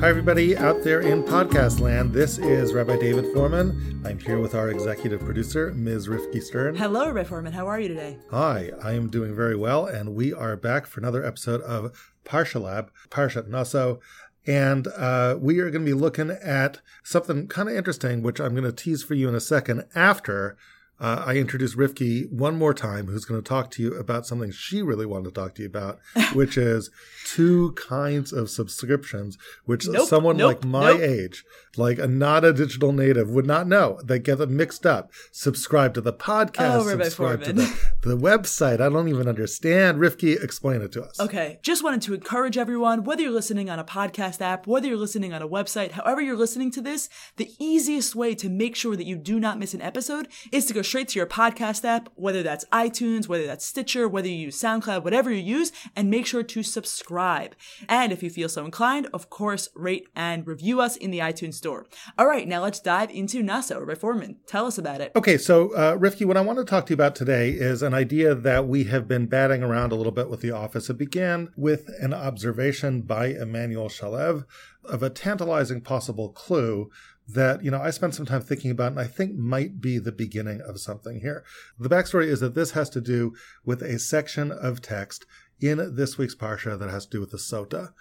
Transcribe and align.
Hi, 0.00 0.08
everybody 0.08 0.56
out 0.56 0.82
there 0.82 1.02
in 1.02 1.22
podcast 1.22 1.78
land. 1.78 2.14
This 2.14 2.38
is 2.38 2.72
Rabbi 2.72 2.96
David 2.96 3.26
Fohrman. 3.34 4.02
I'm 4.06 4.18
here 4.18 4.38
with 4.38 4.54
our 4.54 4.70
executive 4.70 5.20
producer, 5.20 5.74
Ms. 5.74 6.08
Rivky 6.08 6.42
Stern. 6.42 6.74
Hello, 6.74 7.10
Rabbi 7.10 7.28
Fohrman. 7.28 7.52
How 7.52 7.66
are 7.66 7.78
you 7.78 7.88
today? 7.88 8.16
Hi, 8.30 8.70
I 8.82 8.92
am 8.92 9.10
doing 9.10 9.36
very 9.36 9.54
well, 9.54 9.84
and 9.84 10.14
we 10.14 10.32
are 10.32 10.56
back 10.56 10.86
for 10.86 11.00
another 11.00 11.22
episode 11.22 11.60
of 11.60 12.14
Parsha 12.24 12.62
Lab, 12.62 12.90
Parshat 13.10 13.48
Naso. 13.48 14.00
And 14.46 14.86
uh, 14.86 15.36
we 15.38 15.58
are 15.58 15.70
going 15.70 15.84
to 15.84 15.94
be 15.94 16.00
looking 16.00 16.30
at 16.30 16.80
something 17.04 17.46
kind 17.46 17.68
of 17.68 17.76
interesting, 17.76 18.22
which 18.22 18.40
I'm 18.40 18.52
going 18.54 18.64
to 18.64 18.72
tease 18.72 19.02
for 19.02 19.12
you 19.12 19.28
in 19.28 19.34
a 19.34 19.40
second 19.40 19.84
after 19.94 20.56
uh, 21.00 21.22
I 21.26 21.36
introduce 21.36 21.74
Rivky 21.76 22.30
one 22.30 22.56
more 22.56 22.74
time, 22.74 23.06
who's 23.06 23.24
going 23.24 23.40
to 23.42 23.48
talk 23.48 23.70
to 23.72 23.82
you 23.82 23.94
about 23.94 24.26
something 24.26 24.50
she 24.52 24.82
really 24.82 25.06
wanted 25.06 25.34
to 25.34 25.40
talk 25.40 25.54
to 25.54 25.62
you 25.62 25.68
about, 25.68 25.98
which 26.34 26.58
is 26.58 26.90
two 27.26 27.72
kinds 27.72 28.32
of 28.32 28.50
subscriptions, 28.50 29.38
which 29.64 29.88
Nope, 29.88 30.08
someone 30.08 30.36
nope, 30.36 30.48
like 30.48 30.64
my 30.64 30.92
nope. 30.92 31.00
age, 31.00 31.44
like 31.76 31.98
a 31.98 32.06
not 32.06 32.44
a 32.44 32.52
digital 32.52 32.92
native, 32.92 33.30
would 33.30 33.46
not 33.46 33.66
know. 33.66 33.98
They 34.04 34.18
get 34.18 34.38
them 34.38 34.56
mixed 34.56 34.84
up. 34.84 35.10
Subscribe 35.32 35.94
to 35.94 36.00
the 36.00 36.12
podcast, 36.12 36.80
Oh, 36.80 36.88
subscribe 36.88 37.44
to 37.44 37.52
the, 37.54 37.80
the 38.02 38.16
website. 38.18 38.80
I 38.80 38.88
don't 38.90 39.08
even 39.08 39.26
understand. 39.28 39.98
Rivky, 39.98 40.42
explain 40.42 40.82
it 40.82 40.92
to 40.92 41.02
us. 41.02 41.18
Okay, 41.18 41.58
just 41.62 41.82
wanted 41.82 42.02
to 42.02 42.14
encourage 42.14 42.58
everyone, 42.58 43.04
whether 43.04 43.22
you're 43.22 43.30
listening 43.30 43.70
on 43.70 43.78
a 43.78 43.84
podcast 43.84 44.40
app, 44.42 44.66
whether 44.66 44.86
you're 44.88 44.96
listening 44.98 45.32
on 45.32 45.40
a 45.40 45.48
website, 45.48 45.92
however 45.92 46.20
you're 46.20 46.36
listening 46.36 46.70
to 46.72 46.82
this, 46.82 47.08
the 47.36 47.50
easiest 47.58 48.14
way 48.14 48.34
to 48.34 48.50
make 48.50 48.76
sure 48.76 48.96
that 48.96 49.06
you 49.06 49.16
do 49.16 49.40
not 49.40 49.58
miss 49.58 49.72
an 49.72 49.80
episode 49.80 50.28
is 50.52 50.66
to 50.66 50.74
go 50.74 50.82
straight 50.90 51.06
to 51.06 51.20
your 51.20 51.26
podcast 51.26 51.84
app, 51.84 52.08
whether 52.16 52.42
that's 52.42 52.64
iTunes, 52.72 53.28
whether 53.28 53.46
that's 53.46 53.64
Stitcher, 53.64 54.08
whether 54.08 54.26
you 54.26 54.34
use 54.34 54.60
SoundCloud, 54.60 55.04
whatever 55.04 55.30
you 55.30 55.40
use, 55.40 55.70
and 55.94 56.10
make 56.10 56.26
sure 56.26 56.42
to 56.42 56.64
subscribe. 56.64 57.54
And 57.88 58.10
if 58.10 58.24
you 58.24 58.28
feel 58.28 58.48
so 58.48 58.64
inclined, 58.64 59.06
of 59.14 59.30
course, 59.30 59.68
rate 59.76 60.08
and 60.16 60.44
review 60.44 60.80
us 60.80 60.96
in 60.96 61.12
the 61.12 61.20
iTunes 61.20 61.54
store. 61.54 61.86
All 62.18 62.26
right, 62.26 62.48
now 62.48 62.60
let's 62.60 62.80
dive 62.80 63.08
into 63.10 63.40
Naso. 63.40 63.78
Rabbi 63.78 64.00
Fohrman, 64.00 64.38
tell 64.48 64.66
us 64.66 64.78
about 64.78 65.00
it. 65.00 65.12
Okay, 65.14 65.38
so 65.38 65.72
uh, 65.74 65.96
what 65.96 66.36
I 66.36 66.40
want 66.40 66.58
to 66.58 66.64
talk 66.64 66.86
to 66.86 66.90
you 66.90 66.94
about 66.94 67.14
today 67.14 67.50
is 67.50 67.82
an 67.82 67.94
idea 67.94 68.34
that 68.34 68.66
we 68.66 68.84
have 68.84 69.06
been 69.06 69.26
batting 69.26 69.62
around 69.62 69.92
a 69.92 69.94
little 69.94 70.10
bit 70.10 70.28
with 70.28 70.40
the 70.40 70.50
office. 70.50 70.90
It 70.90 70.98
began 70.98 71.50
with 71.56 71.88
an 72.00 72.12
observation 72.12 73.02
by 73.02 73.26
Emmanuel 73.26 73.88
Shalev 73.88 74.44
of 74.84 75.04
a 75.04 75.10
tantalizing 75.10 75.82
possible 75.82 76.30
clue 76.30 76.90
that 77.34 77.64
you 77.64 77.70
know 77.70 77.80
I 77.80 77.90
spent 77.90 78.14
some 78.14 78.26
time 78.26 78.42
thinking 78.42 78.70
about, 78.70 78.92
and 78.92 79.00
I 79.00 79.06
think 79.06 79.34
might 79.34 79.80
be 79.80 79.98
the 79.98 80.12
beginning 80.12 80.60
of 80.60 80.80
something 80.80 81.20
here. 81.20 81.44
The 81.78 81.88
backstory 81.88 82.26
is 82.26 82.40
that 82.40 82.54
this 82.54 82.72
has 82.72 82.90
to 82.90 83.00
do 83.00 83.34
with 83.64 83.82
a 83.82 83.98
section 83.98 84.50
of 84.52 84.80
text 84.80 85.26
in 85.60 85.94
this 85.94 86.16
week's 86.18 86.34
parsha 86.34 86.78
that 86.78 86.90
has 86.90 87.06
to 87.06 87.10
do 87.10 87.20
with 87.20 87.30
the 87.30 87.36
sota. 87.36 87.92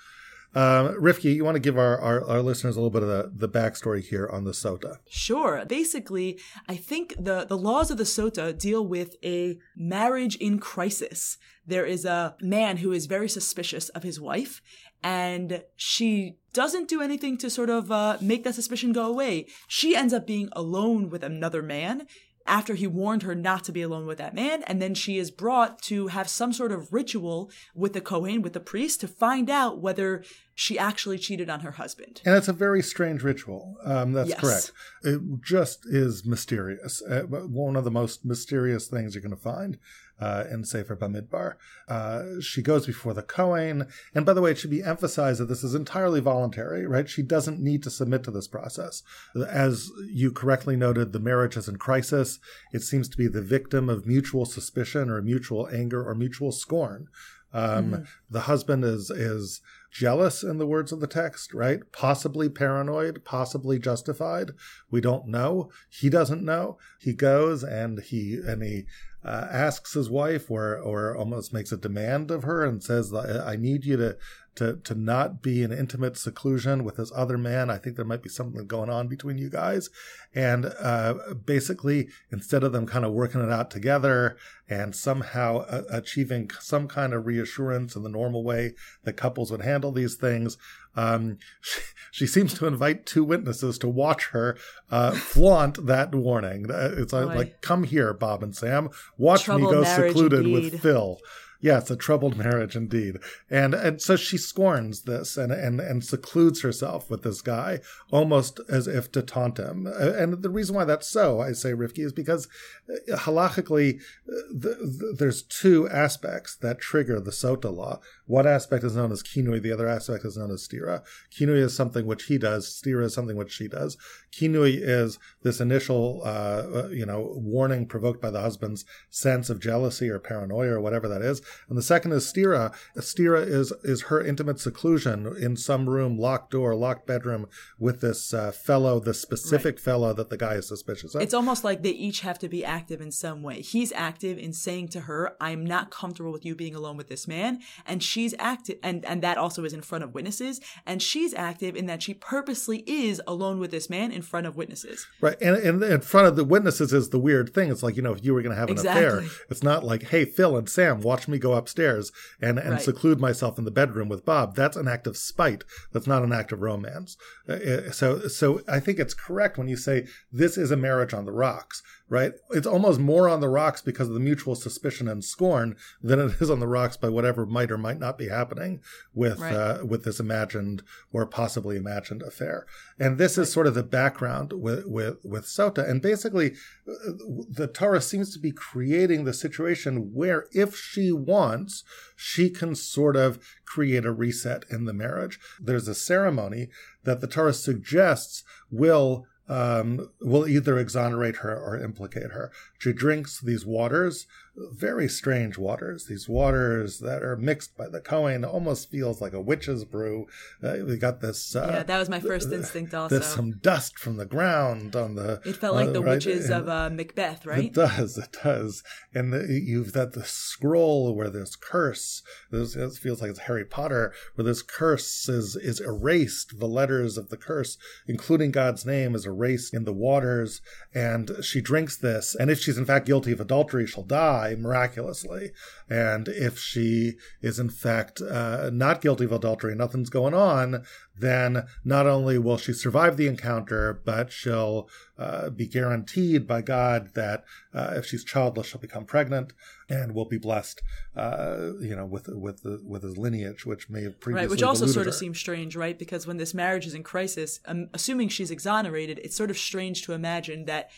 Um, 0.55 0.95
Rivky, 0.99 1.35
you 1.35 1.45
want 1.45 1.55
to 1.55 1.59
give 1.59 1.77
our, 1.77 1.99
our, 1.99 2.27
our 2.27 2.41
listeners 2.41 2.75
a 2.75 2.79
little 2.79 2.89
bit 2.89 3.03
of 3.03 3.07
the, 3.07 3.31
the 3.35 3.49
backstory 3.49 4.01
here 4.01 4.27
on 4.27 4.45
the 4.45 4.51
sota? 4.51 4.97
Sure. 5.07 5.63
Basically, 5.67 6.39
I 6.67 6.75
think 6.75 7.13
the, 7.19 7.45
the 7.45 7.57
laws 7.57 7.91
of 7.91 7.97
the 7.97 8.03
Sota 8.03 8.57
deal 8.57 8.83
with 8.83 9.15
a 9.23 9.59
marriage 9.75 10.37
in 10.37 10.57
crisis. 10.57 11.37
There 11.67 11.85
is 11.85 12.03
a 12.03 12.35
man 12.41 12.77
who 12.77 12.91
is 12.91 13.05
very 13.05 13.29
suspicious 13.29 13.89
of 13.89 14.01
his 14.01 14.19
wife, 14.19 14.59
and 15.03 15.63
she 15.75 16.37
doesn't 16.53 16.87
do 16.89 17.01
anything 17.01 17.37
to 17.37 17.49
sort 17.49 17.69
of 17.69 17.91
uh, 17.91 18.17
make 18.21 18.43
that 18.43 18.55
suspicion 18.55 18.91
go 18.91 19.05
away. 19.05 19.45
She 19.67 19.95
ends 19.95 20.13
up 20.13 20.25
being 20.27 20.49
alone 20.53 21.09
with 21.09 21.23
another 21.23 21.61
man 21.61 22.07
after 22.47 22.73
he 22.73 22.87
warned 22.87 23.21
her 23.21 23.35
not 23.35 23.63
to 23.63 23.71
be 23.71 23.83
alone 23.83 24.07
with 24.07 24.17
that 24.17 24.33
man, 24.33 24.63
and 24.63 24.81
then 24.81 24.95
she 24.95 25.19
is 25.19 25.29
brought 25.29 25.79
to 25.83 26.07
have 26.07 26.27
some 26.27 26.51
sort 26.51 26.71
of 26.71 26.91
ritual 26.91 27.51
with 27.75 27.93
the 27.93 28.01
Kohen, 28.01 28.41
with 28.41 28.53
the 28.53 28.59
priest, 28.59 29.01
to 29.01 29.07
find 29.07 29.51
out 29.51 29.79
whether 29.79 30.23
she 30.55 30.79
actually 30.79 31.19
cheated 31.19 31.47
on 31.47 31.59
her 31.59 31.71
husband. 31.71 32.21
And 32.25 32.35
it's 32.35 32.47
a 32.47 32.53
very 32.53 32.81
strange 32.81 33.21
ritual. 33.21 33.77
Um, 33.85 34.13
that's 34.13 34.29
Yes. 34.29 34.39
correct. 34.39 34.71
It 35.03 35.21
just 35.43 35.85
is 35.85 36.25
mysterious. 36.25 37.03
Uh, 37.03 37.21
one 37.27 37.75
of 37.75 37.83
the 37.83 37.91
most 37.91 38.25
mysterious 38.25 38.87
things 38.87 39.13
you're 39.13 39.21
going 39.21 39.29
to 39.35 39.37
find 39.41 39.77
uh, 40.19 40.43
in 40.51 40.63
Sefer 40.63 40.95
Bamidbar. 40.95 41.55
Uh, 41.87 42.41
she 42.41 42.61
goes 42.61 42.85
before 42.85 43.13
the 43.13 43.23
Kohen. 43.23 43.87
And 44.13 44.25
by 44.25 44.33
the 44.33 44.41
way, 44.41 44.51
it 44.51 44.57
should 44.57 44.69
be 44.69 44.83
emphasized 44.83 45.39
that 45.39 45.45
this 45.45 45.63
is 45.63 45.75
entirely 45.75 46.19
voluntary, 46.19 46.85
right? 46.85 47.09
She 47.09 47.21
doesn't 47.21 47.59
need 47.59 47.83
to 47.83 47.89
submit 47.89 48.23
to 48.23 48.31
this 48.31 48.47
process. 48.47 49.03
As 49.47 49.89
you 50.07 50.31
correctly 50.31 50.75
noted, 50.75 51.13
the 51.13 51.19
marriage 51.19 51.57
is 51.57 51.67
in 51.67 51.77
crisis. 51.77 52.39
It 52.73 52.81
seems 52.81 53.07
to 53.09 53.17
be 53.17 53.27
the 53.27 53.41
victim 53.41 53.89
of 53.89 54.05
mutual 54.05 54.45
suspicion 54.45 55.09
or 55.09 55.21
mutual 55.21 55.67
anger 55.71 56.07
or 56.07 56.15
mutual 56.15 56.51
scorn. 56.51 57.07
Um, 57.53 58.05
The 58.29 58.41
husband 58.41 58.85
is 58.85 59.09
is 59.09 59.61
jealous 59.91 60.43
in 60.43 60.59
the 60.59 60.67
words 60.67 60.91
of 60.91 60.99
the 60.99 61.07
text, 61.07 61.51
right? 61.51 61.79
Possibly 61.91 62.47
paranoid, 62.47 63.25
possibly 63.25 63.79
justified. 63.79 64.51
We 64.91 65.01
don't 65.01 65.27
know. 65.27 65.71
He 65.89 66.09
doesn't 66.09 66.43
know. 66.43 66.77
He 66.99 67.13
goes 67.13 67.63
and 67.63 67.99
he 68.01 68.39
and 68.45 68.61
he 68.61 68.85
uh, 69.23 69.47
asks 69.51 69.93
his 69.93 70.09
wife, 70.09 70.49
or 70.49 70.77
or 70.77 71.15
almost 71.15 71.53
makes 71.53 71.71
a 71.71 71.77
demand 71.77 72.31
of 72.31 72.43
her, 72.43 72.65
and 72.65 72.83
says, 72.83 73.13
"I 73.13 73.55
need 73.55 73.85
you 73.85 73.97
to." 73.97 74.17
To, 74.55 74.75
to 74.75 74.93
not 74.93 75.41
be 75.41 75.63
in 75.63 75.71
intimate 75.71 76.17
seclusion 76.17 76.83
with 76.83 76.97
this 76.97 77.13
other 77.15 77.37
man. 77.37 77.69
I 77.69 77.77
think 77.77 77.95
there 77.95 78.03
might 78.03 78.23
be 78.23 78.27
something 78.27 78.67
going 78.67 78.89
on 78.89 79.07
between 79.07 79.37
you 79.37 79.49
guys. 79.49 79.89
And 80.35 80.65
uh, 80.65 81.13
basically, 81.45 82.09
instead 82.29 82.65
of 82.65 82.73
them 82.73 82.85
kind 82.85 83.05
of 83.05 83.13
working 83.13 83.39
it 83.39 83.49
out 83.49 83.71
together 83.71 84.35
and 84.67 84.93
somehow 84.93 85.59
uh, 85.59 85.83
achieving 85.89 86.49
some 86.59 86.89
kind 86.89 87.13
of 87.13 87.25
reassurance 87.25 87.95
in 87.95 88.03
the 88.03 88.09
normal 88.09 88.43
way 88.43 88.73
that 89.03 89.15
couples 89.15 89.49
would 89.49 89.61
handle 89.61 89.93
these 89.93 90.15
things, 90.15 90.57
um, 90.99 91.37
she, 91.61 91.81
she 92.11 92.27
seems 92.27 92.53
to 92.55 92.65
invite 92.67 93.05
two 93.05 93.23
witnesses 93.23 93.77
to 93.79 93.87
watch 93.87 94.23
her 94.35 94.57
uh, 94.91 95.11
flaunt 95.11 95.85
that 95.85 96.13
warning. 96.13 96.69
Uh, 96.71 96.95
It's 96.97 97.13
like, 97.13 97.27
Boy. 97.27 97.35
like, 97.35 97.61
come 97.61 97.83
here, 97.83 98.13
Bob 98.13 98.43
and 98.43 98.55
Sam, 98.55 98.89
watch 99.17 99.43
Troubled 99.43 99.71
me 99.71 99.77
go 99.77 99.83
secluded 99.83 100.45
indeed. 100.45 100.73
with 100.73 100.81
Phil. 100.81 101.19
Yeah, 101.61 101.79
it's 101.79 101.91
a 101.91 101.97
troubled 101.97 102.37
marriage 102.37 102.77
indeed. 102.77 103.17
And 103.49 103.73
and 103.73 104.01
so 104.01 104.15
she 104.15 104.37
scorns 104.37 105.01
this 105.01 105.35
and 105.35 105.51
and 105.51 105.81
and 105.81 106.01
secludes 106.05 106.61
herself 106.61 107.09
with 107.11 107.21
this 107.23 107.41
guy 107.41 107.81
almost 108.11 108.61
as 108.69 108.87
if 108.87 109.11
to 109.11 109.21
taunt 109.21 109.57
him. 109.59 109.85
Uh, 109.85 110.13
And 110.21 110.41
the 110.41 110.49
reason 110.49 110.73
why 110.77 110.85
that's 110.85 111.09
so, 111.09 111.41
I 111.41 111.51
say, 111.51 111.71
Rivky, 111.73 111.99
is 112.05 112.13
because 112.13 112.47
uh, 112.89 113.17
halachically, 113.17 113.99
uh, 114.31 114.33
th- 114.63 114.77
th- 114.99 115.15
there's 115.19 115.41
two 115.43 115.89
aspects 115.89 116.55
that 116.55 116.79
trigger 116.79 117.19
the 117.19 117.31
sota 117.31 117.71
law. 117.75 117.99
One 118.29 118.45
aspect 118.45 118.83
is 118.83 118.95
known 118.95 119.11
as 119.11 119.23
kinui, 119.23 119.59
the 119.59 119.71
other 119.71 119.87
aspect 119.87 120.23
is 120.23 120.37
known 120.37 120.51
as 120.51 120.67
stira. 120.67 121.01
Kinui 121.35 121.63
is 121.63 121.75
something 121.75 122.05
which 122.05 122.25
he 122.25 122.37
does, 122.37 122.67
stira 122.67 123.05
is 123.05 123.13
something 123.15 123.35
which 123.35 123.51
she 123.51 123.67
does. 123.67 123.97
Kinui 124.31 124.77
is 124.79 125.17
this 125.41 125.59
initial, 125.59 126.21
uh, 126.23 126.27
uh, 126.27 126.89
you 126.89 127.07
know, 127.07 127.33
warning 127.35 127.87
provoked 127.87 128.21
by 128.21 128.29
the 128.29 128.39
husband's 128.39 128.85
sense 129.09 129.49
of 129.49 129.59
jealousy 129.59 130.09
or 130.09 130.19
paranoia 130.19 130.73
or 130.73 130.79
whatever 130.79 131.07
that 131.07 131.23
is. 131.23 131.41
And 131.69 131.75
the 131.75 131.81
second 131.81 132.11
is 132.11 132.31
stira. 132.31 132.71
Stira 132.97 133.43
is 133.45 133.73
is 133.83 134.03
her 134.03 134.23
intimate 134.23 134.59
seclusion 134.59 135.25
in 135.39 135.57
some 135.57 135.89
room, 135.89 136.15
locked 136.19 136.51
door, 136.51 136.75
locked 136.75 137.07
bedroom 137.07 137.47
with 137.79 138.01
this 138.01 138.31
uh, 138.31 138.51
fellow, 138.51 138.99
the 138.99 139.15
specific 139.15 139.79
fellow 139.79 140.13
that 140.13 140.29
the 140.29 140.37
guy 140.37 140.53
is 140.53 140.67
suspicious 140.67 141.15
of. 141.15 141.23
It's 141.23 141.33
almost 141.33 141.63
like 141.63 141.81
they 141.81 141.89
each 141.89 142.19
have 142.19 142.37
to 142.39 142.47
be 142.47 142.63
active 142.63 143.01
in 143.01 143.11
some 143.11 143.41
way. 143.41 143.61
He's 143.61 143.91
active 143.93 144.37
in 144.37 144.53
saying 144.53 144.89
to 144.89 145.01
her, 145.01 145.35
I'm 145.41 145.65
not 145.65 145.89
comfortable 145.89 146.31
with 146.31 146.45
you 146.45 146.53
being 146.53 146.75
alone 146.75 146.95
with 146.95 147.09
this 147.09 147.27
man. 147.27 147.61
And 147.87 148.03
she's 148.19 148.35
active, 148.37 148.77
and, 148.83 149.05
and 149.05 149.21
that 149.21 149.37
also 149.37 149.63
is 149.63 149.71
in 149.73 149.81
front 149.81 150.03
of 150.03 150.13
witnesses. 150.13 150.59
And 150.85 151.01
she's 151.01 151.33
active 151.33 151.75
in 151.75 151.85
that 151.85 152.03
she 152.03 152.13
purposely 152.13 152.83
is 152.85 153.21
alone 153.25 153.59
with 153.59 153.71
this 153.71 153.89
man 153.89 154.11
in 154.11 154.21
front 154.21 154.45
of 154.45 154.57
witnesses. 154.57 155.07
Right. 155.21 155.37
And, 155.41 155.55
and 155.55 155.83
in 155.83 156.01
front 156.01 156.27
of 156.27 156.35
the 156.35 156.43
witnesses 156.43 156.91
is 156.91 157.09
the 157.09 157.19
weird 157.19 157.53
thing. 157.53 157.71
It's 157.71 157.81
like, 157.83 157.95
you 157.95 158.01
know, 158.01 158.13
if 158.13 158.25
you 158.25 158.33
were 158.33 158.41
going 158.41 158.53
to 158.53 158.59
have 158.59 158.69
an 158.69 158.77
affair, 158.79 159.23
it's 159.49 159.63
not 159.63 159.83
like, 159.83 160.03
hey, 160.09 160.25
Phil 160.25 160.57
and 160.57 160.69
Sam, 160.69 161.01
watch 161.01 161.27
me 161.27 161.37
go 161.37 161.53
upstairs 161.53 162.11
and, 162.41 162.57
and 162.59 162.71
Right. 162.71 162.81
seclude 162.81 163.19
myself 163.19 163.57
in 163.57 163.65
the 163.65 163.71
bedroom 163.71 164.09
with 164.09 164.25
Bob. 164.25 164.55
That's 164.55 164.77
an 164.77 164.87
act 164.87 165.07
of 165.07 165.15
spite. 165.15 165.63
That's 165.93 166.07
not 166.07 166.23
an 166.23 166.33
act 166.33 166.51
of 166.51 166.61
romance. 166.61 167.15
Uh, 167.47 167.53
uh, 167.53 167.91
So, 167.91 168.27
so 168.27 168.61
I 168.67 168.79
think 168.79 168.99
it's 168.99 169.13
correct 169.13 169.57
when 169.57 169.67
you 169.67 169.77
say 169.77 170.07
this 170.31 170.57
is 170.57 170.71
a 170.71 170.77
marriage 170.77 171.13
on 171.13 171.25
the 171.25 171.31
rocks, 171.31 171.81
right? 172.09 172.33
It's 172.51 172.67
almost 172.67 172.99
more 172.99 173.29
on 173.29 173.39
the 173.39 173.49
rocks 173.49 173.81
because 173.81 174.07
of 174.07 174.13
the 174.13 174.19
mutual 174.19 174.55
suspicion 174.55 175.07
and 175.07 175.23
scorn 175.23 175.75
than 176.01 176.19
it 176.19 176.41
is 176.41 176.49
on 176.49 176.59
the 176.59 176.67
rocks 176.67 176.97
by 176.97 177.09
whatever 177.09 177.45
might 177.45 177.71
or 177.71 177.77
might 177.77 177.99
not 177.99 178.08
be 178.17 178.29
happening 178.29 178.81
with, 179.13 179.39
Right. 179.39 179.53
uh, 179.53 179.85
with 179.85 180.03
this 180.03 180.19
imagined 180.19 180.83
or 181.11 181.25
possibly 181.25 181.77
imagined 181.77 182.21
affair. 182.21 182.65
And 182.99 183.17
this 183.17 183.37
is 183.37 183.51
sort 183.51 183.67
of 183.67 183.75
the 183.75 183.83
background 183.83 184.53
with, 184.53 184.85
with, 184.85 185.17
with 185.23 185.45
Sota. 185.45 185.87
And 185.87 186.01
basically, 186.01 186.53
uh, 186.87 187.11
the 187.49 187.67
Torah 187.67 188.01
seems 188.01 188.33
to 188.33 188.39
be 188.39 188.51
creating 188.51 189.23
the 189.23 189.33
situation 189.33 190.13
where 190.13 190.47
if 190.51 190.75
she 190.75 191.11
wants, 191.11 191.83
she 192.15 192.49
can 192.49 192.75
sort 192.75 193.15
of 193.15 193.39
create 193.65 194.05
a 194.05 194.11
reset 194.11 194.65
in 194.69 194.85
the 194.85 194.93
marriage. 194.93 195.39
There's 195.59 195.87
a 195.87 195.95
ceremony 195.95 196.69
that 197.03 197.21
the 197.21 197.27
Torah 197.27 197.53
suggests 197.53 198.43
will 198.71 199.25
um, 199.49 200.11
will 200.21 200.47
either 200.47 200.77
exonerate 200.77 201.37
her 201.37 201.57
or 201.59 201.75
implicate 201.75 202.31
her. 202.31 202.51
She 202.77 202.93
drinks 202.93 203.41
these 203.41 203.65
waters 203.65 204.27
very 204.71 205.07
strange 205.07 205.57
waters. 205.57 206.05
These 206.05 206.27
waters 206.27 206.99
that 206.99 207.23
are 207.23 207.37
mixed 207.37 207.77
by 207.77 207.87
the 207.87 208.01
Kohen 208.01 208.43
almost 208.43 208.89
feels 208.89 209.21
like 209.21 209.33
a 209.33 209.41
witch's 209.41 209.85
brew. 209.85 210.27
Uh, 210.63 210.77
we 210.85 210.97
got 210.97 211.21
this. 211.21 211.55
Uh, 211.55 211.69
yeah, 211.73 211.83
that 211.83 211.97
was 211.97 212.09
my 212.09 212.19
first 212.19 212.51
instinct. 212.51 212.93
Also, 212.93 213.15
there's 213.15 213.27
some 213.27 213.57
dust 213.59 213.97
from 213.97 214.17
the 214.17 214.25
ground 214.25 214.95
on 214.95 215.15
the. 215.15 215.41
It 215.45 215.57
felt 215.57 215.75
like 215.75 215.89
uh, 215.89 215.93
the 215.93 216.01
right? 216.01 216.15
witches 216.15 216.49
and 216.49 216.61
of 216.61 216.69
uh, 216.69 216.89
Macbeth, 216.89 217.45
right? 217.45 217.65
It 217.65 217.73
does. 217.73 218.17
It 218.17 218.35
does. 218.43 218.83
And 219.13 219.31
the, 219.33 219.61
you've 219.65 219.93
got 219.93 220.13
the 220.13 220.25
scroll 220.25 221.15
where 221.15 221.29
there's 221.29 221.55
curse. 221.55 222.21
This 222.51 222.75
it 222.75 222.93
feels 222.93 223.21
like 223.21 223.31
it's 223.31 223.39
Harry 223.39 223.65
Potter, 223.65 224.13
where 224.35 224.45
this 224.45 224.61
curse 224.61 225.29
is 225.29 225.55
is 225.55 225.79
erased. 225.79 226.59
The 226.59 226.67
letters 226.67 227.17
of 227.17 227.29
the 227.29 227.37
curse, 227.37 227.77
including 228.07 228.51
God's 228.51 228.85
name, 228.85 229.15
is 229.15 229.25
erased 229.25 229.73
in 229.73 229.85
the 229.85 229.93
waters. 229.93 230.61
And 230.93 231.31
she 231.41 231.61
drinks 231.61 231.97
this, 231.97 232.35
and 232.35 232.49
if 232.49 232.59
she's 232.59 232.77
in 232.77 232.85
fact 232.85 233.05
guilty 233.05 233.31
of 233.31 233.39
adultery, 233.39 233.85
she'll 233.87 234.03
die 234.03 234.48
miraculously. 234.55 235.51
And 235.89 236.27
if 236.27 236.57
she 236.57 237.13
is 237.41 237.59
in 237.59 237.69
fact 237.69 238.21
uh, 238.21 238.69
not 238.71 239.01
guilty 239.01 239.25
of 239.25 239.31
adultery, 239.31 239.75
nothing's 239.75 240.09
going 240.09 240.33
on, 240.33 240.83
then 241.17 241.65
not 241.83 242.07
only 242.07 242.37
will 242.37 242.57
she 242.57 242.73
survive 242.73 243.17
the 243.17 243.27
encounter, 243.27 244.01
but 244.05 244.31
she'll 244.31 244.89
uh, 245.17 245.49
be 245.49 245.67
guaranteed 245.67 246.47
by 246.47 246.61
God 246.61 247.13
that 247.15 247.43
uh, 247.73 247.93
if 247.95 248.05
she's 248.05 248.23
childless, 248.23 248.67
she'll 248.67 248.79
become 248.79 249.05
pregnant 249.05 249.53
and 249.89 250.13
will 250.13 250.25
be 250.25 250.37
blessed, 250.37 250.81
uh, 251.15 251.71
you 251.81 251.95
know, 251.95 252.05
with 252.05 252.27
with 252.29 252.63
the, 252.63 252.81
with 252.85 253.03
his 253.03 253.17
lineage, 253.17 253.65
which 253.65 253.89
may 253.89 254.03
have 254.03 254.19
previously 254.19 254.45
right, 254.45 254.49
which 254.49 254.63
also 254.63 254.85
sort 254.85 255.05
her. 255.05 255.09
of 255.09 255.15
seems 255.15 255.37
strange, 255.37 255.75
right? 255.75 255.99
Because 255.99 256.25
when 256.25 256.37
this 256.37 256.53
marriage 256.53 256.85
is 256.85 256.93
in 256.93 257.03
crisis, 257.03 257.59
um, 257.65 257.89
assuming 257.93 258.29
she's 258.29 258.51
exonerated, 258.51 259.19
it's 259.23 259.35
sort 259.35 259.49
of 259.49 259.57
strange 259.57 260.03
to 260.03 260.13
imagine 260.13 260.65
that 260.65 260.89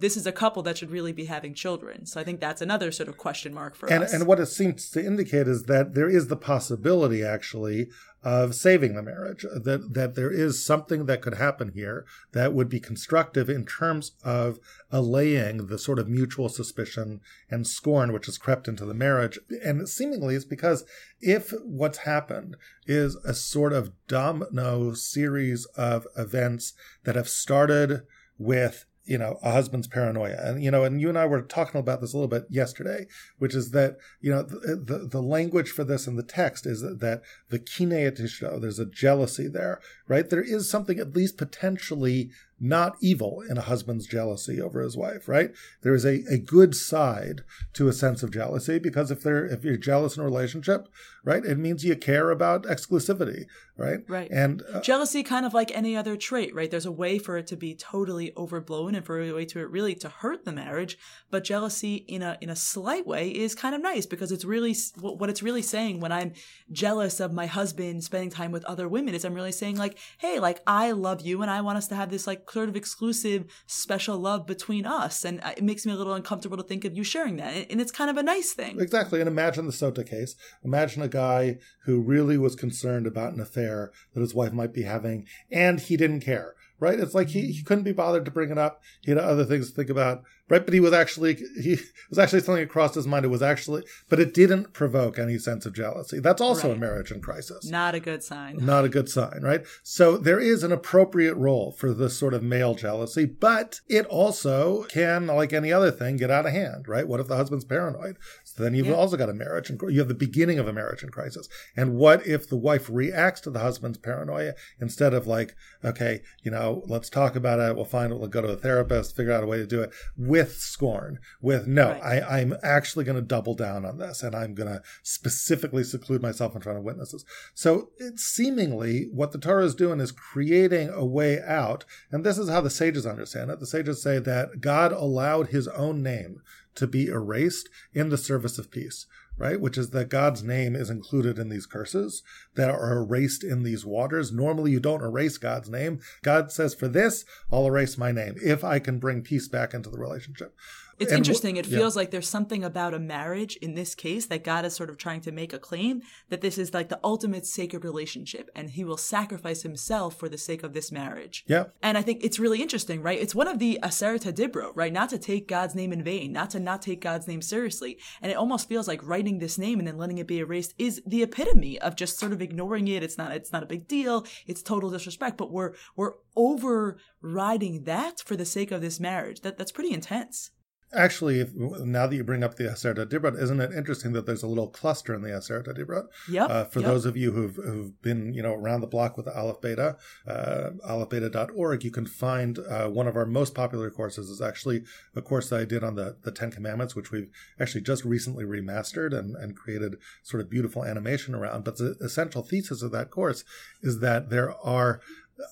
this 0.00 0.16
is 0.16 0.26
a 0.26 0.32
couple 0.32 0.62
that 0.62 0.78
should 0.78 0.90
really 0.90 1.12
be 1.12 1.26
having 1.26 1.54
children. 1.54 2.06
So 2.06 2.20
I 2.20 2.24
think 2.24 2.40
that's 2.40 2.62
another 2.62 2.90
sort 2.90 3.08
of 3.08 3.18
question 3.18 3.52
mark 3.54 3.74
for 3.74 3.90
and, 3.92 4.04
us. 4.04 4.12
And 4.12 4.26
what 4.26 4.40
it 4.40 4.46
seems 4.46 4.90
to 4.90 5.04
indicate 5.04 5.46
is 5.46 5.64
that 5.64 5.94
there 5.94 6.08
is 6.08 6.28
the 6.28 6.36
possibility, 6.36 7.22
actually, 7.22 7.88
of 8.22 8.54
saving 8.54 8.94
the 8.94 9.02
marriage. 9.02 9.42
That 9.42 9.94
that 9.94 10.14
there 10.14 10.30
is 10.30 10.64
something 10.64 11.06
that 11.06 11.22
could 11.22 11.34
happen 11.34 11.72
here 11.74 12.04
that 12.32 12.52
would 12.52 12.68
be 12.68 12.80
constructive 12.80 13.48
in 13.48 13.66
terms 13.66 14.12
of 14.24 14.58
allaying 14.90 15.66
the 15.66 15.78
sort 15.78 15.98
of 15.98 16.08
mutual 16.08 16.48
suspicion 16.48 17.20
and 17.50 17.66
scorn 17.66 18.12
which 18.12 18.26
has 18.26 18.38
crept 18.38 18.68
into 18.68 18.84
the 18.84 18.94
marriage. 18.94 19.38
And 19.64 19.88
seemingly 19.88 20.34
it's 20.34 20.44
because 20.44 20.84
if 21.20 21.52
what's 21.62 21.98
happened 21.98 22.56
is 22.86 23.16
a 23.16 23.34
sort 23.34 23.72
of 23.72 23.92
domino 24.08 24.94
series 24.94 25.66
of 25.76 26.06
events 26.16 26.72
that 27.04 27.16
have 27.16 27.28
started 27.28 28.02
with 28.38 28.86
you 29.10 29.18
know 29.18 29.40
a 29.42 29.50
husband's 29.50 29.88
paranoia. 29.88 30.36
And 30.38 30.62
you 30.62 30.70
know 30.70 30.84
and 30.84 31.00
you 31.00 31.08
and 31.08 31.18
i 31.18 31.26
were 31.26 31.42
talking 31.42 31.80
about 31.80 32.00
this 32.00 32.14
a 32.14 32.16
little 32.16 32.28
bit 32.28 32.46
yesterday 32.48 33.06
which 33.38 33.56
is 33.56 33.72
that 33.72 33.96
you 34.20 34.30
know 34.30 34.42
the 34.42 34.76
the, 34.76 34.98
the 34.98 35.20
language 35.20 35.70
for 35.70 35.82
this 35.82 36.06
in 36.06 36.14
the 36.14 36.22
text 36.22 36.64
is 36.64 36.80
that, 36.80 37.00
that 37.00 37.22
the 37.48 37.58
kineatishto 37.58 38.60
there's 38.60 38.78
a 38.78 38.86
jealousy 38.86 39.48
there 39.48 39.80
right 40.10 40.28
there 40.28 40.42
is 40.42 40.68
something 40.68 40.98
at 40.98 41.14
least 41.14 41.38
potentially 41.38 42.30
not 42.60 42.96
evil 43.00 43.42
in 43.48 43.56
a 43.56 43.62
husband's 43.62 44.06
jealousy 44.06 44.60
over 44.60 44.82
his 44.82 44.94
wife, 44.96 45.26
right? 45.28 45.50
There 45.80 45.94
is 45.94 46.04
a, 46.04 46.22
a 46.30 46.36
good 46.36 46.76
side 46.76 47.40
to 47.72 47.88
a 47.88 47.92
sense 47.92 48.22
of 48.22 48.30
jealousy 48.30 48.78
because 48.78 49.10
if 49.10 49.22
they're 49.22 49.46
if 49.46 49.64
you're 49.64 49.78
jealous 49.78 50.16
in 50.16 50.22
a 50.22 50.26
relationship, 50.26 50.88
right, 51.24 51.42
it 51.42 51.56
means 51.56 51.84
you 51.84 51.96
care 51.96 52.30
about 52.30 52.64
exclusivity, 52.64 53.46
right? 53.78 54.00
Right. 54.08 54.30
And 54.30 54.62
uh, 54.70 54.82
jealousy, 54.82 55.22
kind 55.22 55.46
of 55.46 55.54
like 55.54 55.74
any 55.74 55.96
other 55.96 56.16
trait, 56.16 56.54
right? 56.54 56.70
There's 56.70 56.84
a 56.84 56.92
way 56.92 57.18
for 57.18 57.38
it 57.38 57.46
to 57.46 57.56
be 57.56 57.74
totally 57.74 58.32
overblown 58.36 58.94
and 58.94 59.06
for 59.06 59.22
a 59.22 59.32
way 59.32 59.46
to 59.46 59.60
it 59.60 59.70
really 59.70 59.94
to 59.94 60.10
hurt 60.10 60.44
the 60.44 60.52
marriage, 60.52 60.98
but 61.30 61.44
jealousy 61.44 61.94
in 62.08 62.20
a 62.20 62.36
in 62.42 62.50
a 62.50 62.56
slight 62.56 63.06
way 63.06 63.30
is 63.30 63.54
kind 63.54 63.74
of 63.74 63.80
nice 63.80 64.04
because 64.04 64.30
it's 64.30 64.44
really 64.44 64.76
what 65.00 65.30
it's 65.30 65.42
really 65.42 65.62
saying 65.62 66.00
when 66.00 66.12
I'm 66.12 66.34
jealous 66.70 67.20
of 67.20 67.32
my 67.32 67.46
husband 67.46 68.04
spending 68.04 68.30
time 68.30 68.52
with 68.52 68.64
other 68.64 68.86
women 68.86 69.14
is 69.14 69.24
I'm 69.24 69.34
really 69.34 69.52
saying 69.52 69.76
like, 69.76 69.96
hey, 70.18 70.38
like 70.38 70.60
I 70.66 70.92
love 70.92 71.20
you 71.20 71.42
and 71.42 71.50
I 71.50 71.60
want 71.60 71.78
us 71.78 71.88
to 71.88 71.94
have 71.94 72.10
this 72.10 72.26
like 72.26 72.50
sort 72.50 72.68
of 72.68 72.76
exclusive 72.76 73.46
special 73.66 74.18
love 74.18 74.46
between 74.46 74.86
us. 74.86 75.24
And 75.24 75.40
uh, 75.42 75.52
it 75.56 75.64
makes 75.64 75.86
me 75.86 75.92
a 75.92 75.96
little 75.96 76.14
uncomfortable 76.14 76.56
to 76.56 76.62
think 76.62 76.84
of 76.84 76.96
you 76.96 77.04
sharing 77.04 77.36
that. 77.36 77.70
And 77.70 77.80
it's 77.80 77.92
kind 77.92 78.10
of 78.10 78.16
a 78.16 78.22
nice 78.22 78.52
thing. 78.52 78.80
Exactly. 78.80 79.20
And 79.20 79.28
imagine 79.28 79.66
the 79.66 79.72
sota 79.72 80.08
case. 80.08 80.36
Imagine 80.64 81.02
a 81.02 81.08
guy 81.08 81.58
who 81.84 82.00
really 82.00 82.38
was 82.38 82.54
concerned 82.54 83.06
about 83.06 83.32
an 83.32 83.40
affair 83.40 83.92
that 84.14 84.20
his 84.20 84.34
wife 84.34 84.52
might 84.52 84.72
be 84.72 84.82
having 84.82 85.26
and 85.50 85.80
he 85.80 85.96
didn't 85.96 86.20
care 86.20 86.54
right? 86.80 86.98
It's 86.98 87.14
like 87.14 87.28
he, 87.28 87.52
he 87.52 87.62
couldn't 87.62 87.84
be 87.84 87.92
bothered 87.92 88.24
to 88.24 88.30
bring 88.30 88.50
it 88.50 88.58
up. 88.58 88.82
He 89.02 89.10
had 89.10 89.18
other 89.18 89.44
things 89.44 89.68
to 89.68 89.76
think 89.76 89.90
about 89.90 90.22
right? 90.50 90.64
But 90.64 90.74
he 90.74 90.80
was 90.80 90.92
actually 90.92 91.36
he 91.62 91.78
was 92.10 92.18
actually 92.18 92.40
something 92.40 92.62
that 92.62 92.68
crossed 92.68 92.96
his 92.96 93.06
mind. 93.06 93.24
It 93.24 93.28
was 93.28 93.40
actually, 93.40 93.84
but 94.10 94.20
it 94.20 94.34
didn't 94.34 94.74
provoke 94.74 95.18
any 95.18 95.38
sense 95.38 95.64
of 95.64 95.72
jealousy. 95.72 96.18
That's 96.18 96.42
also 96.42 96.68
right. 96.68 96.76
a 96.76 96.80
marriage 96.80 97.10
in 97.10 97.22
crisis. 97.22 97.70
Not 97.70 97.94
a 97.94 98.00
good 98.00 98.22
sign. 98.22 98.58
Not 98.60 98.84
a 98.84 98.88
good 98.88 99.08
sign, 99.08 99.40
right? 99.42 99.64
So 99.82 100.18
there 100.18 100.40
is 100.40 100.62
an 100.62 100.72
appropriate 100.72 101.34
role 101.34 101.72
for 101.72 101.94
this 101.94 102.18
sort 102.18 102.34
of 102.34 102.42
male 102.42 102.74
jealousy, 102.74 103.24
but 103.24 103.80
it 103.88 104.04
also 104.06 104.82
can, 104.84 105.26
like 105.28 105.52
any 105.52 105.72
other 105.72 105.90
thing, 105.90 106.16
get 106.16 106.30
out 106.30 106.46
of 106.46 106.52
hand, 106.52 106.88
right? 106.88 107.06
What 107.06 107.20
if 107.20 107.28
the 107.28 107.36
husband's 107.36 107.64
paranoid? 107.64 108.16
So 108.44 108.62
then 108.62 108.74
you've 108.74 108.88
yeah. 108.88 108.94
also 108.94 109.16
got 109.16 109.30
a 109.30 109.34
marriage 109.34 109.70
and 109.70 109.80
you 109.88 110.00
have 110.00 110.08
the 110.08 110.14
beginning 110.14 110.58
of 110.58 110.66
a 110.66 110.72
marriage 110.72 111.04
in 111.04 111.10
crisis. 111.10 111.48
And 111.76 111.94
what 111.94 112.26
if 112.26 112.48
the 112.48 112.56
wife 112.56 112.90
reacts 112.90 113.40
to 113.42 113.50
the 113.50 113.60
husband's 113.60 113.98
paranoia 113.98 114.54
instead 114.80 115.14
of 115.14 115.28
like, 115.28 115.54
okay, 115.84 116.22
you 116.42 116.50
know, 116.50 116.82
let's 116.86 117.08
talk 117.08 117.36
about 117.36 117.60
it. 117.60 117.76
We'll 117.76 117.84
find 117.84 118.12
it. 118.12 118.18
We'll 118.18 118.28
go 118.28 118.42
to 118.42 118.48
a 118.48 118.56
therapist, 118.56 119.16
figure 119.16 119.32
out 119.32 119.44
a 119.44 119.46
way 119.46 119.58
to 119.58 119.66
do 119.66 119.82
it. 119.82 119.92
With 120.16 120.39
with 120.40 120.58
scorn, 120.58 121.18
with 121.42 121.66
no, 121.66 121.90
right. 121.90 122.22
I, 122.22 122.40
I'm 122.40 122.54
actually 122.62 123.04
going 123.04 123.16
to 123.16 123.22
double 123.22 123.54
down 123.54 123.84
on 123.84 123.98
this 123.98 124.22
and 124.22 124.34
I'm 124.34 124.54
going 124.54 124.70
to 124.70 124.82
specifically 125.02 125.84
seclude 125.84 126.22
myself 126.22 126.54
in 126.54 126.62
front 126.62 126.78
of 126.78 126.84
witnesses. 126.84 127.24
So 127.54 127.90
it's 127.98 128.24
seemingly 128.24 129.08
what 129.12 129.32
the 129.32 129.38
Torah 129.38 129.64
is 129.64 129.74
doing 129.74 130.00
is 130.00 130.12
creating 130.12 130.88
a 130.88 131.04
way 131.04 131.42
out. 131.42 131.84
And 132.10 132.24
this 132.24 132.38
is 132.38 132.48
how 132.48 132.62
the 132.62 132.70
sages 132.70 133.06
understand 133.06 133.50
it. 133.50 133.60
The 133.60 133.66
sages 133.66 134.02
say 134.02 134.18
that 134.18 134.60
God 134.60 134.92
allowed 134.92 135.48
his 135.48 135.68
own 135.68 136.02
name 136.02 136.40
to 136.76 136.86
be 136.86 137.08
erased 137.08 137.68
in 137.92 138.08
the 138.08 138.18
service 138.18 138.58
of 138.58 138.70
peace 138.70 139.06
right? 139.40 139.58
Which 139.58 139.78
is 139.78 139.90
that 139.90 140.10
God's 140.10 140.42
name 140.42 140.76
is 140.76 140.90
included 140.90 141.38
in 141.38 141.48
these 141.48 141.64
curses 141.64 142.22
that 142.54 142.68
are 142.68 142.98
erased 142.98 143.42
in 143.42 143.62
these 143.62 143.86
waters. 143.86 144.30
Normally, 144.30 144.70
you 144.70 144.80
don't 144.80 145.02
erase 145.02 145.38
God's 145.38 145.70
name. 145.70 146.00
God 146.22 146.52
says, 146.52 146.74
For 146.74 146.88
this, 146.88 147.24
I'll 147.50 147.66
erase 147.66 147.96
my 147.96 148.12
name 148.12 148.34
if 148.42 148.62
I 148.62 148.78
can 148.78 148.98
bring 148.98 149.22
peace 149.22 149.48
back 149.48 149.72
into 149.72 149.88
the 149.88 149.98
relationship. 149.98 150.54
It's 151.00 151.12
and 151.12 151.18
interesting. 151.18 151.56
It 151.56 151.64
feels 151.64 151.96
yeah. 151.96 152.00
like 152.00 152.10
there's 152.10 152.28
something 152.28 152.62
about 152.62 152.92
a 152.92 152.98
marriage 152.98 153.56
in 153.56 153.74
this 153.74 153.94
case 153.94 154.26
that 154.26 154.44
God 154.44 154.66
is 154.66 154.76
sort 154.76 154.90
of 154.90 154.98
trying 154.98 155.22
to 155.22 155.32
make 155.32 155.54
a 155.54 155.58
claim 155.58 156.02
that 156.28 156.42
this 156.42 156.58
is 156.58 156.74
like 156.74 156.90
the 156.90 157.00
ultimate 157.02 157.46
sacred 157.46 157.84
relationship 157.84 158.50
and 158.54 158.70
he 158.70 158.84
will 158.84 158.98
sacrifice 158.98 159.62
himself 159.62 160.18
for 160.18 160.28
the 160.28 160.36
sake 160.36 160.62
of 160.62 160.74
this 160.74 160.92
marriage. 160.92 161.44
Yeah. 161.48 161.64
And 161.82 161.96
I 161.96 162.02
think 162.02 162.22
it's 162.22 162.38
really 162.38 162.60
interesting, 162.60 163.02
right? 163.02 163.18
It's 163.18 163.34
one 163.34 163.48
of 163.48 163.58
the 163.58 163.78
Aseret 163.82 164.30
Dibro, 164.34 164.72
right? 164.74 164.92
Not 164.92 165.08
to 165.10 165.18
take 165.18 165.48
God's 165.48 165.74
name 165.74 165.92
in 165.92 166.04
vain, 166.04 166.32
not 166.32 166.50
to 166.50 166.60
not 166.60 166.82
take 166.82 167.00
God's 167.00 167.26
name 167.26 167.40
seriously. 167.40 167.98
And 168.20 168.30
it 168.30 168.36
almost 168.36 168.68
feels 168.68 168.86
like 168.86 169.02
writing 169.02 169.38
this 169.38 169.56
name 169.56 169.78
and 169.78 169.88
then 169.88 169.96
letting 169.96 170.18
it 170.18 170.26
be 170.26 170.40
erased 170.40 170.74
is 170.76 171.00
the 171.06 171.22
epitome 171.22 171.80
of 171.80 171.96
just 171.96 172.18
sort 172.18 172.32
of 172.32 172.42
ignoring 172.42 172.88
it. 172.88 173.02
It's 173.02 173.16
not, 173.16 173.32
it's 173.32 173.52
not 173.52 173.62
a 173.62 173.66
big 173.66 173.88
deal. 173.88 174.26
It's 174.46 174.62
total 174.62 174.90
disrespect, 174.90 175.38
but 175.38 175.50
we're, 175.50 175.72
we're 175.96 176.14
overriding 176.36 177.84
that 177.84 178.20
for 178.20 178.36
the 178.36 178.44
sake 178.44 178.70
of 178.70 178.82
this 178.82 179.00
marriage. 179.00 179.40
That, 179.40 179.56
that's 179.56 179.72
pretty 179.72 179.94
intense. 179.94 180.50
Actually, 180.92 181.40
if, 181.40 181.54
now 181.54 182.06
that 182.06 182.16
you 182.16 182.24
bring 182.24 182.42
up 182.42 182.56
the 182.56 182.64
Aseret 182.64 183.06
Dibrot, 183.06 183.40
isn't 183.40 183.60
it 183.60 183.72
interesting 183.72 184.12
that 184.12 184.26
there's 184.26 184.42
a 184.42 184.48
little 184.48 184.68
cluster 184.68 185.14
in 185.14 185.22
the 185.22 185.28
Aseret 185.28 185.66
Dibrot? 185.66 186.06
Yeah. 186.28 186.46
Uh, 186.46 186.64
for 186.64 186.80
yep. 186.80 186.88
those 186.88 187.06
of 187.06 187.16
you 187.16 187.30
who've, 187.30 187.54
who've 187.56 188.02
been, 188.02 188.34
you 188.34 188.42
know, 188.42 188.54
around 188.54 188.80
the 188.80 188.88
block 188.88 189.16
with 189.16 189.26
the 189.26 189.36
Aleph 189.36 189.60
Beta, 189.60 189.96
uh, 190.26 190.70
alephbeta.org, 190.88 191.84
you 191.84 191.92
can 191.92 192.06
find 192.06 192.58
uh, 192.58 192.88
one 192.88 193.06
of 193.06 193.16
our 193.16 193.26
most 193.26 193.54
popular 193.54 193.88
courses 193.88 194.28
is 194.28 194.40
actually 194.40 194.82
a 195.14 195.22
course 195.22 195.48
that 195.50 195.60
I 195.60 195.64
did 195.64 195.84
on 195.84 195.94
the, 195.94 196.16
the 196.22 196.32
Ten 196.32 196.50
Commandments, 196.50 196.96
which 196.96 197.12
we've 197.12 197.30
actually 197.60 197.82
just 197.82 198.04
recently 198.04 198.44
remastered 198.44 199.16
and, 199.16 199.36
and 199.36 199.56
created 199.56 199.96
sort 200.24 200.40
of 200.40 200.50
beautiful 200.50 200.84
animation 200.84 201.36
around. 201.36 201.62
But 201.64 201.78
the 201.78 201.96
essential 202.00 202.42
thesis 202.42 202.82
of 202.82 202.90
that 202.90 203.10
course 203.10 203.44
is 203.80 204.00
that 204.00 204.30
there 204.30 204.56
are 204.64 205.00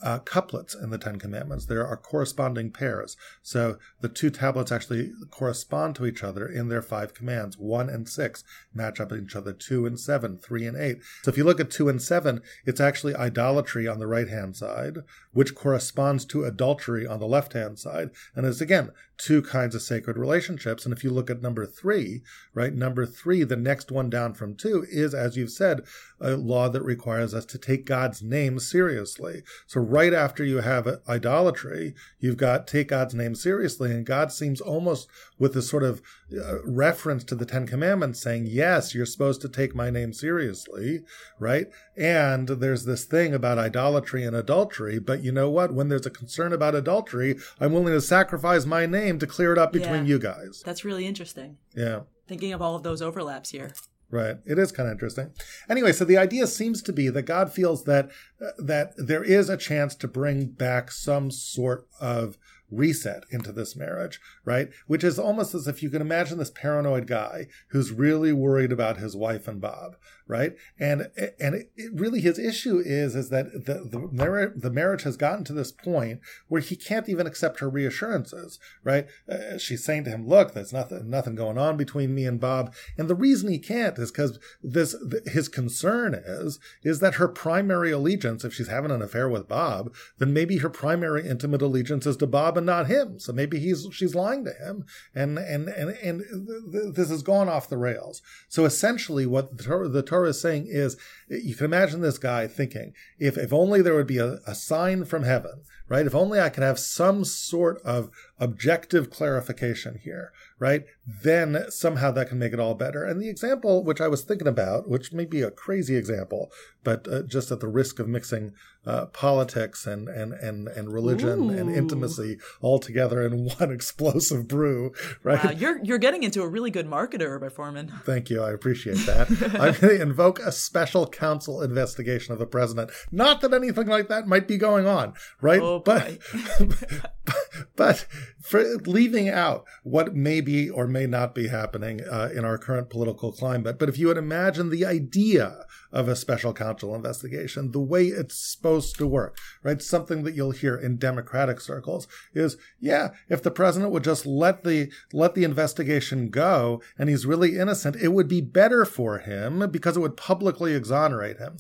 uh, 0.02 0.18
couplets 0.20 0.74
in 0.74 0.90
the 0.90 0.98
Ten 0.98 1.18
Commandments. 1.18 1.66
There 1.66 1.86
are 1.86 1.96
corresponding 1.96 2.70
pairs. 2.70 3.16
So 3.42 3.78
the 4.00 4.08
two 4.08 4.30
tablets 4.30 4.72
actually 4.72 5.12
correspond 5.30 5.96
to 5.96 6.06
each 6.06 6.22
other 6.22 6.46
in 6.46 6.68
their 6.68 6.82
five 6.82 7.14
commands. 7.14 7.58
One 7.58 7.88
and 7.88 8.08
six 8.08 8.44
match 8.74 9.00
up 9.00 9.10
with 9.10 9.24
each 9.24 9.36
other. 9.36 9.52
Two 9.52 9.86
and 9.86 9.98
seven, 9.98 10.38
three 10.38 10.66
and 10.66 10.76
eight. 10.76 10.98
So 11.22 11.30
if 11.30 11.36
you 11.36 11.44
look 11.44 11.60
at 11.60 11.70
two 11.70 11.88
and 11.88 12.00
seven, 12.00 12.42
it's 12.64 12.80
actually 12.80 13.14
idolatry 13.14 13.88
on 13.88 13.98
the 13.98 14.06
right 14.06 14.28
hand 14.28 14.56
side, 14.56 14.98
which 15.32 15.54
corresponds 15.54 16.24
to 16.26 16.44
adultery 16.44 17.06
on 17.06 17.20
the 17.20 17.26
left 17.26 17.52
hand 17.52 17.78
side. 17.78 18.10
And 18.34 18.46
it's 18.46 18.60
again 18.60 18.90
two 19.18 19.42
kinds 19.42 19.74
of 19.74 19.82
sacred 19.82 20.16
relationships. 20.16 20.84
And 20.84 20.94
if 20.96 21.02
you 21.02 21.10
look 21.10 21.28
at 21.28 21.42
number 21.42 21.66
three, 21.66 22.22
right, 22.54 22.72
number 22.72 23.04
three, 23.04 23.42
the 23.42 23.56
next 23.56 23.90
one 23.90 24.08
down 24.08 24.32
from 24.32 24.54
two 24.54 24.86
is, 24.88 25.12
as 25.12 25.36
you've 25.36 25.50
said, 25.50 25.82
a 26.20 26.36
law 26.36 26.68
that 26.68 26.82
requires 26.82 27.34
us 27.34 27.44
to 27.46 27.58
take 27.58 27.84
God's 27.84 28.22
name 28.22 28.60
seriously. 28.60 29.42
So 29.66 29.77
right 29.80 30.14
after 30.14 30.44
you 30.44 30.58
have 30.58 30.88
idolatry, 31.08 31.94
you've 32.18 32.36
got 32.36 32.66
take 32.66 32.88
God's 32.88 33.14
name 33.14 33.34
seriously. 33.34 33.90
And 33.90 34.04
God 34.04 34.32
seems 34.32 34.60
almost 34.60 35.08
with 35.38 35.54
this 35.54 35.68
sort 35.68 35.82
of 35.82 36.02
uh, 36.32 36.62
reference 36.64 37.24
to 37.24 37.34
the 37.34 37.46
Ten 37.46 37.66
Commandments 37.66 38.20
saying, 38.20 38.46
yes, 38.46 38.94
you're 38.94 39.06
supposed 39.06 39.40
to 39.42 39.48
take 39.48 39.74
my 39.74 39.90
name 39.90 40.12
seriously, 40.12 41.00
right? 41.38 41.66
And 41.96 42.48
there's 42.48 42.84
this 42.84 43.04
thing 43.04 43.34
about 43.34 43.58
idolatry 43.58 44.24
and 44.24 44.36
adultery. 44.36 44.98
But 44.98 45.22
you 45.22 45.32
know 45.32 45.50
what? 45.50 45.72
When 45.72 45.88
there's 45.88 46.06
a 46.06 46.10
concern 46.10 46.52
about 46.52 46.74
adultery, 46.74 47.36
I'm 47.60 47.72
willing 47.72 47.94
to 47.94 48.00
sacrifice 48.00 48.64
my 48.64 48.86
name 48.86 49.18
to 49.18 49.26
clear 49.26 49.52
it 49.52 49.58
up 49.58 49.72
between 49.72 50.04
yeah, 50.04 50.10
you 50.10 50.18
guys. 50.18 50.62
That's 50.64 50.84
really 50.84 51.06
interesting. 51.06 51.56
Yeah. 51.74 52.00
Thinking 52.26 52.52
of 52.52 52.60
all 52.60 52.76
of 52.76 52.82
those 52.82 53.00
overlaps 53.00 53.50
here. 53.50 53.72
Right. 54.10 54.36
It 54.46 54.58
is 54.58 54.72
kind 54.72 54.88
of 54.88 54.92
interesting. 54.94 55.32
Anyway, 55.68 55.92
so 55.92 56.04
the 56.06 56.16
idea 56.16 56.46
seems 56.46 56.80
to 56.82 56.94
be 56.94 57.10
that 57.10 57.22
God 57.22 57.52
feels 57.52 57.84
that 57.84 58.10
uh, 58.40 58.52
that 58.58 58.94
there 58.96 59.22
is 59.22 59.50
a 59.50 59.56
chance 59.58 59.94
to 59.96 60.08
bring 60.08 60.46
back 60.46 60.90
some 60.90 61.30
sort 61.30 61.86
of 62.00 62.38
reset 62.70 63.24
into 63.30 63.52
this 63.52 63.76
marriage, 63.76 64.20
right? 64.44 64.70
Which 64.86 65.04
is 65.04 65.18
almost 65.18 65.54
as 65.54 65.66
if 65.66 65.82
you 65.82 65.90
can 65.90 66.02
imagine 66.02 66.38
this 66.38 66.50
paranoid 66.50 67.06
guy 67.06 67.46
who's 67.68 67.92
really 67.92 68.32
worried 68.32 68.72
about 68.72 68.98
his 68.98 69.16
wife 69.16 69.48
and 69.48 69.60
Bob, 69.60 69.96
right? 70.28 70.54
And 70.78 71.10
and 71.40 71.54
it, 71.54 71.70
it 71.76 71.90
really 71.94 72.20
his 72.20 72.38
issue 72.38 72.80
is 72.84 73.16
is 73.16 73.30
that 73.30 73.46
the 73.64 73.88
the 73.90 74.08
marriage 74.12 74.52
the 74.54 74.70
marriage 74.70 75.02
has 75.02 75.16
gotten 75.16 75.42
to 75.44 75.52
this 75.52 75.72
point 75.72 76.20
where 76.48 76.60
he 76.60 76.76
can't 76.76 77.08
even 77.08 77.26
accept 77.26 77.60
her 77.60 77.68
reassurances, 77.68 78.60
right? 78.84 79.06
Uh, 79.28 79.56
she's 79.58 79.82
saying 79.82 80.04
to 80.04 80.10
him, 80.10 80.28
"Look, 80.28 80.52
there's 80.52 80.72
nothing 80.72 81.08
nothing 81.08 81.34
going 81.34 81.58
on 81.58 81.76
between 81.76 82.14
me 82.14 82.26
and 82.26 82.38
Bob," 82.38 82.74
and 82.98 83.08
the 83.08 83.14
reason 83.14 83.50
he 83.50 83.58
can't 83.58 83.98
is 83.98 84.12
because 84.12 84.38
this 84.62 84.94
his 85.26 85.48
concern 85.48 86.14
is 86.14 86.60
is 86.84 87.00
that 87.00 87.14
her 87.14 87.28
primary 87.28 87.90
allegiance, 87.90 88.44
if 88.44 88.52
she's 88.52 88.68
having 88.68 88.90
an 88.90 89.02
affair 89.02 89.28
with 89.28 89.48
Bob, 89.48 89.94
then 90.18 90.32
maybe 90.32 90.58
her 90.58 90.70
primary 90.70 91.26
intimate 91.26 91.62
allegiance 91.62 92.06
is 92.06 92.18
to 92.18 92.26
Bob 92.26 92.58
and 92.58 92.66
not 92.66 92.86
him. 92.86 93.18
So 93.18 93.32
maybe 93.32 93.58
he's 93.58 93.88
she's 93.92 94.14
lying 94.14 94.44
to 94.44 94.52
him, 94.52 94.84
and 95.14 95.38
and 95.38 95.68
and 95.68 95.90
and 95.90 96.94
this 96.94 97.08
has 97.08 97.22
gone 97.22 97.48
off 97.48 97.70
the 97.70 97.78
rails. 97.78 98.20
So 98.48 98.66
essentially, 98.66 99.24
what 99.24 99.56
the 99.56 99.88
the 99.88 100.02
Torah 100.18 100.30
is 100.30 100.40
saying 100.40 100.66
is, 100.68 100.96
you 101.28 101.54
can 101.54 101.66
imagine 101.66 102.00
this 102.00 102.18
guy 102.18 102.48
thinking, 102.48 102.92
if 103.18 103.38
if 103.38 103.52
only 103.52 103.82
there 103.82 103.94
would 103.94 104.06
be 104.06 104.18
a, 104.18 104.38
a 104.46 104.54
sign 104.54 105.04
from 105.04 105.22
heaven, 105.22 105.62
right? 105.88 106.06
If 106.06 106.14
only 106.14 106.40
I 106.40 106.48
could 106.48 106.64
have 106.64 106.78
some 106.78 107.24
sort 107.24 107.80
of 107.82 108.10
objective 108.40 109.10
clarification 109.10 110.00
here, 110.02 110.32
right? 110.58 110.84
Then 111.06 111.70
somehow 111.70 112.10
that 112.12 112.28
can 112.28 112.38
make 112.38 112.52
it 112.52 112.58
all 112.58 112.74
better. 112.74 113.04
And 113.04 113.22
the 113.22 113.28
example 113.28 113.84
which 113.84 114.00
I 114.00 114.08
was 114.08 114.22
thinking 114.22 114.48
about, 114.48 114.88
which 114.88 115.12
may 115.12 115.24
be 115.24 115.42
a 115.42 115.52
crazy 115.52 115.94
example, 115.94 116.50
but 116.84 117.06
uh, 117.08 117.22
just 117.22 117.50
at 117.50 117.60
the 117.60 117.68
risk 117.68 117.98
of 117.98 118.08
mixing 118.08 118.52
uh, 118.86 119.06
politics 119.06 119.86
and 119.86 120.08
and 120.08 120.32
and 120.32 120.66
and 120.68 120.92
religion 120.92 121.50
Ooh. 121.50 121.58
and 121.58 121.74
intimacy 121.74 122.38
all 122.62 122.78
together 122.78 123.20
in 123.26 123.48
one 123.58 123.70
explosive 123.70 124.48
brew, 124.48 124.92
right? 125.22 125.44
Wow, 125.44 125.50
you're 125.50 125.84
you're 125.84 125.98
getting 125.98 126.22
into 126.22 126.42
a 126.42 126.48
really 126.48 126.70
good 126.70 126.86
marketer, 126.86 127.38
Rabbi 127.38 127.54
Fohrman. 127.54 128.02
Thank 128.04 128.30
you, 128.30 128.42
I 128.42 128.52
appreciate 128.52 128.98
that. 129.06 129.28
I'm 129.60 129.78
going 129.80 129.98
to 129.98 130.02
invoke 130.02 130.38
a 130.38 130.52
special 130.52 131.06
counsel 131.06 131.60
investigation 131.60 132.32
of 132.32 132.38
the 132.38 132.46
president. 132.46 132.90
Not 133.12 133.42
that 133.42 133.52
anything 133.52 133.88
like 133.88 134.08
that 134.08 134.26
might 134.26 134.48
be 134.48 134.56
going 134.56 134.86
on, 134.86 135.12
right? 135.42 135.60
Oh, 135.60 135.80
but, 135.80 136.18
but 136.58 137.12
but 137.76 138.06
for 138.40 138.62
leaving 138.86 139.28
out 139.28 139.64
what 139.82 140.14
may 140.14 140.40
be 140.40 140.70
or 140.70 140.86
may 140.86 141.06
not 141.06 141.34
be 141.34 141.48
happening 141.48 142.00
uh, 142.10 142.30
in 142.34 142.44
our 142.44 142.56
current 142.56 142.88
political 142.88 143.32
climate. 143.32 143.78
But 143.78 143.88
if 143.88 143.98
you 143.98 144.06
would 144.06 144.16
imagine 144.16 144.70
the 144.70 144.86
idea 144.86 145.66
of 145.92 146.08
a 146.08 146.16
special 146.16 146.52
counsel 146.52 146.94
investigation, 146.94 147.72
the 147.72 147.80
way 147.80 148.06
it's 148.06 148.36
supposed 148.36 148.96
to 148.96 149.06
work, 149.06 149.36
right? 149.62 149.80
Something 149.80 150.22
that 150.24 150.34
you'll 150.34 150.50
hear 150.50 150.76
in 150.76 150.96
Democratic 150.96 151.60
circles 151.60 152.06
is, 152.34 152.56
yeah, 152.80 153.08
if 153.28 153.42
the 153.42 153.50
president 153.50 153.92
would 153.92 154.04
just 154.04 154.26
let 154.26 154.64
the 154.64 154.90
let 155.12 155.34
the 155.34 155.44
investigation 155.44 156.28
go 156.28 156.82
and 156.98 157.08
he's 157.08 157.26
really 157.26 157.56
innocent, 157.56 157.96
it 157.96 158.08
would 158.08 158.28
be 158.28 158.40
better 158.40 158.84
for 158.84 159.18
him 159.18 159.70
because 159.70 159.96
it 159.96 160.00
would 160.00 160.16
publicly 160.16 160.74
exonerate 160.74 161.38
him. 161.38 161.56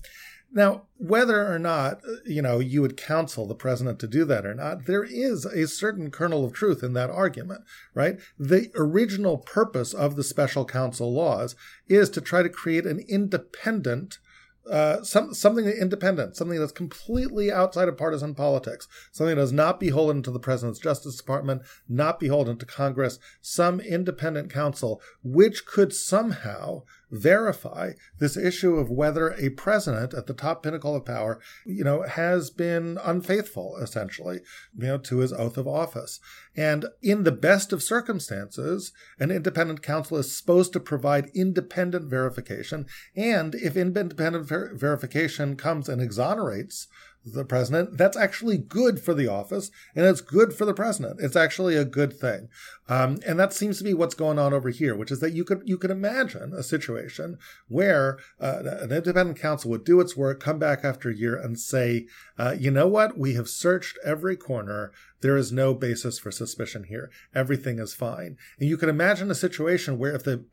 Now, 0.50 0.86
whether 0.96 1.52
or 1.52 1.58
not, 1.58 2.00
uh, 2.08 2.16
you 2.24 2.40
know, 2.40 2.58
you 2.58 2.80
would 2.80 2.96
counsel 2.96 3.46
the 3.46 3.54
president 3.54 3.98
to 4.00 4.06
do 4.06 4.24
that 4.24 4.46
or 4.46 4.54
not, 4.54 4.86
there 4.86 5.04
is 5.04 5.44
a 5.44 5.68
certain 5.68 6.10
kernel 6.10 6.44
of 6.44 6.52
truth 6.52 6.82
in 6.82 6.94
that 6.94 7.10
argument, 7.10 7.62
right? 7.94 8.18
The 8.38 8.70
original 8.74 9.38
purpose 9.38 9.92
of 9.92 10.16
the 10.16 10.24
special 10.24 10.64
counsel 10.64 11.12
laws 11.12 11.54
is 11.86 12.08
to 12.10 12.20
try 12.20 12.42
to 12.42 12.48
create 12.48 12.86
an 12.86 13.00
independent 13.08 14.18
uh, 14.70 15.02
some, 15.02 15.32
something 15.32 15.66
independent, 15.66 16.36
something 16.36 16.58
that's 16.58 16.72
completely 16.72 17.50
outside 17.50 17.88
of 17.88 17.96
partisan 17.96 18.34
politics, 18.34 18.86
something 19.12 19.36
that 19.36 19.42
is 19.42 19.52
not 19.52 19.80
beholden 19.80 20.22
to 20.22 20.30
the 20.30 20.38
president's 20.38 20.78
Justice 20.78 21.16
Department, 21.16 21.62
not 21.88 22.20
beholden 22.20 22.58
to 22.58 22.66
Congress, 22.66 23.18
some 23.40 23.80
independent 23.80 24.52
counsel, 24.52 25.00
which 25.22 25.64
could 25.64 25.94
somehow 25.94 26.82
verify 27.10 27.92
this 28.18 28.36
issue 28.36 28.76
of 28.76 28.90
whether 28.90 29.30
a 29.34 29.50
president 29.50 30.14
at 30.14 30.26
the 30.26 30.34
top 30.34 30.62
pinnacle 30.62 30.94
of 30.94 31.04
power, 31.04 31.40
you 31.64 31.84
know, 31.84 32.02
has 32.02 32.50
been 32.50 32.98
unfaithful, 33.02 33.76
essentially, 33.80 34.40
you 34.76 34.86
know, 34.86 34.98
to 34.98 35.18
his 35.18 35.32
oath 35.32 35.56
of 35.56 35.66
office. 35.66 36.20
And 36.56 36.86
in 37.02 37.24
the 37.24 37.32
best 37.32 37.72
of 37.72 37.82
circumstances, 37.82 38.92
an 39.18 39.30
independent 39.30 39.82
counsel 39.82 40.18
is 40.18 40.36
supposed 40.36 40.72
to 40.72 40.80
provide 40.80 41.30
independent 41.34 42.10
verification. 42.10 42.86
And 43.16 43.54
if 43.54 43.76
independent 43.76 44.46
ver- 44.46 44.74
verification 44.74 45.56
comes 45.56 45.88
and 45.88 46.02
exonerates 46.02 46.88
the 47.24 47.44
president, 47.44 47.96
that's 47.96 48.16
actually 48.16 48.58
good 48.58 49.00
for 49.00 49.14
the 49.14 49.28
office 49.28 49.70
and 49.94 50.06
it's 50.06 50.20
good 50.20 50.52
for 50.52 50.64
the 50.64 50.74
president. 50.74 51.20
It's 51.20 51.36
actually 51.36 51.76
a 51.76 51.84
good 51.84 52.12
thing. 52.12 52.48
Um, 52.88 53.18
and 53.26 53.38
that 53.38 53.52
seems 53.52 53.78
to 53.78 53.84
be 53.84 53.92
what's 53.92 54.14
going 54.14 54.38
on 54.38 54.54
over 54.54 54.70
here, 54.70 54.96
which 54.96 55.10
is 55.10 55.20
that 55.20 55.34
you 55.34 55.44
could 55.44 55.62
you 55.66 55.76
could 55.76 55.90
imagine 55.90 56.54
a 56.54 56.62
situation 56.62 57.38
where 57.68 58.18
uh, 58.40 58.62
an 58.64 58.90
independent 58.90 59.38
counsel 59.38 59.70
would 59.70 59.84
do 59.84 60.00
its 60.00 60.16
work, 60.16 60.40
come 60.40 60.58
back 60.58 60.84
after 60.84 61.10
a 61.10 61.14
year, 61.14 61.36
and 61.36 61.60
say, 61.60 62.06
uh, 62.38 62.56
"You 62.58 62.70
know 62.70 62.88
what? 62.88 63.18
We 63.18 63.34
have 63.34 63.48
searched 63.48 63.98
every 64.02 64.36
corner. 64.36 64.90
There 65.20 65.36
is 65.36 65.52
no 65.52 65.74
basis 65.74 66.18
for 66.18 66.30
suspicion 66.30 66.84
here. 66.84 67.10
Everything 67.34 67.78
is 67.78 67.92
fine." 67.92 68.38
And 68.58 68.68
you 68.70 68.78
can 68.78 68.88
imagine 68.88 69.30
a 69.30 69.34
situation 69.34 69.98
where, 69.98 70.14
if 70.14 70.24
the, 70.24 70.46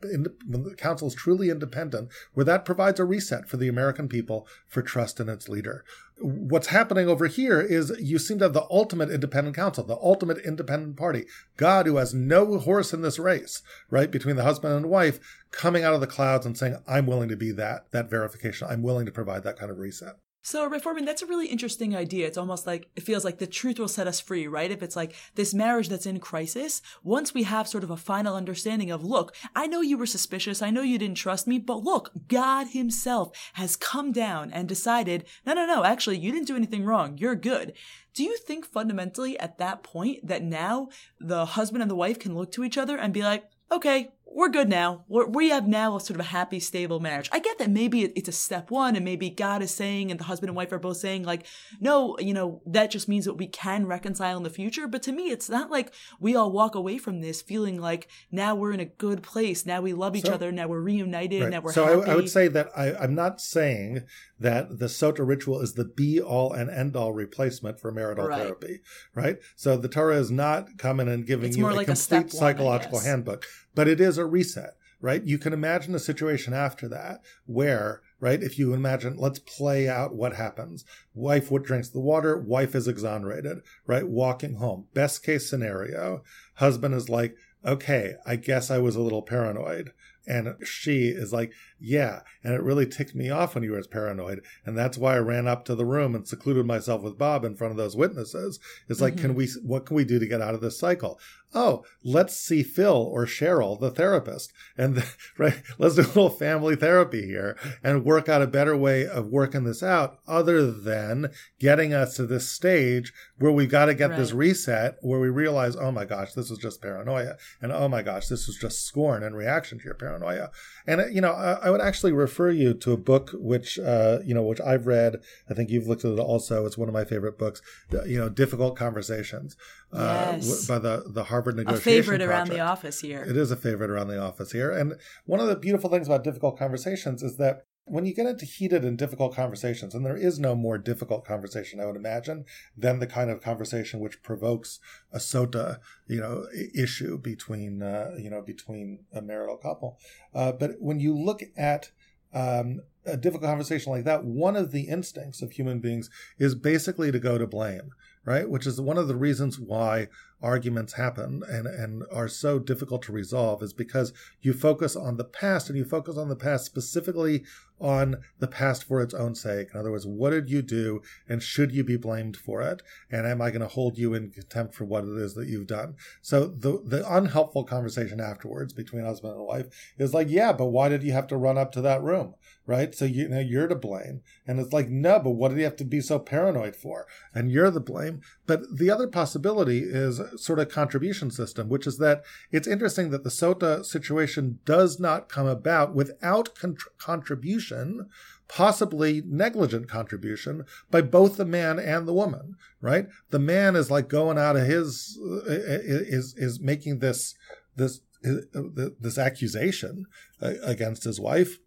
when 0.46 0.64
the 0.64 0.74
counsel 0.76 1.08
is 1.08 1.14
truly 1.14 1.48
independent, 1.48 2.10
where 2.34 2.44
that 2.44 2.66
provides 2.66 3.00
a 3.00 3.04
reset 3.04 3.48
for 3.48 3.56
the 3.56 3.68
American 3.68 4.08
people 4.08 4.46
for 4.68 4.82
trust 4.82 5.20
in 5.20 5.30
its 5.30 5.48
leader. 5.48 5.84
What's 6.18 6.68
happening 6.68 7.08
over 7.08 7.26
here 7.26 7.60
is 7.60 7.92
you 8.00 8.18
seem 8.18 8.38
to 8.38 8.46
have 8.46 8.54
the 8.54 8.66
ultimate 8.70 9.10
independent 9.10 9.54
counsel, 9.54 9.84
the 9.84 9.98
ultimate 10.00 10.38
independent 10.38 10.96
party, 10.96 11.26
God, 11.56 11.86
who 11.86 11.96
has 11.96 12.14
no 12.14 12.58
horse 12.58 12.94
in 12.94 13.02
this 13.02 13.18
race, 13.18 13.62
right, 13.90 14.10
between 14.10 14.36
the 14.36 14.42
husband 14.42 14.74
and 14.74 14.86
wife, 14.86 15.20
coming 15.50 15.84
out 15.84 15.94
of 15.94 16.00
the 16.00 16.06
clouds 16.06 16.46
and 16.46 16.56
saying, 16.56 16.78
I'm 16.88 17.06
willing 17.06 17.28
to 17.28 17.36
be 17.36 17.52
that, 17.52 17.90
that 17.90 18.08
verification. 18.08 18.66
I'm 18.70 18.82
willing 18.82 19.04
to 19.06 19.12
provide 19.12 19.42
that 19.44 19.58
kind 19.58 19.70
of 19.70 19.78
reset. 19.78 20.16
So, 20.46 20.64
reforming, 20.64 21.04
that's 21.04 21.22
a 21.22 21.26
really 21.26 21.48
interesting 21.48 21.96
idea. 21.96 22.28
It's 22.28 22.38
almost 22.38 22.68
like 22.68 22.88
it 22.94 23.02
feels 23.02 23.24
like 23.24 23.38
the 23.38 23.48
truth 23.48 23.80
will 23.80 23.88
set 23.88 24.06
us 24.06 24.20
free, 24.20 24.46
right? 24.46 24.70
If 24.70 24.80
it's 24.80 24.94
like 24.94 25.12
this 25.34 25.52
marriage 25.52 25.88
that's 25.88 26.06
in 26.06 26.20
crisis, 26.20 26.82
once 27.02 27.34
we 27.34 27.42
have 27.42 27.66
sort 27.66 27.82
of 27.82 27.90
a 27.90 27.96
final 27.96 28.36
understanding 28.36 28.92
of, 28.92 29.02
look, 29.02 29.34
I 29.56 29.66
know 29.66 29.80
you 29.80 29.98
were 29.98 30.06
suspicious. 30.06 30.62
I 30.62 30.70
know 30.70 30.82
you 30.82 30.98
didn't 30.98 31.16
trust 31.16 31.48
me, 31.48 31.58
but 31.58 31.82
look, 31.82 32.12
God 32.28 32.68
himself 32.68 33.36
has 33.54 33.74
come 33.74 34.12
down 34.12 34.52
and 34.52 34.68
decided, 34.68 35.24
no, 35.44 35.52
no, 35.52 35.66
no, 35.66 35.82
actually, 35.82 36.18
you 36.18 36.30
didn't 36.30 36.46
do 36.46 36.54
anything 36.54 36.84
wrong. 36.84 37.18
You're 37.18 37.34
good. 37.34 37.72
Do 38.14 38.22
you 38.22 38.36
think 38.36 38.66
fundamentally 38.66 39.36
at 39.40 39.58
that 39.58 39.82
point 39.82 40.28
that 40.28 40.44
now 40.44 40.90
the 41.18 41.44
husband 41.44 41.82
and 41.82 41.90
the 41.90 41.96
wife 41.96 42.20
can 42.20 42.36
look 42.36 42.52
to 42.52 42.62
each 42.62 42.78
other 42.78 42.96
and 42.96 43.12
be 43.12 43.24
like, 43.24 43.50
okay, 43.72 44.10
we're 44.36 44.50
good 44.50 44.68
now. 44.68 45.02
We're, 45.08 45.24
we 45.24 45.48
have 45.48 45.66
now 45.66 45.96
a 45.96 46.00
sort 46.00 46.20
of 46.20 46.20
a 46.20 46.28
happy, 46.28 46.60
stable 46.60 47.00
marriage. 47.00 47.30
I 47.32 47.38
get 47.38 47.56
that 47.58 47.70
maybe 47.70 48.02
it's 48.02 48.28
a 48.28 48.32
step 48.32 48.70
one 48.70 48.94
and 48.94 49.02
maybe 49.02 49.30
God 49.30 49.62
is 49.62 49.74
saying 49.74 50.10
and 50.10 50.20
the 50.20 50.24
husband 50.24 50.50
and 50.50 50.56
wife 50.56 50.70
are 50.72 50.78
both 50.78 50.98
saying 50.98 51.22
like, 51.22 51.46
no, 51.80 52.18
you 52.18 52.34
know, 52.34 52.60
that 52.66 52.90
just 52.90 53.08
means 53.08 53.24
that 53.24 53.34
we 53.34 53.46
can 53.46 53.86
reconcile 53.86 54.36
in 54.36 54.42
the 54.42 54.50
future. 54.50 54.86
But 54.86 55.02
to 55.04 55.12
me, 55.12 55.30
it's 55.30 55.48
not 55.48 55.70
like 55.70 55.94
we 56.20 56.36
all 56.36 56.52
walk 56.52 56.74
away 56.74 56.98
from 56.98 57.22
this 57.22 57.40
feeling 57.40 57.80
like 57.80 58.08
now 58.30 58.54
we're 58.54 58.72
in 58.72 58.80
a 58.80 58.84
good 58.84 59.22
place. 59.22 59.64
Now 59.64 59.80
we 59.80 59.94
love 59.94 60.14
each 60.14 60.26
so, 60.26 60.34
other. 60.34 60.52
Now 60.52 60.68
we're 60.68 60.82
reunited. 60.82 61.40
Right. 61.40 61.50
Now 61.50 61.60
we're 61.62 61.72
so 61.72 61.86
happy. 62.00 62.10
I, 62.10 62.12
I 62.12 62.16
would 62.16 62.28
say 62.28 62.48
that 62.48 62.68
I, 62.76 62.94
I'm 62.94 63.14
not 63.14 63.40
saying 63.40 64.02
that 64.38 64.80
the 64.80 64.86
Sota 64.86 65.26
ritual 65.26 65.60
is 65.62 65.74
the 65.74 65.84
be 65.86 66.20
all 66.20 66.52
and 66.52 66.68
end 66.68 66.94
all 66.94 67.14
replacement 67.14 67.80
for 67.80 67.90
marital 67.90 68.28
right. 68.28 68.42
therapy, 68.42 68.80
right? 69.14 69.38
So 69.54 69.78
the 69.78 69.88
Torah 69.88 70.18
is 70.18 70.30
not 70.30 70.76
coming 70.76 71.08
and 71.08 71.26
giving 71.26 71.48
it's 71.48 71.56
you 71.56 71.66
a 71.66 71.72
like 71.72 71.86
complete 71.86 72.26
a 72.26 72.36
psychological 72.36 73.00
handbook, 73.00 73.46
but 73.76 73.86
it 73.86 74.00
is 74.00 74.18
a 74.18 74.26
reset, 74.26 74.74
right? 75.00 75.22
You 75.22 75.38
can 75.38 75.52
imagine 75.52 75.94
a 75.94 76.00
situation 76.00 76.52
after 76.52 76.88
that 76.88 77.20
where 77.44 78.02
right? 78.20 78.42
If 78.42 78.58
you 78.58 78.72
imagine, 78.72 79.16
let's 79.16 79.38
play 79.38 79.88
out 79.88 80.14
what 80.14 80.34
happens. 80.34 80.84
Wife 81.14 81.50
what 81.50 81.64
drinks 81.64 81.88
the 81.88 82.00
water, 82.00 82.38
wife 82.38 82.74
is 82.74 82.88
exonerated, 82.88 83.58
right? 83.86 84.06
Walking 84.06 84.54
home. 84.54 84.86
Best 84.94 85.22
case 85.22 85.48
scenario, 85.48 86.22
husband 86.54 86.94
is 86.94 87.08
like, 87.08 87.36
okay, 87.64 88.14
I 88.24 88.36
guess 88.36 88.70
I 88.70 88.78
was 88.78 88.96
a 88.96 89.02
little 89.02 89.22
paranoid. 89.22 89.92
And 90.28 90.56
she 90.66 91.08
is 91.08 91.32
like, 91.32 91.52
yeah. 91.78 92.22
And 92.42 92.52
it 92.52 92.62
really 92.62 92.86
ticked 92.86 93.14
me 93.14 93.30
off 93.30 93.54
when 93.54 93.62
you 93.62 93.70
were 93.72 93.82
paranoid. 93.84 94.42
And 94.64 94.76
that's 94.76 94.98
why 94.98 95.14
I 95.14 95.20
ran 95.20 95.46
up 95.46 95.64
to 95.66 95.76
the 95.76 95.84
room 95.84 96.16
and 96.16 96.26
secluded 96.26 96.66
myself 96.66 97.02
with 97.02 97.16
Bob 97.16 97.44
in 97.44 97.54
front 97.54 97.70
of 97.70 97.76
those 97.76 97.94
witnesses. 97.94 98.58
It's 98.88 99.00
like, 99.00 99.14
mm-hmm. 99.14 99.22
can 99.22 99.34
we, 99.36 99.48
what 99.62 99.86
can 99.86 99.94
we 99.94 100.04
do 100.04 100.18
to 100.18 100.26
get 100.26 100.42
out 100.42 100.54
of 100.54 100.60
this 100.60 100.80
cycle? 100.80 101.20
Oh, 101.56 101.84
let's 102.04 102.36
see 102.36 102.62
Phil 102.62 102.94
or 102.94 103.24
Cheryl, 103.24 103.80
the 103.80 103.90
therapist. 103.90 104.52
And 104.76 104.96
the, 104.96 105.06
right, 105.38 105.62
let's 105.78 105.94
do 105.94 106.02
a 106.02 106.04
little 106.04 106.28
family 106.28 106.76
therapy 106.76 107.26
here 107.26 107.56
and 107.82 108.04
work 108.04 108.28
out 108.28 108.42
a 108.42 108.46
better 108.46 108.76
way 108.76 109.06
of 109.06 109.28
working 109.28 109.64
this 109.64 109.82
out 109.82 110.18
other 110.28 110.70
than 110.70 111.30
getting 111.58 111.94
us 111.94 112.14
to 112.16 112.26
this 112.26 112.46
stage 112.46 113.12
where 113.38 113.52
we've 113.52 113.70
got 113.70 113.86
to 113.86 113.94
get 113.94 114.10
right. 114.10 114.18
this 114.18 114.32
reset 114.32 114.96
where 115.00 115.18
we 115.18 115.30
realize, 115.30 115.76
oh 115.76 115.90
my 115.90 116.04
gosh, 116.04 116.34
this 116.34 116.50
was 116.50 116.58
just 116.58 116.82
paranoia. 116.82 117.36
And 117.62 117.72
oh 117.72 117.88
my 117.88 118.02
gosh, 118.02 118.28
this 118.28 118.46
was 118.46 118.56
just 118.56 118.84
scorn 118.84 119.22
and 119.22 119.34
reaction 119.34 119.78
to 119.78 119.84
your 119.84 119.94
paranoia. 119.94 120.50
And, 120.86 121.14
you 121.14 121.22
know, 121.22 121.32
I, 121.32 121.52
I 121.54 121.70
would 121.70 121.80
actually 121.80 122.12
refer 122.12 122.50
you 122.50 122.74
to 122.74 122.92
a 122.92 122.96
book 122.98 123.30
which 123.34 123.78
uh, 123.78 124.18
you 124.24 124.34
know 124.34 124.42
which 124.42 124.60
I've 124.60 124.86
read. 124.86 125.20
I 125.48 125.54
think 125.54 125.70
you've 125.70 125.86
looked 125.86 126.04
at 126.04 126.12
it 126.12 126.18
also. 126.18 126.66
It's 126.66 126.76
one 126.76 126.88
of 126.88 126.94
my 126.94 127.04
favorite 127.04 127.38
books. 127.38 127.62
You 128.04 128.18
know, 128.18 128.28
difficult 128.28 128.76
conversations 128.76 129.56
uh, 129.92 130.34
yes. 130.36 130.66
by 130.66 130.78
the 130.78 131.04
the 131.06 131.24
Harvard 131.24 131.45
Negotiation. 131.52 131.80
A 131.80 131.80
favorite 131.80 132.18
Project. 132.18 132.30
around 132.30 132.48
the 132.48 132.60
office 132.60 133.00
here. 133.00 133.22
It 133.22 133.36
is 133.36 133.50
a 133.50 133.56
favorite 133.56 133.90
around 133.90 134.08
the 134.08 134.20
office 134.20 134.52
here. 134.52 134.70
And 134.70 134.94
one 135.24 135.40
of 135.40 135.46
the 135.46 135.56
beautiful 135.56 135.90
things 135.90 136.06
about 136.06 136.24
difficult 136.24 136.58
conversations 136.58 137.22
is 137.22 137.36
that 137.36 137.66
when 137.86 138.04
you 138.04 138.12
get 138.12 138.26
into 138.26 138.44
heated 138.44 138.84
and 138.84 138.98
difficult 138.98 139.34
conversations, 139.34 139.94
and 139.94 140.04
there 140.04 140.16
is 140.16 140.40
no 140.40 140.56
more 140.56 140.76
difficult 140.76 141.24
conversation, 141.24 141.80
I 141.80 141.86
would 141.86 141.94
imagine, 141.94 142.44
than 142.76 142.98
the 142.98 143.06
kind 143.06 143.30
of 143.30 143.40
conversation 143.40 144.00
which 144.00 144.22
provokes 144.22 144.80
a 145.12 145.18
sota, 145.18 145.78
you 146.08 146.20
know, 146.20 146.46
issue 146.74 147.16
between, 147.16 147.82
uh, 147.82 148.10
you 148.18 148.28
know, 148.28 148.42
between 148.42 149.04
a 149.12 149.22
marital 149.22 149.56
couple. 149.56 149.98
Uh, 150.34 150.50
but 150.50 150.72
when 150.80 150.98
you 150.98 151.16
look 151.16 151.42
at 151.56 151.92
um, 152.34 152.80
a 153.04 153.16
difficult 153.16 153.48
conversation 153.48 153.92
like 153.92 154.04
that, 154.04 154.24
one 154.24 154.56
of 154.56 154.72
the 154.72 154.88
instincts 154.88 155.40
of 155.40 155.52
human 155.52 155.78
beings 155.78 156.10
is 156.38 156.56
basically 156.56 157.12
to 157.12 157.20
go 157.20 157.38
to 157.38 157.46
blame 157.46 157.92
right? 158.26 158.50
Which 158.50 158.66
is 158.66 158.78
one 158.78 158.98
of 158.98 159.08
the 159.08 159.16
reasons 159.16 159.58
why 159.58 160.08
arguments 160.42 160.94
happen 160.94 161.42
and, 161.48 161.66
and 161.66 162.02
are 162.12 162.28
so 162.28 162.58
difficult 162.58 163.02
to 163.02 163.12
resolve 163.12 163.62
is 163.62 163.72
because 163.72 164.12
you 164.42 164.52
focus 164.52 164.94
on 164.94 165.16
the 165.16 165.24
past 165.24 165.68
and 165.68 165.78
you 165.78 165.84
focus 165.84 166.16
on 166.16 166.28
the 166.28 166.36
past 166.36 166.64
specifically 166.66 167.42
on 167.80 168.16
the 168.38 168.46
past 168.46 168.84
for 168.84 169.02
its 169.02 169.14
own 169.14 169.34
sake. 169.34 169.68
In 169.72 169.80
other 169.80 169.90
words, 169.90 170.06
what 170.06 170.30
did 170.30 170.50
you 170.50 170.62
do 170.62 171.02
and 171.28 171.42
should 171.42 171.72
you 171.72 171.84
be 171.84 171.96
blamed 171.96 172.36
for 172.36 172.62
it? 172.62 172.82
And 173.10 173.26
am 173.26 173.42
I 173.42 173.50
going 173.50 173.60
to 173.60 173.68
hold 173.68 173.98
you 173.98 174.14
in 174.14 174.30
contempt 174.30 174.74
for 174.74 174.84
what 174.84 175.04
it 175.04 175.16
is 175.16 175.34
that 175.34 175.48
you've 175.48 175.66
done? 175.66 175.94
So 176.22 176.46
the, 176.46 176.80
the 176.84 177.04
unhelpful 177.10 177.64
conversation 177.64 178.20
afterwards 178.20 178.72
between 178.72 179.04
husband 179.04 179.34
and 179.34 179.44
wife 179.44 179.66
is 179.98 180.14
like, 180.14 180.28
yeah, 180.30 180.52
but 180.52 180.66
why 180.66 180.88
did 180.88 181.02
you 181.02 181.12
have 181.12 181.26
to 181.28 181.36
run 181.36 181.58
up 181.58 181.72
to 181.72 181.80
that 181.82 182.02
room? 182.02 182.34
Right? 182.66 182.94
So 182.94 183.04
you, 183.04 183.28
know 183.28 183.38
you're 183.38 183.68
to 183.68 183.74
blame, 183.74 184.22
and 184.46 184.58
it's 184.58 184.72
like 184.72 184.88
no, 184.88 185.18
but 185.20 185.30
what 185.30 185.48
did 185.48 185.58
you 185.58 185.64
have 185.64 185.76
to 185.76 185.84
be 185.84 186.00
so 186.00 186.18
paranoid 186.18 186.76
for? 186.76 187.06
And 187.34 187.50
you're 187.50 187.70
the 187.70 187.80
blame. 187.80 188.20
But 188.46 188.62
the 188.76 188.90
other 188.90 189.06
possibility 189.06 189.80
is 189.80 190.20
sort 190.36 190.58
of 190.58 190.68
contribution 190.68 191.30
system, 191.30 191.68
which 191.68 191.86
is 191.86 191.98
that 191.98 192.24
it's 192.50 192.68
interesting 192.68 193.10
that 193.10 193.24
the 193.24 193.30
Sota 193.30 193.84
situation 193.84 194.58
does 194.64 194.98
not 194.98 195.28
come 195.28 195.46
about 195.46 195.94
without 195.94 196.54
con- 196.54 196.76
contribution 196.98 198.08
possibly 198.48 199.22
negligent 199.26 199.88
contribution 199.88 200.64
by 200.88 201.00
both 201.00 201.36
the 201.36 201.44
man 201.44 201.80
and 201.80 202.06
the 202.06 202.12
woman 202.12 202.54
right 202.80 203.08
the 203.30 203.40
man 203.40 203.74
is 203.74 203.90
like 203.90 204.08
going 204.08 204.38
out 204.38 204.54
of 204.54 204.64
his 204.64 205.18
uh, 205.20 205.42
is 205.48 206.32
is 206.36 206.60
making 206.60 207.00
this 207.00 207.34
this 207.74 208.02
uh, 208.24 208.88
this 209.00 209.18
accusation 209.18 210.06
uh, 210.40 210.52
against 210.62 211.04
his 211.04 211.20
wife 211.20 211.58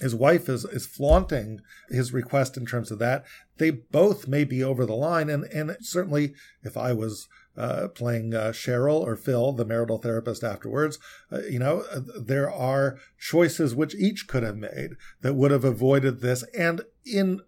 his 0.00 0.14
wife 0.14 0.48
is 0.48 0.64
is 0.64 0.86
flaunting 0.86 1.60
his 1.88 2.12
request 2.12 2.56
in 2.56 2.66
terms 2.66 2.90
of 2.90 2.98
that. 2.98 3.24
They 3.58 3.70
both 3.70 4.26
may 4.26 4.44
be 4.44 4.64
over 4.64 4.86
the 4.86 4.94
line, 4.94 5.28
and 5.28 5.44
and 5.44 5.76
certainly 5.80 6.34
if 6.62 6.76
I 6.76 6.92
was 6.92 7.28
uh, 7.56 7.88
playing 7.88 8.34
uh, 8.34 8.52
Cheryl 8.52 9.00
or 9.00 9.16
Phil, 9.16 9.52
the 9.52 9.64
marital 9.64 9.98
therapist 9.98 10.42
afterwards, 10.42 10.98
uh, 11.30 11.40
you 11.42 11.58
know, 11.58 11.84
uh, 11.92 12.00
there 12.18 12.50
are 12.50 12.98
choices 13.18 13.74
which 13.74 13.94
each 13.94 14.26
could 14.26 14.42
have 14.42 14.56
made 14.56 14.90
that 15.20 15.34
would 15.34 15.50
have 15.50 15.64
avoided 15.64 16.20
this, 16.20 16.44
and 16.56 16.82
in 17.04 17.40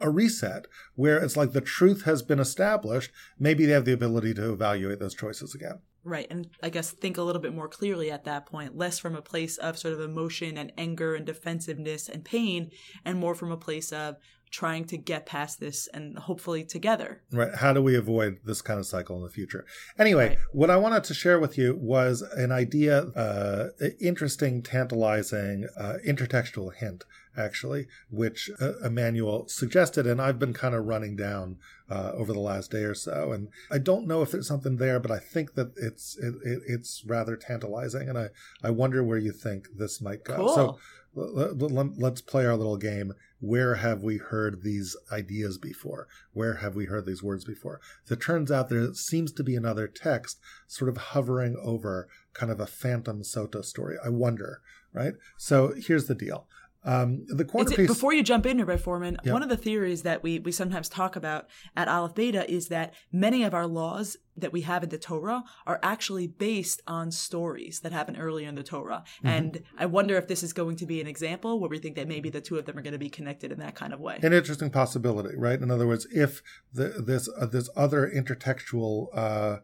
a 0.00 0.10
reset 0.10 0.66
where 0.94 1.18
it's 1.18 1.36
like 1.36 1.52
the 1.52 1.60
truth 1.60 2.04
has 2.04 2.22
been 2.22 2.40
established, 2.40 3.10
maybe 3.38 3.64
they 3.64 3.72
have 3.72 3.84
the 3.84 3.92
ability 3.92 4.34
to 4.34 4.52
evaluate 4.52 4.98
those 4.98 5.14
choices 5.14 5.54
again. 5.54 5.80
Right. 6.04 6.26
And 6.30 6.48
I 6.62 6.68
guess 6.68 6.90
think 6.90 7.16
a 7.16 7.22
little 7.22 7.40
bit 7.40 7.54
more 7.54 7.68
clearly 7.68 8.10
at 8.10 8.24
that 8.24 8.46
point, 8.46 8.76
less 8.76 8.98
from 8.98 9.16
a 9.16 9.22
place 9.22 9.56
of 9.56 9.78
sort 9.78 9.94
of 9.94 10.00
emotion 10.00 10.58
and 10.58 10.72
anger 10.76 11.14
and 11.14 11.24
defensiveness 11.24 12.08
and 12.08 12.24
pain, 12.24 12.70
and 13.04 13.18
more 13.18 13.34
from 13.34 13.50
a 13.50 13.56
place 13.56 13.92
of 13.92 14.16
trying 14.50 14.84
to 14.84 14.96
get 14.96 15.26
past 15.26 15.58
this 15.58 15.88
and 15.92 16.16
hopefully 16.16 16.62
together. 16.62 17.22
Right. 17.32 17.52
How 17.52 17.72
do 17.72 17.82
we 17.82 17.96
avoid 17.96 18.38
this 18.44 18.62
kind 18.62 18.78
of 18.78 18.86
cycle 18.86 19.16
in 19.16 19.22
the 19.22 19.28
future? 19.28 19.66
Anyway, 19.98 20.28
right. 20.28 20.38
what 20.52 20.70
I 20.70 20.76
wanted 20.76 21.02
to 21.04 21.14
share 21.14 21.40
with 21.40 21.58
you 21.58 21.76
was 21.80 22.22
an 22.22 22.52
idea, 22.52 23.00
uh, 23.16 23.70
interesting, 24.00 24.62
tantalizing, 24.62 25.66
uh, 25.76 25.94
intertextual 26.06 26.72
hint 26.72 27.04
actually, 27.36 27.86
which 28.10 28.50
uh, 28.60 28.78
Emmanuel 28.84 29.48
suggested, 29.48 30.06
and 30.06 30.20
I've 30.20 30.38
been 30.38 30.52
kind 30.52 30.74
of 30.74 30.86
running 30.86 31.16
down 31.16 31.58
uh, 31.90 32.12
over 32.14 32.32
the 32.32 32.40
last 32.40 32.70
day 32.70 32.84
or 32.84 32.94
so. 32.94 33.32
And 33.32 33.48
I 33.70 33.78
don't 33.78 34.06
know 34.06 34.22
if 34.22 34.30
there's 34.30 34.48
something 34.48 34.76
there, 34.76 35.00
but 35.00 35.10
I 35.10 35.18
think 35.18 35.54
that 35.54 35.72
it's 35.76 36.16
it, 36.18 36.34
it, 36.44 36.62
it's 36.66 37.04
rather 37.06 37.36
tantalizing, 37.36 38.08
and 38.08 38.18
I 38.18 38.28
I 38.62 38.70
wonder 38.70 39.02
where 39.02 39.18
you 39.18 39.32
think 39.32 39.68
this 39.76 40.00
might 40.00 40.24
go. 40.24 40.36
Cool. 40.36 40.54
So 40.54 40.78
let, 41.14 42.12
us 42.12 42.20
play 42.20 42.46
our 42.46 42.56
little 42.56 42.76
game. 42.76 43.14
Where 43.40 43.76
have 43.76 44.02
we 44.02 44.16
heard 44.16 44.62
these 44.62 44.96
ideas 45.12 45.58
before? 45.58 46.08
Where 46.32 46.54
have 46.54 46.74
we 46.74 46.86
heard 46.86 47.06
these 47.06 47.22
words 47.22 47.44
before? 47.44 47.80
So 48.04 48.14
it 48.14 48.20
turns 48.20 48.50
out 48.50 48.68
there 48.68 48.92
seems 48.94 49.32
to 49.32 49.44
be 49.44 49.54
another 49.54 49.86
text 49.86 50.40
sort 50.66 50.88
of 50.88 50.96
hovering 50.96 51.56
over 51.62 52.08
kind 52.32 52.50
of 52.50 52.58
a 52.58 52.66
phantom 52.66 53.22
Sota 53.22 53.64
story. 53.64 53.96
I 54.04 54.08
wonder, 54.08 54.60
right? 54.92 55.14
So 55.36 55.74
here's 55.76 56.06
the 56.06 56.14
deal. 56.14 56.46
Um, 56.84 57.24
the 57.28 57.44
corner 57.44 57.70
piece. 57.70 57.86
Before 57.86 58.12
you 58.12 58.22
jump 58.22 58.46
in, 58.46 58.58
Rabbi 58.58 58.80
Fohrman, 58.80 59.16
one 59.30 59.42
of 59.42 59.48
the 59.48 59.56
theories 59.56 60.02
that 60.02 60.22
we, 60.22 60.38
we 60.38 60.52
sometimes 60.52 60.88
talk 60.88 61.16
about 61.16 61.48
at 61.76 61.88
Aleph 61.88 62.14
Beta 62.14 62.50
is 62.50 62.68
that 62.68 62.94
many 63.10 63.42
of 63.42 63.54
our 63.54 63.66
laws 63.66 64.16
that 64.36 64.52
we 64.52 64.62
have 64.62 64.82
in 64.82 64.88
the 64.88 64.98
Torah 64.98 65.44
are 65.66 65.78
actually 65.82 66.26
based 66.26 66.82
on 66.86 67.10
stories 67.10 67.80
that 67.80 67.92
happen 67.92 68.16
earlier 68.16 68.48
in 68.48 68.54
the 68.54 68.62
Torah. 68.62 69.04
Mm-hmm. 69.18 69.26
And 69.26 69.62
I 69.78 69.86
wonder 69.86 70.16
if 70.16 70.28
this 70.28 70.42
is 70.42 70.52
going 70.52 70.76
to 70.76 70.86
be 70.86 71.00
an 71.00 71.06
example 71.06 71.60
where 71.60 71.70
we 71.70 71.78
think 71.78 71.96
that 71.96 72.08
maybe 72.08 72.30
the 72.30 72.40
two 72.40 72.58
of 72.58 72.64
them 72.64 72.76
are 72.76 72.82
going 72.82 72.92
to 72.92 72.98
be 72.98 73.10
connected 73.10 73.52
in 73.52 73.58
that 73.60 73.74
kind 73.76 73.92
of 73.92 74.00
way. 74.00 74.18
An 74.22 74.32
interesting 74.32 74.70
possibility, 74.70 75.36
right? 75.36 75.60
In 75.60 75.70
other 75.70 75.86
words, 75.86 76.06
if 76.10 76.42
the, 76.72 76.88
this 77.06 77.28
uh, 77.40 77.46
this 77.46 77.70
other 77.76 78.10
intertextual 78.14 79.08
uh, 79.14 79.58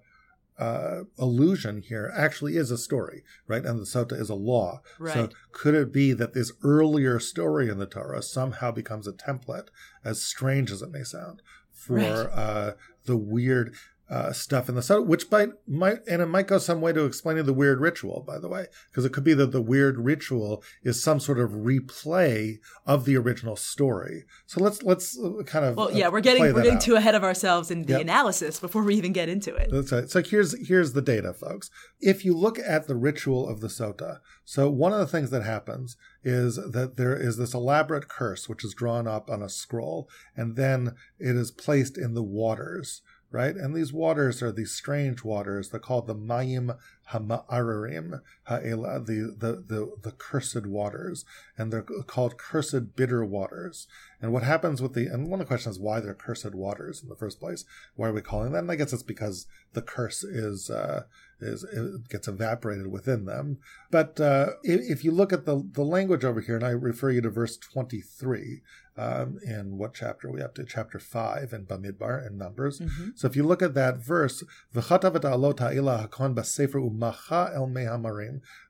uh, 0.61 1.05
illusion 1.19 1.81
here 1.81 2.13
actually 2.15 2.57
is 2.57 2.71
a 2.71 2.77
story, 2.77 3.25
right? 3.49 3.65
And 3.65 3.81
the 3.81 3.85
Sota 3.85 4.13
is 4.13 4.29
a 4.29 4.35
law. 4.35 4.83
Right. 4.99 5.15
So 5.15 5.29
could 5.53 5.75
it 5.75 5.93
be 5.93 6.13
that 6.13 6.35
this 6.35 6.53
earlier 6.63 7.19
story 7.19 7.71
in 7.71 7.79
the 7.79 7.87
Torah 7.87 8.23
somehow 8.23 8.71
becomes 8.71 9.09
a 9.09 9.13
template, 9.13 9.69
as 10.05 10.23
strange 10.23 10.71
as 10.71 10.83
it 10.83 10.91
may 10.91 11.03
sound, 11.03 11.41
for 11.73 11.97
right. 11.97 12.29
uh, 12.33 12.73
the 13.07 13.17
weird 13.17 13.75
uh, 14.11 14.33
stuff 14.33 14.69
in 14.69 14.75
the 14.75 14.81
Sota, 14.81 15.07
which 15.07 15.31
might, 15.31 15.51
might, 15.69 15.99
and 16.09 16.21
it 16.21 16.27
might 16.27 16.49
go 16.49 16.59
some 16.59 16.81
way 16.81 16.93
to 16.93 17.05
explaining 17.05 17.47
the 17.47 17.53
weird 17.53 17.81
ritual, 17.81 18.25
by 18.27 18.39
the 18.41 18.49
way, 18.49 18.67
because 18.91 19.05
it 19.05 19.13
could 19.13 19.23
be 19.23 19.35
that 19.35 19.53
the 19.53 19.63
weird 19.63 19.99
ritual 19.99 20.65
is 20.83 21.01
some 21.01 21.21
sort 21.21 21.39
of 21.39 21.51
replay 21.51 22.59
of 22.85 23.05
the 23.05 23.17
original 23.17 23.55
story. 23.55 24.25
So 24.47 24.61
let's 24.61 24.83
let's 24.83 25.17
uh, 25.19 25.45
kind 25.45 25.65
of 25.65 25.77
well, 25.77 25.93
yeah, 25.93 26.09
we're 26.09 26.21
getting 26.21 26.43
we're 26.43 26.55
getting 26.55 26.75
out. 26.75 26.81
too 26.81 26.97
ahead 26.97 27.15
of 27.15 27.23
ourselves 27.23 27.71
in 27.71 27.83
the 27.83 27.93
yep. 27.93 28.01
analysis 28.01 28.59
before 28.59 28.83
we 28.83 28.97
even 28.97 29.13
get 29.13 29.29
into 29.29 29.55
it. 29.55 29.71
That's 29.71 29.93
right. 29.93 30.11
So 30.11 30.23
here's 30.23 30.67
here's 30.67 30.93
the 30.93 31.03
data, 31.03 31.33
folks. 31.33 31.71
If 32.01 32.25
you 32.25 32.35
look 32.35 32.59
at 32.59 32.89
the 32.89 32.97
ritual 32.97 33.49
of 33.49 33.61
the 33.61 33.69
Sota, 33.69 34.19
so 34.45 34.69
one 34.69 34.93
of 34.93 34.99
the 34.99 35.07
things 35.07 35.31
that 35.31 35.45
happens 35.45 35.97
is 36.25 36.57
that 36.57 36.97
there 36.97 37.17
is 37.17 37.37
this 37.37 37.55
elaborate 37.55 38.09
curse 38.09 38.49
which 38.49 38.65
is 38.65 38.75
drawn 38.75 39.07
up 39.07 39.31
on 39.31 39.41
a 39.41 39.49
scroll, 39.49 40.09
and 40.37 40.57
then 40.57 40.97
it 41.21 41.37
is 41.37 41.53
placed 41.53 41.97
in 41.97 42.15
the 42.15 42.25
waters 42.25 43.03
right? 43.31 43.55
And 43.55 43.75
these 43.75 43.93
waters 43.93 44.43
are 44.43 44.53
these 44.53 44.73
strange 44.73 45.23
waters. 45.25 45.69
They're 45.69 45.81
called 45.81 46.07
the 46.07 46.15
Mayim 46.15 46.77
hama'ararim 47.13 48.21
ha'ela, 48.45 49.01
the, 49.01 49.35
the, 49.37 49.65
the, 49.67 49.93
the 50.03 50.13
cursed 50.13 50.67
waters, 50.67 51.25
and 51.57 51.73
they're 51.73 51.83
called 51.83 52.39
cursed 52.39 52.97
bitter 52.97 53.25
waters. 53.25 53.87
And 54.21 54.33
what 54.33 54.43
happens 54.43 54.83
with 54.83 54.95
the, 54.95 55.07
and 55.07 55.29
one 55.29 55.41
of 55.41 55.47
the 55.47 55.49
questions 55.49 55.77
is 55.77 55.83
why 55.83 56.01
they're 56.01 56.15
cursed 56.15 56.55
waters 56.55 57.03
in 57.03 57.09
the 57.09 57.17
first 57.17 57.41
place. 57.41 57.65
Why 57.97 58.09
are 58.09 58.13
we 58.13 58.21
calling 58.21 58.53
them? 58.53 58.65
And 58.65 58.73
I 58.73 58.77
guess 58.77 58.93
it's 58.93 59.03
because 59.03 59.47
the 59.73 59.83
curse 59.83 60.23
is, 60.23 60.69
uh, 60.69 61.05
is 61.41 61.65
it 61.65 62.09
gets 62.11 62.29
evaporated 62.29 62.89
within 62.89 63.25
them. 63.25 63.59
But 63.91 64.21
uh, 64.21 64.51
if 64.63 65.05
you 65.05 65.11
look 65.11 65.33
at 65.33 65.47
the 65.47 65.67
the 65.73 65.83
language 65.83 66.23
over 66.23 66.43
here, 66.43 66.57
and 66.57 66.65
I 66.67 66.71
refer 66.71 67.11
you 67.11 67.23
to 67.23 67.31
verse 67.31 67.57
twenty 67.57 68.03
three, 68.03 68.61
um, 68.99 69.39
in 69.43 69.79
what 69.79 69.95
chapter 69.95 70.29
are 70.29 70.33
we 70.33 70.43
up 70.43 70.55
to? 70.57 70.67
Chapter 70.67 70.99
five 70.99 71.55
in 71.55 71.65
Bamidbar 71.65 72.27
in 72.27 72.37
Numbers. 72.37 72.81
Mm-hmm. 72.81 73.11
So 73.15 73.27
if 73.27 73.37
you 73.37 73.43
look 73.43 73.63
at 73.63 73.73
that 73.73 74.05
verse, 74.05 74.45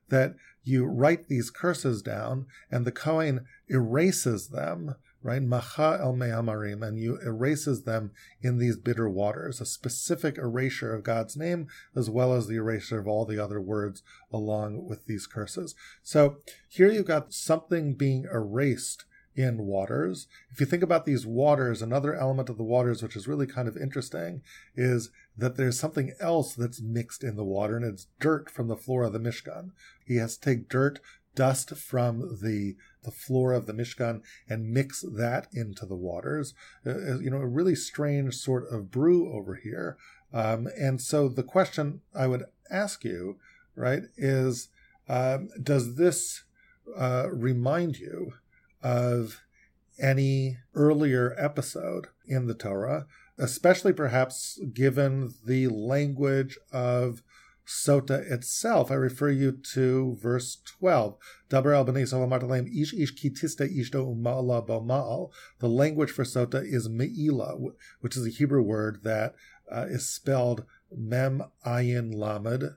that 0.09 0.35
you 0.63 0.85
write 0.85 1.27
these 1.27 1.49
curses 1.49 2.01
down, 2.01 2.45
and 2.69 2.85
the 2.85 2.91
Kohen 2.91 3.45
erases 3.69 4.49
them 4.49 4.95
right? 5.23 5.41
Macha 5.41 5.99
el 6.01 6.15
me'amarim, 6.15 6.85
and 6.85 6.99
you 6.99 7.19
erases 7.23 7.83
them 7.83 8.11
in 8.41 8.57
these 8.57 8.77
bitter 8.77 9.09
waters, 9.09 9.61
a 9.61 9.65
specific 9.65 10.37
erasure 10.37 10.93
of 10.93 11.03
God's 11.03 11.37
name, 11.37 11.67
as 11.95 12.09
well 12.09 12.33
as 12.33 12.47
the 12.47 12.55
erasure 12.55 12.99
of 12.99 13.07
all 13.07 13.25
the 13.25 13.39
other 13.39 13.61
words 13.61 14.01
along 14.31 14.87
with 14.87 15.05
these 15.05 15.27
curses. 15.27 15.75
So 16.01 16.37
here 16.67 16.91
you've 16.91 17.05
got 17.05 17.33
something 17.33 17.93
being 17.93 18.25
erased 18.31 19.05
in 19.35 19.65
waters. 19.65 20.27
If 20.51 20.59
you 20.59 20.65
think 20.65 20.83
about 20.83 21.05
these 21.05 21.25
waters, 21.25 21.81
another 21.81 22.15
element 22.15 22.49
of 22.49 22.57
the 22.57 22.63
waters, 22.63 23.01
which 23.01 23.15
is 23.15 23.27
really 23.27 23.47
kind 23.47 23.67
of 23.67 23.77
interesting, 23.77 24.41
is 24.75 25.09
that 25.37 25.55
there's 25.55 25.79
something 25.79 26.13
else 26.19 26.53
that's 26.53 26.81
mixed 26.81 27.23
in 27.23 27.35
the 27.35 27.43
water, 27.43 27.77
and 27.77 27.85
it's 27.85 28.07
dirt 28.19 28.49
from 28.49 28.67
the 28.67 28.75
floor 28.75 29.03
of 29.03 29.13
the 29.13 29.19
Mishkan. 29.19 29.71
He 30.05 30.17
has 30.17 30.37
to 30.37 30.49
take 30.49 30.69
dirt 30.69 30.99
dust 31.35 31.75
from 31.75 32.39
the 32.41 32.75
the 33.03 33.11
floor 33.11 33.53
of 33.53 33.65
the 33.65 33.73
Mishkan 33.73 34.21
and 34.47 34.71
mix 34.71 35.01
that 35.01 35.47
into 35.53 35.85
the 35.85 35.95
waters. 35.95 36.53
Uh, 36.85 36.91
uh, 36.91 37.19
you 37.19 37.31
know, 37.31 37.37
a 37.37 37.47
really 37.47 37.73
strange 37.73 38.35
sort 38.35 38.71
of 38.71 38.91
brew 38.91 39.33
over 39.33 39.55
here. 39.55 39.97
Um, 40.31 40.67
and 40.77 41.01
so 41.01 41.27
the 41.27 41.43
question 41.43 42.01
I 42.13 42.27
would 42.27 42.43
ask 42.69 43.03
you, 43.03 43.37
right, 43.75 44.03
is 44.17 44.69
um, 45.09 45.49
does 45.61 45.95
this 45.95 46.43
uh, 46.95 47.27
remind 47.31 47.97
you 47.97 48.33
of 48.83 49.41
any 49.99 50.57
earlier 50.73 51.35
episode 51.37 52.07
in 52.25 52.47
the 52.47 52.53
Torah, 52.53 53.05
especially 53.37 53.93
perhaps 53.93 54.59
given 54.73 55.33
the 55.45 55.67
language 55.67 56.57
of 56.71 57.21
sota 57.67 58.19
itself. 58.31 58.91
I 58.91 58.95
refer 58.95 59.29
you 59.29 59.51
to 59.73 60.17
verse 60.21 60.57
12. 60.79 61.15
Dabar 61.49 61.73
al 61.73 61.87
ish 61.89 62.93
ish 62.93 63.15
kitista. 63.15 63.67
The 65.59 65.69
language 65.69 66.11
for 66.11 66.23
sota 66.23 66.63
is 66.63 66.89
me'ila, 66.89 67.57
which 68.01 68.17
is 68.17 68.25
a 68.25 68.29
Hebrew 68.29 68.61
word 68.61 69.01
that 69.03 69.35
uh, 69.71 69.85
is 69.89 70.09
spelled 70.09 70.65
mem 70.95 71.43
ayin 71.65 72.13
lamed, 72.13 72.75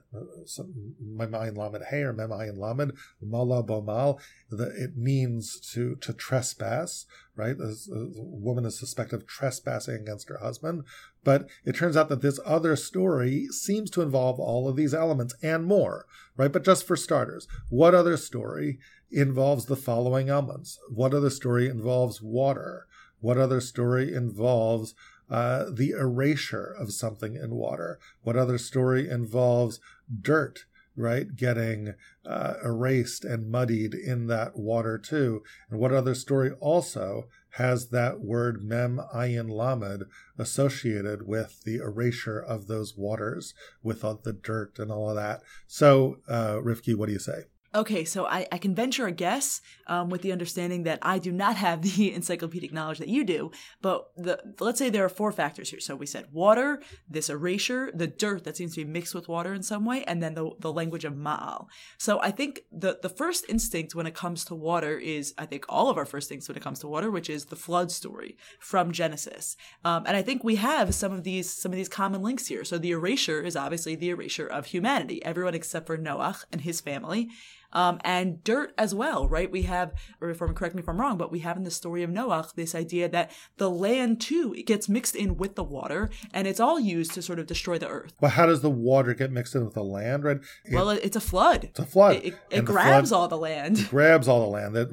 mem 0.99 1.31
ayin 1.31 1.57
lamed 1.57 1.83
hey 1.89 2.01
or 2.01 2.13
mem 2.13 2.29
ayin 2.29 2.57
lamed 2.57 2.93
mala 3.21 3.63
bomal. 3.63 4.19
It 4.51 4.97
means 4.97 5.59
to 5.73 5.95
to 5.97 6.13
trespass, 6.13 7.05
right? 7.35 7.55
A, 7.59 7.75
a 7.93 8.07
woman 8.15 8.65
is 8.65 8.79
suspected 8.79 9.15
of 9.21 9.27
trespassing 9.27 9.95
against 9.95 10.29
her 10.29 10.37
husband, 10.37 10.83
but 11.23 11.47
it 11.65 11.75
turns 11.75 11.97
out 11.97 12.09
that 12.09 12.21
this 12.21 12.39
other 12.45 12.75
story 12.75 13.47
seems 13.47 13.89
to 13.91 14.01
involve 14.01 14.39
all 14.39 14.67
of 14.67 14.75
these 14.75 14.93
elements 14.93 15.35
and 15.41 15.65
more, 15.65 16.05
right? 16.37 16.51
But 16.51 16.63
just 16.63 16.85
for 16.85 16.95
starters, 16.95 17.47
what 17.69 17.95
other 17.95 18.17
story 18.17 18.79
involves 19.11 19.65
the 19.65 19.75
following 19.75 20.29
elements? 20.29 20.79
What 20.89 21.13
other 21.13 21.29
story 21.29 21.67
involves 21.67 22.21
water? 22.21 22.87
What 23.19 23.37
other 23.37 23.61
story 23.61 24.13
involves 24.13 24.93
uh, 25.29 25.65
the 25.71 25.91
erasure 25.91 26.75
of 26.77 26.93
something 26.93 27.35
in 27.35 27.51
water. 27.51 27.99
What 28.23 28.35
other 28.35 28.57
story 28.57 29.09
involves 29.09 29.79
dirt, 30.21 30.65
right, 30.95 31.35
getting 31.35 31.95
uh, 32.25 32.53
erased 32.63 33.25
and 33.25 33.49
muddied 33.49 33.93
in 33.93 34.27
that 34.27 34.57
water 34.57 34.97
too? 34.97 35.41
And 35.69 35.79
what 35.79 35.91
other 35.91 36.15
story 36.15 36.51
also 36.59 37.27
has 37.51 37.89
that 37.89 38.19
word 38.19 38.63
mem 38.63 38.99
ayin 39.15 39.49
lamed 39.49 40.03
associated 40.37 41.25
with 41.25 41.63
the 41.63 41.77
erasure 41.77 42.39
of 42.39 42.67
those 42.67 42.95
waters, 42.97 43.53
with 43.81 44.03
all 44.03 44.19
the 44.23 44.33
dirt 44.33 44.77
and 44.77 44.91
all 44.91 45.09
of 45.09 45.15
that? 45.15 45.41
So, 45.67 46.17
uh, 46.27 46.55
Rivky, 46.55 46.95
what 46.95 47.07
do 47.07 47.13
you 47.13 47.19
say? 47.19 47.45
Okay, 47.75 48.05
so 48.05 48.25
I, 48.25 48.47
I 48.53 48.57
can 48.57 48.73
venture 48.73 49.05
a 49.05 49.11
guess 49.11 49.61
um, 49.87 50.09
with 50.09 50.21
the 50.21 50.31
understanding 50.31 50.83
that 50.83 50.99
I 51.01 51.19
do 51.19 51.31
not 51.33 51.57
have 51.57 51.81
the 51.97 52.13
encyclopedic 52.13 52.71
knowledge 52.71 52.99
that 52.99 53.09
you 53.09 53.25
do. 53.25 53.51
But 53.81 54.11
the, 54.15 54.41
let's 54.61 54.79
say 54.79 54.89
there 54.89 55.03
are 55.03 55.09
four 55.09 55.33
factors 55.33 55.69
here. 55.69 55.81
So 55.81 55.95
we 55.95 56.05
said 56.05 56.27
water, 56.31 56.81
this 57.09 57.29
erasure, 57.29 57.91
the 57.93 58.07
dirt 58.07 58.45
that 58.45 58.55
seems 58.55 58.75
to 58.75 58.85
be 58.85 58.89
mixed 58.89 59.13
with 59.13 59.27
water 59.27 59.53
in 59.53 59.61
some 59.61 59.83
way, 59.83 60.05
and 60.05 60.23
then 60.23 60.35
the, 60.35 60.51
the 60.59 60.71
language 60.71 61.03
of 61.03 61.13
Ma'al. 61.13 61.67
So 61.97 62.21
I 62.21 62.31
think 62.31 62.61
the, 62.71 62.97
the 63.01 63.09
first 63.09 63.45
instinct 63.49 63.93
when 63.93 64.07
it 64.07 64.15
comes 64.15 64.45
to 64.45 64.55
water 64.55 64.97
is, 64.97 65.33
I 65.37 65.45
think 65.45 65.65
all 65.67 65.89
of 65.89 65.97
our 65.97 66.05
first 66.05 66.31
instincts 66.31 66.47
when 66.47 66.57
it 66.57 66.63
comes 66.63 66.79
to 66.79 66.87
water, 66.87 67.11
which 67.11 67.29
is 67.29 67.45
the 67.45 67.57
flood 67.57 67.91
story 67.91 68.37
from 68.59 68.93
Genesis. 68.93 69.57
Um, 69.83 70.05
and 70.07 70.15
I 70.15 70.21
think 70.21 70.45
we 70.45 70.55
have 70.55 70.95
some 70.95 71.11
of 71.11 71.23
these 71.23 71.49
some 71.49 71.71
of 71.71 71.75
these 71.75 71.89
common 71.89 72.21
links 72.21 72.47
here. 72.47 72.63
So 72.63 72.77
the 72.77 72.91
erasure 72.91 73.41
is 73.41 73.57
obviously 73.57 73.95
the 73.95 74.09
erasure 74.11 74.47
of 74.47 74.67
humanity, 74.67 75.23
everyone 75.25 75.55
except 75.55 75.87
for 75.87 75.97
Noach 75.97 76.45
and 76.51 76.61
his 76.61 76.79
family 76.79 77.29
um, 77.73 77.99
and 78.03 78.43
dirt 78.43 78.73
as 78.77 78.95
well, 78.95 79.27
right? 79.27 79.51
We 79.51 79.63
have, 79.63 79.93
or 80.21 80.29
if 80.29 80.41
I'm 80.41 80.53
correct 80.53 80.75
me 80.75 80.81
if 80.81 80.89
I'm 80.89 80.99
wrong, 80.99 81.17
but 81.17 81.31
we 81.31 81.39
have 81.39 81.57
in 81.57 81.63
the 81.63 81.71
story 81.71 82.03
of 82.03 82.09
Noah 82.09 82.47
this 82.55 82.75
idea 82.75 83.09
that 83.09 83.31
the 83.57 83.69
land 83.69 84.21
too 84.21 84.53
it 84.57 84.65
gets 84.65 84.89
mixed 84.89 85.15
in 85.15 85.37
with 85.37 85.55
the 85.55 85.63
water, 85.63 86.09
and 86.33 86.47
it's 86.47 86.59
all 86.59 86.79
used 86.79 87.13
to 87.13 87.21
sort 87.21 87.39
of 87.39 87.47
destroy 87.47 87.77
the 87.77 87.87
earth. 87.87 88.13
Well, 88.21 88.31
how 88.31 88.45
does 88.45 88.61
the 88.61 88.69
water 88.69 89.13
get 89.13 89.31
mixed 89.31 89.55
in 89.55 89.65
with 89.65 89.73
the 89.73 89.83
land, 89.83 90.23
right? 90.23 90.39
It, 90.65 90.75
well, 90.75 90.89
it's 90.89 91.15
a 91.15 91.21
flood. 91.21 91.65
It's 91.65 91.79
a 91.79 91.85
flood. 91.85 92.17
It, 92.17 92.25
it, 92.25 92.35
it 92.49 92.65
grabs 92.65 93.09
flood, 93.09 93.19
all 93.19 93.27
the 93.27 93.37
land. 93.37 93.79
It 93.79 93.89
grabs 93.89 94.27
all 94.27 94.41
the 94.41 94.47
land. 94.47 94.75
That 94.75 94.91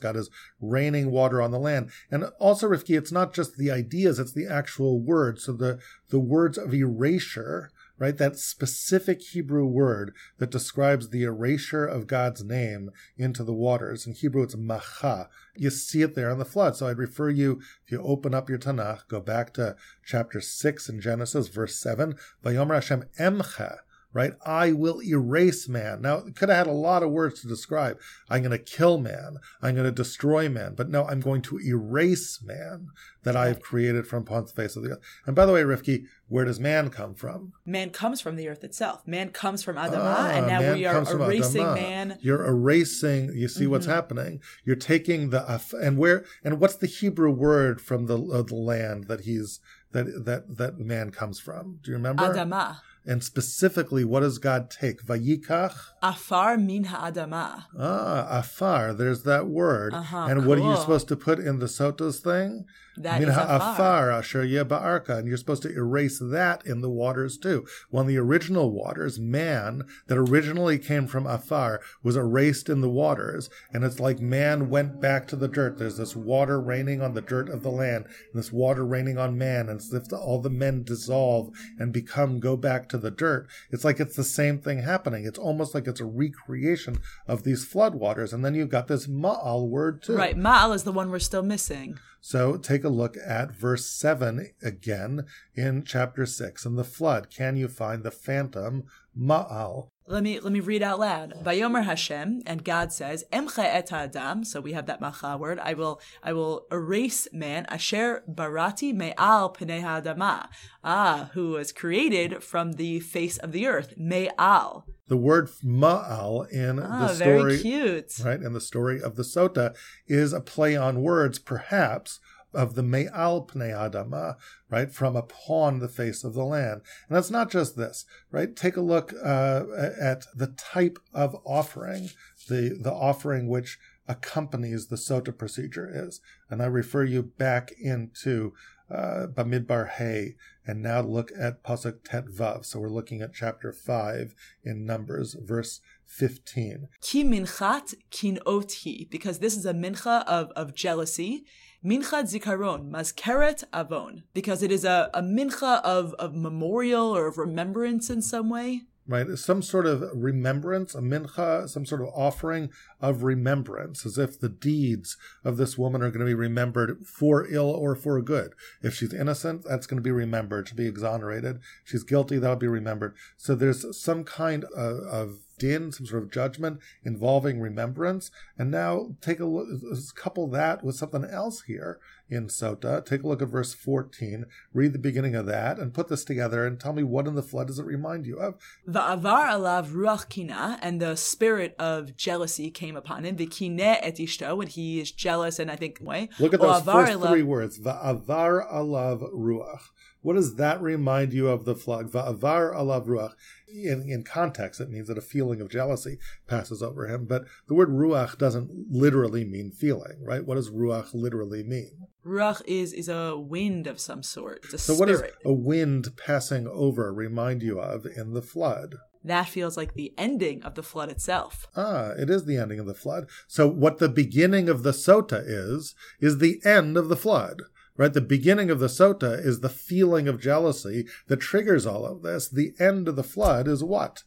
God 0.00 0.16
is 0.16 0.30
raining 0.60 1.10
water 1.10 1.40
on 1.40 1.50
the 1.50 1.58
land, 1.58 1.90
and 2.10 2.24
also 2.38 2.68
Rivky, 2.68 2.96
it's 2.96 3.12
not 3.12 3.34
just 3.34 3.56
the 3.56 3.70
ideas; 3.70 4.18
it's 4.18 4.32
the 4.32 4.46
actual 4.46 5.00
words. 5.00 5.44
So 5.44 5.52
the 5.52 5.78
the 6.10 6.20
words 6.20 6.58
of 6.58 6.74
erasure 6.74 7.70
right? 7.98 8.16
That 8.16 8.38
specific 8.38 9.20
Hebrew 9.20 9.66
word 9.66 10.14
that 10.38 10.50
describes 10.50 11.08
the 11.08 11.24
erasure 11.24 11.86
of 11.86 12.06
God's 12.06 12.44
name 12.44 12.90
into 13.16 13.44
the 13.44 13.52
waters. 13.52 14.06
In 14.06 14.14
Hebrew, 14.14 14.42
it's 14.42 14.56
macha. 14.56 15.28
You 15.56 15.70
see 15.70 16.02
it 16.02 16.14
there 16.14 16.30
on 16.30 16.38
the 16.38 16.44
flood. 16.44 16.76
So 16.76 16.86
I'd 16.86 16.98
refer 16.98 17.30
you, 17.30 17.60
if 17.84 17.92
you 17.92 18.02
open 18.02 18.34
up 18.34 18.48
your 18.48 18.58
Tanakh, 18.58 19.08
go 19.08 19.20
back 19.20 19.52
to 19.54 19.76
chapter 20.04 20.40
6 20.40 20.88
in 20.88 21.00
Genesis, 21.00 21.48
verse 21.48 21.76
7. 21.76 22.16
Vayomer 22.44 22.74
Hashem 22.74 23.04
emcha 23.18 23.78
right? 24.12 24.32
I 24.44 24.72
will 24.72 25.02
erase 25.02 25.68
man. 25.68 26.02
Now, 26.02 26.18
it 26.18 26.34
could 26.36 26.48
have 26.48 26.58
had 26.58 26.66
a 26.66 26.72
lot 26.72 27.02
of 27.02 27.10
words 27.10 27.40
to 27.40 27.48
describe. 27.48 27.98
I'm 28.30 28.42
going 28.42 28.50
to 28.50 28.58
kill 28.58 28.98
man. 28.98 29.38
I'm 29.62 29.74
going 29.74 29.86
to 29.86 29.92
destroy 29.92 30.48
man. 30.48 30.74
But 30.74 30.88
no, 30.88 31.04
I'm 31.04 31.20
going 31.20 31.42
to 31.42 31.60
erase 31.60 32.40
man 32.42 32.88
that 33.24 33.36
I 33.36 33.48
have 33.48 33.60
created 33.60 34.06
from 34.06 34.22
upon 34.22 34.46
the 34.46 34.52
face 34.52 34.76
of 34.76 34.82
the 34.82 34.92
earth. 34.92 35.00
And 35.26 35.36
by 35.36 35.44
the 35.44 35.52
way, 35.52 35.62
Rivky, 35.62 36.06
where 36.28 36.44
does 36.44 36.58
man 36.58 36.88
come 36.88 37.14
from? 37.14 37.52
Man 37.66 37.90
comes 37.90 38.20
from 38.20 38.36
the 38.36 38.48
earth 38.48 38.64
itself. 38.64 39.06
Man 39.06 39.30
comes 39.30 39.62
from 39.62 39.76
Adamah, 39.76 40.14
ah, 40.16 40.30
and 40.30 40.46
now 40.46 40.74
we 40.74 40.86
are 40.86 41.02
erasing 41.02 41.74
man. 41.74 42.18
You're 42.20 42.46
erasing. 42.46 43.32
You 43.34 43.48
see 43.48 43.64
mm-hmm. 43.64 43.72
what's 43.72 43.86
happening. 43.86 44.40
You're 44.64 44.76
taking 44.76 45.30
the 45.30 45.62
and 45.82 45.98
where 45.98 46.24
and 46.44 46.60
what's 46.60 46.76
the 46.76 46.86
Hebrew 46.86 47.30
word 47.30 47.80
from 47.80 48.06
the 48.06 48.18
uh, 48.18 48.42
the 48.42 48.54
land 48.54 49.08
that 49.08 49.22
he's 49.22 49.60
that 49.92 50.24
that 50.24 50.56
that 50.58 50.78
man 50.78 51.10
comes 51.10 51.40
from? 51.40 51.80
Do 51.82 51.90
you 51.90 51.96
remember? 51.96 52.22
Adamah. 52.22 52.78
And 53.08 53.24
specifically, 53.24 54.04
what 54.04 54.20
does 54.20 54.36
God 54.36 54.70
take? 54.70 55.02
Vayikach? 55.02 55.74
Afar 56.02 56.58
min 56.58 56.84
ha'adama. 56.84 57.64
Ah, 57.78 58.26
afar. 58.38 58.92
There's 58.92 59.22
that 59.22 59.46
word. 59.46 59.94
Uh-huh, 59.94 60.26
and 60.28 60.40
cool. 60.40 60.48
what 60.48 60.58
are 60.58 60.70
you 60.70 60.76
supposed 60.76 61.08
to 61.08 61.16
put 61.16 61.38
in 61.38 61.58
the 61.58 61.68
sotas 61.68 62.20
thing? 62.20 62.66
That 62.98 63.20
min 63.20 63.30
ha'afar. 63.30 64.10
Asher 64.10 64.44
ba'arka. 64.44 65.18
And 65.18 65.26
you're 65.26 65.38
supposed 65.38 65.62
to 65.62 65.74
erase 65.74 66.18
that 66.18 66.66
in 66.66 66.82
the 66.82 66.90
waters 66.90 67.38
too. 67.38 67.66
When 67.88 68.06
the 68.06 68.18
original 68.18 68.72
waters, 68.72 69.18
man, 69.18 69.84
that 70.08 70.18
originally 70.18 70.78
came 70.78 71.06
from 71.06 71.26
afar, 71.26 71.80
was 72.02 72.16
erased 72.16 72.68
in 72.68 72.82
the 72.82 72.90
waters. 72.90 73.48
And 73.72 73.84
it's 73.84 74.00
like 74.00 74.20
man 74.20 74.68
went 74.68 75.00
back 75.00 75.26
to 75.28 75.36
the 75.36 75.48
dirt. 75.48 75.78
There's 75.78 75.96
this 75.96 76.14
water 76.14 76.60
raining 76.60 77.00
on 77.00 77.14
the 77.14 77.22
dirt 77.22 77.48
of 77.48 77.62
the 77.62 77.70
land, 77.70 78.04
and 78.04 78.38
this 78.38 78.52
water 78.52 78.84
raining 78.84 79.16
on 79.16 79.38
man. 79.38 79.70
And 79.70 79.80
as 79.80 79.94
if 79.94 80.12
all 80.12 80.42
the 80.42 80.50
men 80.50 80.82
dissolve 80.82 81.54
and 81.78 81.90
become, 81.90 82.38
go 82.38 82.54
back 82.56 82.86
to 82.90 82.97
into 82.98 83.10
the 83.10 83.16
dirt, 83.16 83.48
it's 83.70 83.84
like 83.84 84.00
it's 84.00 84.16
the 84.16 84.24
same 84.24 84.58
thing 84.58 84.82
happening. 84.82 85.24
It's 85.24 85.38
almost 85.38 85.74
like 85.74 85.86
it's 85.86 86.00
a 86.00 86.04
recreation 86.04 86.98
of 87.26 87.44
these 87.44 87.66
floodwaters. 87.66 88.32
And 88.32 88.44
then 88.44 88.54
you've 88.54 88.68
got 88.68 88.88
this 88.88 89.06
ma'al 89.06 89.68
word 89.68 90.02
too. 90.02 90.16
Right. 90.16 90.36
Ma'al 90.36 90.74
is 90.74 90.84
the 90.84 90.92
one 90.92 91.10
we're 91.10 91.18
still 91.18 91.42
missing. 91.42 91.98
So 92.20 92.56
take 92.56 92.84
a 92.84 92.88
look 92.88 93.16
at 93.24 93.52
verse 93.52 93.86
7 93.86 94.52
again 94.62 95.24
in 95.54 95.84
chapter 95.84 96.26
6. 96.26 96.66
In 96.66 96.76
the 96.76 96.84
flood, 96.84 97.30
can 97.30 97.56
you 97.56 97.68
find 97.68 98.02
the 98.02 98.10
phantom 98.10 98.84
ma'al? 99.18 99.88
Let 100.10 100.22
me 100.22 100.40
let 100.40 100.52
me 100.54 100.60
read 100.60 100.82
out 100.82 100.98
loud. 101.00 101.34
Vayomer 101.44 101.84
Hashem, 101.84 102.42
and 102.46 102.64
God 102.64 102.92
says, 102.92 103.24
Emche 103.30 103.58
et 103.62 103.92
adam. 103.92 104.42
So 104.42 104.58
we 104.60 104.72
have 104.72 104.86
that 104.86 105.02
macha 105.02 105.36
word. 105.36 105.58
I 105.58 105.74
will 105.74 106.00
I 106.22 106.32
will 106.32 106.66
erase 106.72 107.28
man 107.32 107.66
asher 107.68 108.22
barati 108.26 108.94
me'al 108.94 109.52
pnei 109.52 109.82
ha'adama. 109.82 110.48
Ah, 110.82 111.28
who 111.34 111.50
was 111.50 111.72
created 111.72 112.42
from 112.42 112.72
the 112.72 113.00
face 113.00 113.36
of 113.36 113.52
the 113.52 113.66
earth. 113.66 113.94
Me'al. 113.98 114.86
The 115.08 115.16
word 115.18 115.50
ma'al 115.62 116.48
in 116.50 116.78
Ah, 116.80 117.08
the 117.08 117.14
story, 117.14 117.38
very 117.42 117.58
cute. 117.58 118.12
right, 118.24 118.40
in 118.40 118.54
the 118.54 118.60
story 118.62 119.02
of 119.02 119.16
the 119.16 119.22
Sota 119.22 119.74
is 120.06 120.32
a 120.32 120.40
play 120.40 120.74
on 120.74 121.02
words, 121.02 121.38
perhaps, 121.38 122.18
of 122.54 122.74
the 122.74 122.82
me'al 122.82 123.46
pnei 123.46 123.72
adama, 123.72 124.36
right, 124.70 124.90
from 124.92 125.16
upon 125.16 125.78
the 125.78 125.88
face 125.88 126.24
of 126.24 126.34
the 126.34 126.44
land. 126.44 126.82
And 127.08 127.16
that's 127.16 127.30
not 127.30 127.50
just 127.50 127.76
this, 127.76 128.04
right? 128.30 128.54
Take 128.54 128.76
a 128.76 128.82
look 128.82 129.12
uh, 129.12 129.64
at 130.00 130.26
the 130.34 130.54
type 130.56 130.98
of 131.12 131.36
offering, 131.44 132.10
the, 132.48 132.78
the 132.80 132.92
offering 132.92 133.48
which 133.48 133.78
accompanies 134.08 134.86
the 134.86 134.96
Sota 134.96 135.36
procedure 135.36 135.90
is. 135.92 136.20
And 136.48 136.62
I 136.62 136.66
refer 136.66 137.04
you 137.04 137.22
back 137.22 137.70
into 137.78 138.54
uh, 138.90 139.26
Bamidbar 139.26 139.90
Hay, 139.90 140.36
and 140.66 140.82
now 140.82 141.00
look 141.00 141.30
at 141.38 141.62
Pasuk 141.62 141.98
Tet 142.04 142.26
Vav. 142.26 142.64
So 142.64 142.80
we're 142.80 142.88
looking 142.88 143.20
at 143.20 143.34
chapter 143.34 143.72
5 143.72 144.34
in 144.64 144.86
Numbers, 144.86 145.34
verse 145.34 145.80
15. 146.06 146.88
Ki 147.02 147.24
minchat 147.24 147.94
kinoti, 148.10 149.08
because 149.10 149.38
this 149.40 149.56
is 149.56 149.66
a 149.66 149.74
mincha 149.74 150.24
of, 150.26 150.50
of 150.52 150.74
jealousy. 150.74 151.44
Minchat 151.84 152.24
zikaron, 152.24 152.90
maskeret 152.90 153.62
avon, 153.72 154.24
because 154.34 154.62
it 154.62 154.72
is 154.72 154.84
a, 154.84 155.10
a 155.14 155.22
mincha 155.22 155.80
of, 155.82 156.12
of 156.14 156.34
memorial 156.34 157.16
or 157.16 157.26
of 157.26 157.38
remembrance 157.38 158.10
in 158.10 158.20
some 158.20 158.50
way. 158.50 158.82
right? 159.08 159.26
Some 159.38 159.62
sort 159.62 159.86
of 159.86 160.04
remembrance, 160.12 160.94
a 160.94 161.00
mincha, 161.00 161.68
some 161.68 161.86
sort 161.86 162.02
of 162.02 162.08
offering 162.14 162.70
of 163.00 163.22
remembrance, 163.22 164.04
as 164.04 164.18
if 164.18 164.38
the 164.38 164.50
deeds 164.50 165.16
of 165.44 165.56
this 165.56 165.78
woman 165.78 166.02
are 166.02 166.10
going 166.10 166.20
to 166.20 166.26
be 166.26 166.34
remembered 166.34 167.06
for 167.06 167.46
ill 167.50 167.70
or 167.70 167.96
for 167.96 168.20
good. 168.20 168.52
If 168.82 168.94
she's 168.94 169.14
innocent, 169.14 169.64
that's 169.64 169.86
going 169.86 169.96
to 169.96 170.02
be 170.02 170.10
remembered, 170.10 170.66
to 170.66 170.74
be 170.74 170.86
exonerated. 170.86 171.60
She's 171.84 172.04
guilty, 172.04 172.38
that'll 172.38 172.56
be 172.56 172.68
remembered. 172.68 173.14
So 173.36 173.54
there's 173.54 173.98
some 173.98 174.24
kind 174.24 174.64
of, 174.76 174.98
of 175.06 175.38
din, 175.58 175.92
some 175.92 176.06
sort 176.06 176.22
of 176.22 176.30
judgment 176.30 176.80
involving 177.04 177.60
remembrance. 177.60 178.30
And 178.56 178.70
now 178.70 179.14
take 179.20 179.40
a 179.40 179.44
look, 179.44 179.68
couple 180.14 180.48
that 180.48 180.82
with 180.84 180.96
something 180.96 181.24
else 181.24 181.62
here 181.62 181.98
in 182.30 182.46
Sota. 182.48 183.04
Take 183.04 183.22
a 183.22 183.28
look 183.28 183.42
at 183.42 183.48
verse 183.48 183.74
14, 183.74 184.46
read 184.74 184.92
the 184.92 184.98
beginning 184.98 185.34
of 185.34 185.46
that, 185.46 185.78
and 185.78 185.94
put 185.94 186.08
this 186.08 186.24
together 186.24 186.66
and 186.66 186.78
tell 186.78 186.92
me 186.92 187.02
what 187.02 187.26
in 187.26 187.34
the 187.34 187.42
flood 187.42 187.68
does 187.68 187.78
it 187.78 187.86
remind 187.86 188.26
you 188.26 188.38
of? 188.38 188.56
The 188.86 189.00
Va'avar 189.00 189.48
alav 189.48 189.88
ruach 189.90 190.28
kina, 190.28 190.78
and 190.82 191.00
the 191.00 191.16
spirit 191.16 191.74
of 191.78 192.16
jealousy 192.16 192.70
came 192.70 192.96
upon 192.96 193.24
him. 193.24 193.36
V'kine 193.36 193.80
et 193.80 194.16
ishto, 194.16 194.60
and 194.60 194.68
he 194.68 195.00
is 195.00 195.10
jealous, 195.10 195.58
and 195.58 195.70
I 195.70 195.76
think 195.76 195.98
way. 196.00 196.28
Look 196.38 196.54
at 196.54 196.60
those 196.60 196.82
first 196.82 197.20
three 197.20 197.42
words. 197.42 197.78
Va'avar 197.78 198.70
alav 198.72 199.32
ruach. 199.32 199.80
What 200.22 200.34
does 200.34 200.56
that 200.56 200.82
remind 200.82 201.32
you 201.32 201.48
of 201.48 201.64
the 201.64 201.76
flood? 201.76 202.10
Va'avar 202.10 202.74
alav 202.74 203.06
ruach. 203.06 203.32
In, 203.68 204.08
in 204.08 204.24
context, 204.24 204.80
it 204.80 204.90
means 204.90 205.08
that 205.08 205.18
a 205.18 205.22
feeling 205.22 205.60
of 205.60 205.70
jealousy 205.70 206.18
passes 206.46 206.82
over 206.82 207.06
him. 207.06 207.26
But 207.26 207.44
the 207.68 207.74
word 207.74 207.90
ruach 207.90 208.36
doesn't 208.36 208.70
literally 208.90 209.44
mean 209.44 209.70
feeling, 209.70 210.16
right? 210.22 210.44
What 210.44 210.56
does 210.56 210.70
ruach 210.70 211.14
literally 211.14 211.62
mean? 211.62 212.08
Ruach 212.26 212.62
is 212.66 212.92
is 212.92 213.08
a 213.08 213.38
wind 213.38 213.86
of 213.86 214.00
some 214.00 214.22
sort. 214.22 214.64
It's 214.64 214.74
a 214.74 214.78
So, 214.78 214.94
what 214.94 215.08
does 215.08 215.22
a 215.44 215.52
wind 215.52 216.16
passing 216.16 216.66
over 216.66 217.12
remind 217.12 217.62
you 217.62 217.78
of 217.78 218.04
in 218.04 218.32
the 218.32 218.42
flood? 218.42 218.96
That 219.24 219.48
feels 219.48 219.76
like 219.76 219.94
the 219.94 220.14
ending 220.16 220.62
of 220.62 220.74
the 220.74 220.82
flood 220.82 221.10
itself. 221.10 221.66
Ah, 221.76 222.10
it 222.10 222.30
is 222.30 222.44
the 222.44 222.56
ending 222.56 222.78
of 222.78 222.86
the 222.86 222.94
flood. 222.94 223.28
So, 223.46 223.68
what 223.68 223.98
the 223.98 224.08
beginning 224.08 224.68
of 224.68 224.82
the 224.82 224.92
sota 224.92 225.42
is, 225.44 225.94
is 226.20 226.38
the 226.38 226.60
end 226.64 226.96
of 226.96 227.08
the 227.08 227.16
flood. 227.16 227.62
Right? 227.98 228.12
The 228.14 228.20
beginning 228.22 228.70
of 228.70 228.78
the 228.78 228.86
sota 228.86 229.44
is 229.44 229.60
the 229.60 229.68
feeling 229.68 230.28
of 230.28 230.40
jealousy 230.40 231.06
that 231.26 231.38
triggers 231.40 231.84
all 231.84 232.06
of 232.06 232.22
this. 232.22 232.48
The 232.48 232.72
end 232.78 233.08
of 233.08 233.16
the 233.16 233.24
flood 233.24 233.68
is 233.68 233.82
what? 233.84 234.22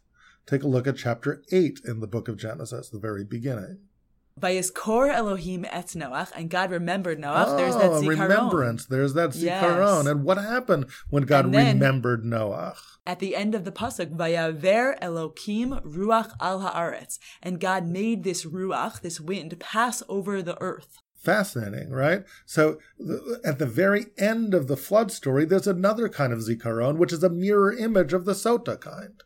Take 0.46 0.62
a 0.64 0.68
look 0.68 0.86
at 0.88 0.98
chapter 0.98 1.42
8 1.52 1.80
in 1.88 2.02
the 2.02 2.08
book 2.08 2.28
of 2.28 2.38
Genesis, 2.38 2.90
the 2.90 3.00
very 3.00 3.24
beginning. 3.24 3.80
Vayizkor 4.40 5.14
Elohim 5.14 5.66
et 5.70 5.88
Noach, 5.88 6.32
and 6.36 6.50
God 6.50 6.72
remembered 6.72 7.20
Noach. 7.20 7.46
oh, 7.48 7.58
There's 7.58 7.76
that 7.76 7.92
oh, 7.92 8.02
zikaron. 8.02 8.08
remembrance. 8.30 8.86
There's 8.86 9.14
that 9.14 9.36
Yes. 9.36 9.64
zikaron. 9.64 10.10
And 10.10 10.24
what 10.24 10.38
happened 10.38 10.86
when 11.10 11.24
God 11.24 11.52
then- 11.54 11.76
remembered 11.80 12.24
Noach? 12.24 12.78
At 13.06 13.20
the 13.20 13.36
end 13.36 13.56
of 13.56 13.64
the 13.66 13.72
pasuk, 13.72 14.16
Vayaver 14.16 14.96
Elohim 15.02 15.80
Ruach 15.86 16.32
al 16.40 16.60
haaretz, 16.62 17.20
and 17.42 17.60
God 17.60 17.88
made 17.88 18.24
this 18.24 18.46
ruach, 18.46 19.02
this 19.02 19.20
wind, 19.20 19.60
pass 19.60 20.02
over 20.10 20.42
the 20.42 20.60
earth. 20.62 20.98
Fascinating, 21.22 21.92
right? 21.92 22.24
So 22.46 22.80
th- 22.98 23.20
at 23.46 23.60
the 23.60 23.68
very 23.68 24.08
end 24.18 24.56
of 24.56 24.68
the 24.68 24.78
flood 24.78 25.12
story, 25.12 25.46
there's 25.46 25.68
another 25.68 26.10
kind 26.10 26.34
of 26.34 26.40
zikaron, 26.40 26.98
which 26.98 27.14
is 27.14 27.24
a 27.24 27.30
mirror 27.30 27.72
image 27.72 28.12
of 28.12 28.26
the 28.26 28.34
sota 28.34 28.80
kind. 28.80 29.22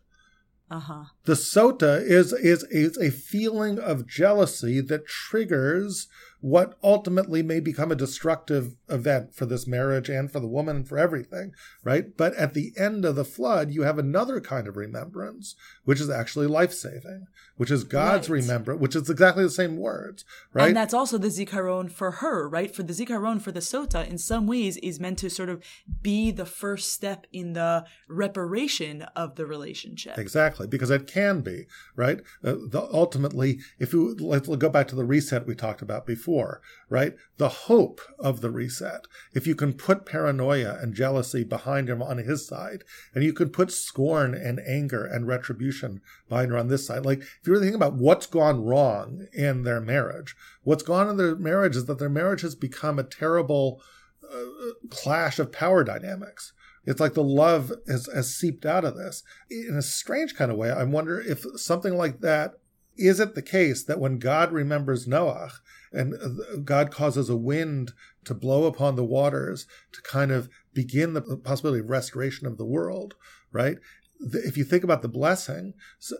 Uh 0.69 0.79
huh. 0.79 1.03
The 1.25 1.33
sota 1.33 2.01
is, 2.01 2.33
is, 2.33 2.63
is 2.63 2.97
a 2.97 3.11
feeling 3.11 3.79
of 3.79 4.07
jealousy 4.07 4.81
that 4.81 5.07
triggers 5.07 6.07
what 6.41 6.77
ultimately 6.83 7.41
may 7.41 7.59
become 7.59 7.91
a 7.91 7.95
destructive 7.95 8.75
event 8.89 9.33
for 9.33 9.45
this 9.45 9.65
marriage 9.65 10.09
and 10.09 10.31
for 10.31 10.39
the 10.39 10.47
woman 10.47 10.75
and 10.77 10.87
for 10.87 10.97
everything, 10.97 11.53
right? 11.83 12.17
But 12.17 12.33
at 12.35 12.53
the 12.53 12.73
end 12.77 13.05
of 13.05 13.15
the 13.15 13.25
flood, 13.25 13.71
you 13.71 13.83
have 13.83 13.97
another 13.97 14.41
kind 14.41 14.67
of 14.67 14.75
remembrance, 14.75 15.55
which 15.85 16.01
is 16.01 16.09
actually 16.09 16.47
life 16.47 16.73
saving, 16.73 17.27
which 17.57 17.71
is 17.71 17.83
God's 17.83 18.29
Right. 18.29 18.41
remembrance, 18.41 18.81
which 18.81 18.95
is 18.95 19.09
exactly 19.09 19.43
the 19.43 19.49
same 19.49 19.77
words, 19.77 20.25
right? 20.53 20.67
And 20.67 20.77
that's 20.77 20.93
also 20.93 21.17
the 21.17 21.29
zikaron 21.29 21.89
for 21.91 22.11
her, 22.11 22.47
right? 22.49 22.73
For 22.73 22.83
the 22.83 22.93
zikaron 22.93 23.41
for 23.41 23.51
the 23.51 23.59
sota, 23.59 24.07
in 24.07 24.17
some 24.17 24.45
ways, 24.47 24.77
is 24.77 24.99
meant 24.99 25.19
to 25.19 25.29
sort 25.29 25.49
of 25.49 25.63
be 26.01 26.31
the 26.31 26.45
first 26.45 26.91
step 26.91 27.25
in 27.31 27.53
the 27.53 27.85
reparation 28.07 29.03
of 29.15 29.35
the 29.35 29.45
relationship. 29.45 30.17
Exactly, 30.17 30.67
because 30.67 30.89
it 30.89 31.07
can 31.07 31.41
be 31.41 31.67
right. 31.95 32.19
Uh, 32.43 32.55
the, 32.69 32.87
ultimately, 32.91 33.59
if 33.79 33.93
you 33.93 34.15
let's 34.19 34.47
go 34.47 34.69
back 34.69 34.87
to 34.89 34.95
the 34.95 35.05
reset 35.05 35.47
we 35.47 35.55
talked 35.55 35.81
about 35.81 36.05
before, 36.05 36.61
right? 36.89 37.15
The 37.37 37.49
hope 37.49 38.01
of 38.19 38.41
the 38.41 38.51
reset. 38.51 39.07
If 39.33 39.47
you 39.47 39.55
can 39.55 39.73
put 39.73 40.05
paranoia 40.05 40.77
and 40.81 40.93
jealousy 40.93 41.43
behind 41.43 41.89
him 41.89 42.01
on 42.01 42.17
his 42.17 42.47
side, 42.47 42.83
and 43.13 43.23
you 43.23 43.33
can 43.33 43.49
put 43.49 43.71
scorn 43.71 44.33
and 44.33 44.59
anger 44.59 45.05
and 45.05 45.27
retribution 45.27 46.01
behind 46.29 46.51
her 46.51 46.57
on 46.57 46.67
this 46.67 46.85
side, 46.87 47.05
like 47.05 47.23
if 47.45 47.49
you 47.49 47.53
really 47.53 47.67
think 47.67 47.75
about 47.75 47.93
what's 47.93 48.25
gone 48.25 48.65
wrong 48.65 49.27
in 49.31 49.61
their 49.61 49.79
marriage, 49.79 50.35
what's 50.63 50.81
gone 50.81 51.07
in 51.07 51.17
their 51.17 51.35
marriage 51.35 51.75
is 51.75 51.85
that 51.85 51.99
their 51.99 52.09
marriage 52.09 52.41
has 52.41 52.55
become 52.55 52.97
a 52.97 53.03
terrible 53.03 53.83
uh, 54.23 54.71
clash 54.89 55.37
of 55.37 55.51
power 55.51 55.83
dynamics. 55.83 56.53
It's 56.85 56.99
like 56.99 57.13
the 57.13 57.23
love 57.23 57.71
has, 57.87 58.09
has 58.11 58.35
seeped 58.35 58.65
out 58.65 58.83
of 58.83 58.97
this. 58.97 59.21
In 59.51 59.75
a 59.77 59.83
strange 59.83 60.33
kind 60.33 60.49
of 60.49 60.57
way, 60.57 60.71
I 60.71 60.85
wonder 60.85 61.21
if 61.21 61.45
something 61.55 61.95
like 61.95 62.21
that 62.21 62.55
is 62.97 63.19
it 63.19 63.35
the 63.35 63.43
case 63.43 63.83
that 63.83 63.99
when 63.99 64.17
God 64.17 64.51
remembers 64.51 65.07
Noah 65.07 65.51
and 65.91 66.15
uh, 66.15 66.57
God 66.63 66.89
causes 66.89 67.29
a 67.29 67.35
wind 67.35 67.93
to 68.23 68.33
blow 68.33 68.63
upon 68.65 68.95
the 68.95 69.05
waters 69.05 69.67
to 69.91 70.01
kind 70.01 70.31
of 70.31 70.49
begin 70.73 71.13
the 71.13 71.21
possibility 71.21 71.81
of 71.81 71.91
restoration 71.91 72.47
of 72.47 72.57
the 72.57 72.65
world, 72.65 73.13
right? 73.51 73.77
If 74.19 74.57
you 74.57 74.63
think 74.63 74.83
about 74.83 75.01
the 75.01 75.07
blessing 75.07 75.73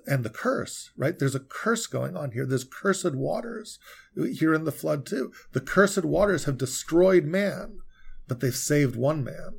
and 0.06 0.24
the 0.24 0.30
curse, 0.30 0.92
right? 0.98 1.18
There's 1.18 1.36
a 1.36 1.40
curse 1.40 1.88
going 1.88 2.16
on 2.16 2.32
here. 2.32 2.46
There's 2.46 2.66
cursed 2.66 3.16
waters 3.16 3.80
here 4.16 4.54
in 4.54 4.66
the 4.66 4.72
flood 4.72 5.06
too. 5.06 5.32
The 5.54 5.62
cursed 5.62 6.04
waters 6.04 6.44
have 6.46 6.58
destroyed 6.58 7.26
man, 7.26 7.80
but 8.28 8.42
they've 8.42 8.56
saved 8.56 8.96
one 8.96 9.24
man 9.24 9.56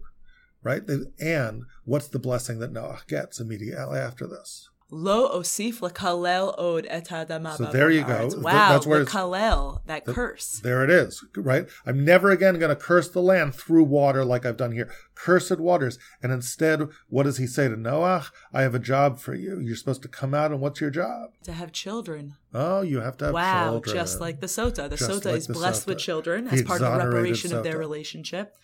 right? 0.66 0.82
And 1.20 1.62
what's 1.84 2.08
the 2.08 2.18
blessing 2.18 2.58
that 2.58 2.72
Noah 2.72 3.02
gets 3.06 3.38
immediately 3.38 4.00
after 4.00 4.26
this? 4.26 4.68
Lo 4.88 5.28
osif 5.40 5.80
lakalel 5.80 6.54
od 6.56 6.86
et 6.88 7.08
So 7.08 7.64
there 7.72 7.90
you 7.90 8.04
go. 8.04 8.30
Wow, 8.36 8.68
that's 8.70 8.86
where 8.86 9.04
kalel, 9.04 9.80
that 9.86 10.04
curse. 10.04 10.60
There 10.62 10.84
it 10.84 10.90
is, 10.90 11.24
right? 11.36 11.66
I'm 11.84 12.04
never 12.04 12.30
again 12.30 12.60
going 12.60 12.68
to 12.70 12.76
curse 12.80 13.08
the 13.08 13.20
land 13.20 13.56
through 13.56 13.82
water 13.84 14.24
like 14.24 14.46
I've 14.46 14.56
done 14.56 14.70
here. 14.70 14.88
Cursed 15.16 15.58
waters. 15.58 15.98
And 16.22 16.30
instead, 16.30 16.88
what 17.08 17.24
does 17.24 17.38
he 17.38 17.48
say 17.48 17.68
to 17.68 17.76
Noah? 17.76 18.26
I 18.52 18.62
have 18.62 18.76
a 18.76 18.78
job 18.78 19.18
for 19.18 19.34
you. 19.34 19.58
You're 19.58 19.74
supposed 19.74 20.02
to 20.02 20.08
come 20.08 20.34
out, 20.34 20.52
and 20.52 20.60
what's 20.60 20.80
your 20.80 20.90
job? 20.90 21.30
To 21.44 21.52
have 21.52 21.72
children. 21.72 22.34
Oh, 22.54 22.82
you 22.82 23.00
have 23.00 23.16
to 23.18 23.24
have 23.26 23.34
children. 23.34 23.34
wow, 23.34 23.70
children. 23.72 23.96
just 23.96 24.20
like 24.20 24.40
the 24.40 24.46
sota. 24.46 24.88
The 24.88 24.96
Just 24.96 25.10
sota 25.10 25.24
like 25.26 25.34
is 25.36 25.46
the 25.48 25.52
blessed 25.54 25.82
sota. 25.82 25.86
with 25.88 25.98
children 25.98 26.44
The 26.44 26.52
as 26.52 26.62
part 26.62 26.80
of 26.82 26.92
the 26.92 27.06
reparation 27.08 27.52
of 27.52 27.64
their 27.64 27.78
relationship. 27.78 28.54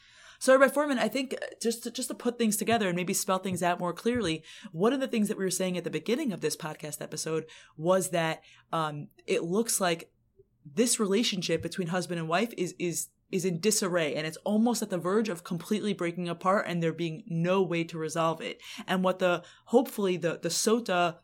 So, 0.43 0.59
Rabbi 0.59 0.75
Fohrman, 0.75 0.99
I 0.99 1.07
think 1.07 1.35
uh, 1.35 1.47
just 1.63 1.85
to, 1.85 1.93
just 1.93 2.09
to 2.09 2.17
put 2.17 2.37
things 2.37 2.57
together 2.57 2.89
and 2.89 2.97
maybe 2.97 3.15
spell 3.15 3.39
things 3.39 3.63
out 3.63 3.79
more 3.79 3.93
clearly, 3.93 4.43
one 4.73 4.93
of 4.93 4.99
the 4.99 5.07
things 5.07 5.29
that 5.29 5.39
we 5.39 5.45
were 5.45 5.53
saying 5.53 5.79
at 5.79 5.85
the 5.85 5.89
beginning 5.89 6.33
of 6.33 6.41
this 6.41 6.57
podcast 6.57 7.01
episode 7.01 7.47
was 7.77 8.09
that 8.09 8.43
um, 8.73 9.07
it 9.25 9.45
looks 9.45 9.81
like 9.81 10.11
this 10.67 10.99
relationship 10.99 11.63
between 11.63 11.87
husband 11.87 12.19
and 12.19 12.29
wife 12.29 12.53
is 12.59 12.75
is 12.81 13.11
is 13.31 13.45
in 13.45 13.61
disarray 13.61 14.17
and 14.17 14.27
it's 14.27 14.37
almost 14.39 14.83
at 14.83 14.91
the 14.91 14.99
verge 14.99 15.29
of 15.29 15.45
completely 15.45 15.93
breaking 15.93 16.29
apart 16.29 16.65
and 16.67 16.83
there 16.83 16.93
being 16.93 17.23
no 17.29 17.63
way 17.63 17.85
to 17.85 17.97
resolve 17.97 18.41
it. 18.41 18.61
And 18.89 19.05
what 19.05 19.21
the 19.21 19.45
hopefully 19.67 20.17
the 20.17 20.41
the 20.43 20.49
sota 20.49 21.19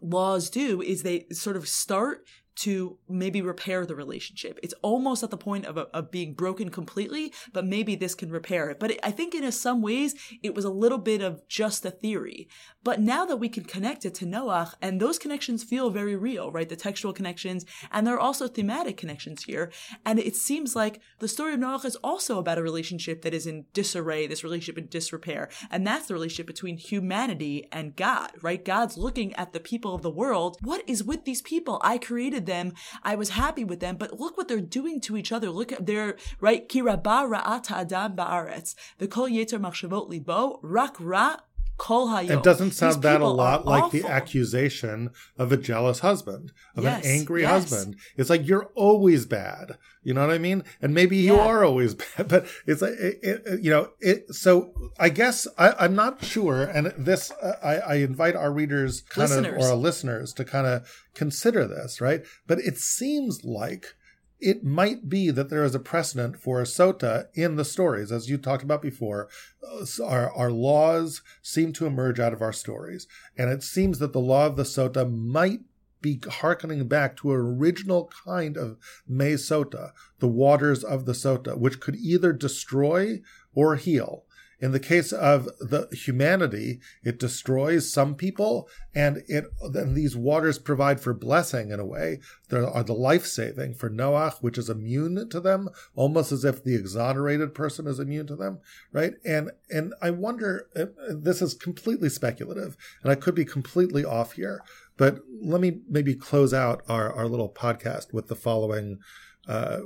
laws 0.00 0.48
do 0.48 0.80
is 0.80 1.02
they 1.02 1.26
sort 1.30 1.56
of 1.58 1.68
start 1.68 2.24
to 2.56 2.98
maybe 3.08 3.42
repair 3.42 3.84
the 3.84 3.94
relationship. 3.94 4.58
It's 4.62 4.74
almost 4.82 5.22
at 5.22 5.30
the 5.30 5.36
point 5.36 5.66
of, 5.66 5.76
of 5.76 6.10
being 6.10 6.34
broken 6.34 6.70
completely, 6.70 7.32
but 7.52 7.66
maybe 7.66 7.94
this 7.94 8.14
can 8.14 8.30
repair 8.30 8.70
it. 8.70 8.80
But 8.80 8.98
I 9.02 9.10
think 9.10 9.34
in 9.34 9.50
some 9.52 9.82
ways 9.82 10.14
it 10.42 10.54
was 10.54 10.64
a 10.64 10.70
little 10.70 10.98
bit 10.98 11.20
of 11.20 11.46
just 11.48 11.84
a 11.84 11.90
theory. 11.90 12.48
But 12.82 13.00
now 13.00 13.26
that 13.26 13.36
we 13.36 13.48
can 13.48 13.64
connect 13.64 14.04
it 14.04 14.14
to 14.16 14.26
Noach, 14.26 14.74
and 14.80 15.00
those 15.00 15.18
connections 15.18 15.64
feel 15.64 15.90
very 15.90 16.16
real, 16.16 16.50
right? 16.50 16.68
The 16.68 16.76
textual 16.76 17.12
connections, 17.12 17.66
and 17.92 18.06
there 18.06 18.14
are 18.14 18.20
also 18.20 18.48
thematic 18.48 18.96
connections 18.96 19.44
here. 19.44 19.70
And 20.04 20.18
it 20.18 20.36
seems 20.36 20.74
like 20.74 21.00
the 21.18 21.28
story 21.28 21.54
of 21.54 21.60
Noach 21.60 21.84
is 21.84 21.96
also 21.96 22.38
about 22.38 22.58
a 22.58 22.62
relationship 22.62 23.22
that 23.22 23.34
is 23.34 23.46
in 23.46 23.66
disarray, 23.74 24.26
this 24.26 24.44
relationship 24.44 24.78
in 24.78 24.88
disrepair. 24.88 25.50
And 25.70 25.86
that's 25.86 26.06
the 26.06 26.14
relationship 26.14 26.46
between 26.46 26.78
humanity 26.78 27.68
and 27.70 27.96
God, 27.96 28.32
right? 28.40 28.64
God's 28.64 28.96
looking 28.96 29.34
at 29.34 29.52
the 29.52 29.60
people 29.60 29.94
of 29.94 30.02
the 30.02 30.10
world. 30.10 30.56
What 30.62 30.82
is 30.88 31.04
with 31.04 31.24
these 31.24 31.42
people? 31.42 31.80
I 31.82 31.98
created 31.98 32.45
them. 32.46 32.72
I 33.02 33.14
was 33.14 33.30
happy 33.30 33.64
with 33.64 33.80
them, 33.80 33.96
but 33.96 34.18
look 34.18 34.36
what 34.36 34.48
they're 34.48 34.60
doing 34.60 35.00
to 35.02 35.16
each 35.16 35.32
other. 35.32 35.50
Look 35.50 35.72
at 35.72 35.86
their, 35.86 36.16
right? 36.40 36.68
Ki 36.68 36.82
rabba 36.82 37.26
ra'ata 37.28 37.72
adam 37.72 38.16
ba'aretz. 38.16 38.74
The 38.98 39.08
kol 39.08 39.28
yeter 39.28 39.60
machshavot 39.60 40.08
libo, 40.08 40.60
rak 40.62 40.96
ra 40.98 41.36
Kol 41.78 42.16
It 42.16 42.42
doesn't 42.42 42.72
sound 42.72 43.02
that 43.02 43.20
a 43.20 43.28
lot 43.28 43.66
like 43.66 43.84
awful. 43.84 44.00
the 44.00 44.08
accusation 44.08 45.10
of 45.36 45.52
a 45.52 45.56
jealous 45.56 46.00
husband, 46.00 46.52
of 46.74 46.84
yes, 46.84 47.04
an 47.04 47.10
angry 47.10 47.42
yes. 47.42 47.50
husband. 47.50 47.96
It's 48.16 48.30
like 48.30 48.46
you're 48.46 48.70
always 48.74 49.26
bad. 49.26 49.76
You 50.02 50.14
know 50.14 50.26
what 50.26 50.34
I 50.34 50.38
mean? 50.38 50.64
And 50.80 50.94
maybe 50.94 51.16
you 51.16 51.34
yeah. 51.34 51.46
are 51.46 51.64
always 51.64 51.94
bad, 52.16 52.28
but 52.28 52.46
it's 52.66 52.80
like, 52.80 52.92
it, 52.92 53.18
it, 53.22 53.60
you 53.62 53.70
know, 53.70 53.90
it, 54.00 54.34
so 54.34 54.72
I 54.98 55.10
guess 55.10 55.46
I, 55.58 55.84
am 55.84 55.94
not 55.94 56.24
sure. 56.24 56.62
And 56.62 56.94
this, 56.96 57.30
uh, 57.42 57.56
I, 57.62 57.74
I, 57.78 57.94
invite 57.96 58.36
our 58.36 58.52
readers 58.52 59.02
kind 59.02 59.28
listeners. 59.28 59.54
of, 59.54 59.60
or 59.60 59.72
our 59.72 59.76
listeners 59.76 60.32
to 60.34 60.44
kind 60.44 60.66
of 60.66 60.88
consider 61.14 61.66
this, 61.66 62.00
right? 62.00 62.24
But 62.46 62.60
it 62.60 62.78
seems 62.78 63.44
like 63.44 63.95
it 64.38 64.62
might 64.62 65.08
be 65.08 65.30
that 65.30 65.48
there 65.48 65.64
is 65.64 65.74
a 65.74 65.80
precedent 65.80 66.40
for 66.40 66.60
a 66.60 66.64
sota 66.64 67.26
in 67.34 67.56
the 67.56 67.64
stories, 67.64 68.12
as 68.12 68.28
you 68.28 68.36
talked 68.36 68.62
about 68.62 68.82
before. 68.82 69.28
Uh, 69.66 69.84
our, 70.04 70.30
our 70.32 70.50
laws 70.50 71.22
seem 71.42 71.72
to 71.72 71.86
emerge 71.86 72.20
out 72.20 72.32
of 72.32 72.42
our 72.42 72.52
stories, 72.52 73.06
and 73.36 73.50
it 73.50 73.62
seems 73.62 73.98
that 73.98 74.12
the 74.12 74.20
law 74.20 74.46
of 74.46 74.56
the 74.56 74.64
sota 74.64 75.10
might 75.10 75.60
be 76.02 76.20
harkening 76.28 76.86
back 76.86 77.16
to 77.16 77.32
an 77.32 77.40
original 77.40 78.10
kind 78.24 78.56
of 78.56 78.76
me 79.08 79.32
sota, 79.32 79.92
the 80.18 80.28
waters 80.28 80.84
of 80.84 81.06
the 81.06 81.12
sota, 81.12 81.56
which 81.58 81.80
could 81.80 81.96
either 81.96 82.32
destroy 82.32 83.20
or 83.54 83.76
heal. 83.76 84.25
In 84.58 84.72
the 84.72 84.80
case 84.80 85.12
of 85.12 85.44
the 85.60 85.86
humanity, 85.92 86.80
it 87.04 87.18
destroys 87.18 87.92
some 87.92 88.14
people, 88.14 88.68
and 88.94 89.22
it 89.28 89.44
then 89.70 89.92
these 89.92 90.16
waters 90.16 90.58
provide 90.58 90.98
for 90.98 91.12
blessing 91.12 91.70
in 91.70 91.78
a 91.78 91.84
way. 91.84 92.20
There 92.48 92.66
are 92.66 92.82
the 92.82 92.94
life 92.94 93.26
saving 93.26 93.74
for 93.74 93.90
Noach, 93.90 94.42
which 94.42 94.56
is 94.56 94.70
immune 94.70 95.28
to 95.28 95.40
them, 95.40 95.68
almost 95.94 96.32
as 96.32 96.42
if 96.42 96.64
the 96.64 96.74
exonerated 96.74 97.54
person 97.54 97.86
is 97.86 97.98
immune 97.98 98.26
to 98.28 98.36
them, 98.36 98.60
right? 98.92 99.14
And 99.26 99.50
and 99.70 99.92
I 100.00 100.10
wonder, 100.10 100.68
uh, 100.74 100.86
this 101.10 101.42
is 101.42 101.52
completely 101.52 102.08
speculative, 102.08 102.78
and 103.02 103.12
I 103.12 103.14
could 103.14 103.34
be 103.34 103.44
completely 103.44 104.06
off 104.06 104.32
here, 104.32 104.62
but 104.96 105.20
let 105.42 105.60
me 105.60 105.80
maybe 105.86 106.14
close 106.14 106.54
out 106.54 106.82
our 106.88 107.12
our 107.12 107.28
little 107.28 107.50
podcast 107.50 108.14
with 108.14 108.28
the 108.28 108.36
following 108.36 109.00
uh, 109.46 109.80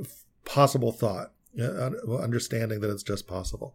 possible 0.44 0.92
thought, 0.92 1.33
uh, 1.61 1.90
understanding 2.20 2.78
that 2.80 2.90
it's 2.90 3.02
just 3.02 3.26
possible 3.26 3.74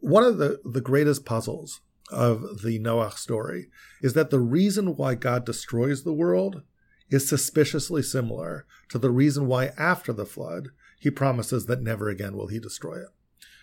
one 0.00 0.24
of 0.24 0.38
the, 0.38 0.60
the 0.64 0.80
greatest 0.80 1.24
puzzles 1.24 1.80
of 2.10 2.62
the 2.62 2.78
Noah 2.78 3.12
story 3.12 3.68
is 4.02 4.14
that 4.14 4.30
the 4.30 4.40
reason 4.40 4.96
why 4.96 5.14
God 5.14 5.44
destroys 5.44 6.02
the 6.02 6.12
world 6.12 6.62
is 7.10 7.28
suspiciously 7.28 8.02
similar 8.02 8.66
to 8.88 8.98
the 8.98 9.10
reason 9.10 9.46
why 9.46 9.72
after 9.76 10.12
the 10.12 10.26
flood 10.26 10.68
he 10.98 11.10
promises 11.10 11.66
that 11.66 11.82
never 11.82 12.08
again 12.08 12.36
will 12.36 12.48
he 12.48 12.58
destroy 12.58 12.96
it. 12.96 13.08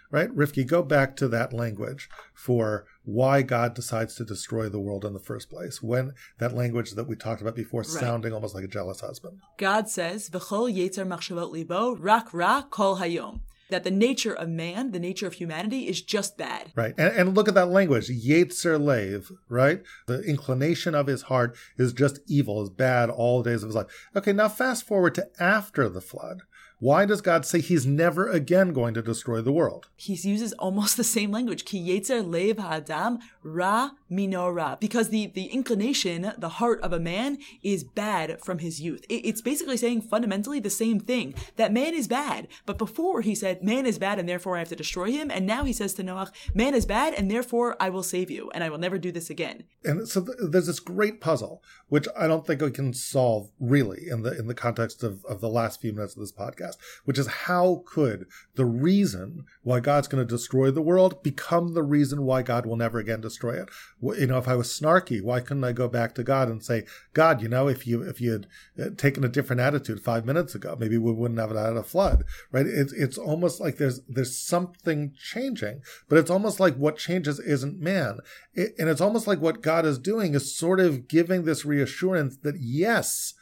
Right? 0.10 0.34
Rivky, 0.34 0.65
go 0.65 0.84
back 0.84 1.17
to 1.17 1.28
that 1.28 1.52
language 1.52 2.08
for 2.34 2.86
why 3.04 3.41
God 3.41 3.73
decides 3.73 4.15
to 4.15 4.23
destroy 4.23 4.69
the 4.69 4.80
world 4.80 5.04
in 5.04 5.12
the 5.12 5.19
first 5.19 5.50
place. 5.50 5.84
When 5.84 6.13
that 6.39 6.56
language 6.56 6.91
that 6.91 7.10
we 7.10 7.17
talked 7.17 7.41
about 7.41 7.56
before, 7.56 7.82
right. 7.82 7.89
sounding 7.89 8.32
almost 8.32 8.56
like 8.56 8.63
a 8.63 8.69
jealous 8.69 9.02
husband. 9.02 9.39
God 9.58 9.89
says, 9.89 10.30
V'chol 10.30 10.73
yetzer 10.73 11.06
machshavot 11.06 11.52
libo, 11.52 11.97
rak 11.97 12.34
ra 12.34 12.62
kol 12.62 12.97
hayom 12.97 13.41
that 13.69 13.84
the 13.84 13.91
nature 13.91 14.34
of 14.34 14.49
man, 14.49 14.91
the 14.91 14.99
nature 14.99 15.27
of 15.27 15.34
humanity, 15.34 15.88
is 15.88 16.01
just 16.01 16.38
bad. 16.38 16.71
Right. 16.75 16.93
And, 16.97 17.13
and 17.15 17.36
look 17.36 17.47
at 17.47 17.53
that 17.56 17.69
language, 17.69 18.10
Yetzer 18.10 18.80
Lev, 18.82 19.32
right? 19.49 19.82
The 20.06 20.21
inclination 20.21 20.95
of 20.95 21.08
his 21.08 21.23
heart 21.23 21.56
is 21.77 21.93
just 21.93 22.19
evil, 22.27 22.62
is 22.63 22.69
bad 22.69 23.10
all 23.10 23.41
the 23.41 23.51
days 23.51 23.63
of 23.63 23.69
his 23.69 23.75
life. 23.75 23.88
Okay, 24.15 24.34
now 24.34 24.49
fast 24.49 24.86
forward 24.86 25.15
to 25.15 25.27
after 25.39 25.89
the 25.89 26.01
flood. 26.01 26.41
Why 26.79 27.05
does 27.05 27.21
God 27.21 27.43
say 27.43 27.59
he's 27.59 27.87
never 27.87 28.29
again 28.29 28.71
going 28.71 28.93
to 28.93 29.01
destroy 29.01 29.41
the 29.41 29.51
world? 29.51 29.89
He 29.95 30.13
uses 30.13 30.53
almost 30.53 30.95
the 30.95 31.03
same 31.03 31.31
language. 31.31 31.65
Ki 31.65 31.79
yetzer 31.79 32.23
lev 32.23 32.59
ha'adam 32.59 33.17
ra 33.41 33.91
minora. 34.11 34.77
Because 34.79 35.09
the, 35.09 35.25
the 35.25 35.45
inclination, 35.45 36.33
the 36.37 36.49
heart 36.49 36.79
of 36.81 36.93
a 36.93 36.99
man 36.99 37.39
is 37.63 37.83
bad 37.83 38.39
from 38.43 38.59
his 38.59 38.79
youth. 38.79 39.03
It, 39.09 39.25
it's 39.25 39.41
basically 39.41 39.77
saying 39.77 40.03
fundamentally 40.03 40.59
the 40.59 40.69
same 40.69 40.99
thing. 40.99 41.33
That 41.55 41.73
man 41.73 41.95
is 41.95 42.07
bad. 42.07 42.47
But 42.67 42.77
before 42.77 43.21
he 43.21 43.33
said, 43.33 43.63
man 43.63 43.87
is 43.87 43.97
bad 43.97 44.19
and 44.19 44.29
therefore 44.29 44.55
I 44.55 44.59
have 44.59 44.69
to 44.69 44.75
destroy 44.75 45.11
him. 45.11 45.31
And 45.31 45.47
now 45.47 45.63
he 45.63 45.73
says 45.73 45.95
to 45.95 46.03
Noach, 46.03 46.29
man 46.53 46.75
is 46.75 46.85
bad 46.85 47.15
and 47.15 47.31
therefore 47.31 47.75
I 47.79 47.89
will 47.89 48.03
save 48.03 48.29
you 48.29 48.51
and 48.51 48.63
I 48.63 48.69
will 48.69 48.77
never 48.77 48.99
do 48.99 49.11
this 49.11 49.31
again. 49.31 49.63
And 49.83 50.07
so 50.07 50.23
th- 50.23 50.37
there's 50.51 50.67
this 50.67 50.79
great 50.79 51.21
puzzle, 51.21 51.63
which 51.89 52.07
I 52.15 52.27
don't 52.27 52.45
think 52.45 52.61
we 52.61 52.69
can 52.69 52.93
solve 52.93 53.49
really 53.59 54.07
in 54.07 54.21
the, 54.21 54.37
in 54.37 54.45
the 54.45 54.53
context 54.53 55.01
of, 55.01 55.25
of 55.25 55.41
the 55.41 55.49
last 55.49 55.81
few 55.81 55.91
minutes 55.91 56.15
of 56.15 56.19
this 56.19 56.31
podcast 56.31 56.66
podcast, 56.67 56.77
which 57.06 57.17
is 57.17 57.27
how 57.27 57.84
could 57.86 58.25
the 58.56 58.65
reason 58.65 59.45
why 59.63 59.80
God's 59.80 60.08
going 60.08 60.25
to 60.25 60.36
destroy 60.36 60.71
the 60.71 60.82
world 60.82 61.23
become 61.23 61.73
the 61.73 61.84
reason 61.84 62.23
why 62.23 62.41
God 62.41 62.65
will 62.65 62.75
never 62.75 62.99
again 62.99 63.21
destroy 63.21 63.62
it? 63.62 63.69
You 64.01 64.27
know, 64.27 64.38
if 64.38 64.47
I 64.47 64.56
was 64.56 64.67
snarky, 64.67 65.21
why 65.21 65.39
couldn't 65.39 65.63
I 65.63 65.71
go 65.71 65.88
back 65.88 66.15
to 66.15 66.23
God 66.23 66.49
and 66.49 66.63
say, 66.63 66.86
God, 67.13 67.41
you 67.41 67.47
know, 67.47 67.67
if 67.67 67.88
you 67.88 68.01
if 68.01 68.21
you 68.21 68.32
had 68.32 68.47
uh, 68.80 68.89
taken 68.95 69.23
a 69.23 69.30
different 69.30 69.62
attitude 69.62 70.01
five 70.01 70.25
minutes 70.25 70.56
ago, 70.56 70.75
maybe 70.80 70.97
we 70.97 71.12
wouldn't 71.12 71.39
have 71.39 71.49
had 71.49 71.77
a 71.77 71.84
flood, 71.84 72.23
right? 72.51 72.65
It's 72.65 72.93
it's 72.93 73.17
almost 73.17 73.60
like 73.60 73.77
there's 73.77 74.01
there's 74.08 74.38
something 74.38 75.13
changing, 75.17 75.82
but 76.10 76.17
it's 76.17 76.32
almost 76.32 76.60
like 76.60 76.75
what 76.75 76.97
changes 76.97 77.39
isn't 77.39 77.80
man, 77.80 78.19
it, 78.53 78.73
and 78.77 78.89
it's 78.89 79.01
almost 79.01 79.27
like 79.27 79.41
what 79.41 79.62
God 79.62 79.86
is 79.86 79.99
doing 79.99 80.34
is 80.34 80.56
sort 80.56 80.80
of 80.80 81.08
giving 81.08 81.43
this 81.43 81.65
reassurance 81.65 82.38
that 82.38 82.60
yes 82.60 83.34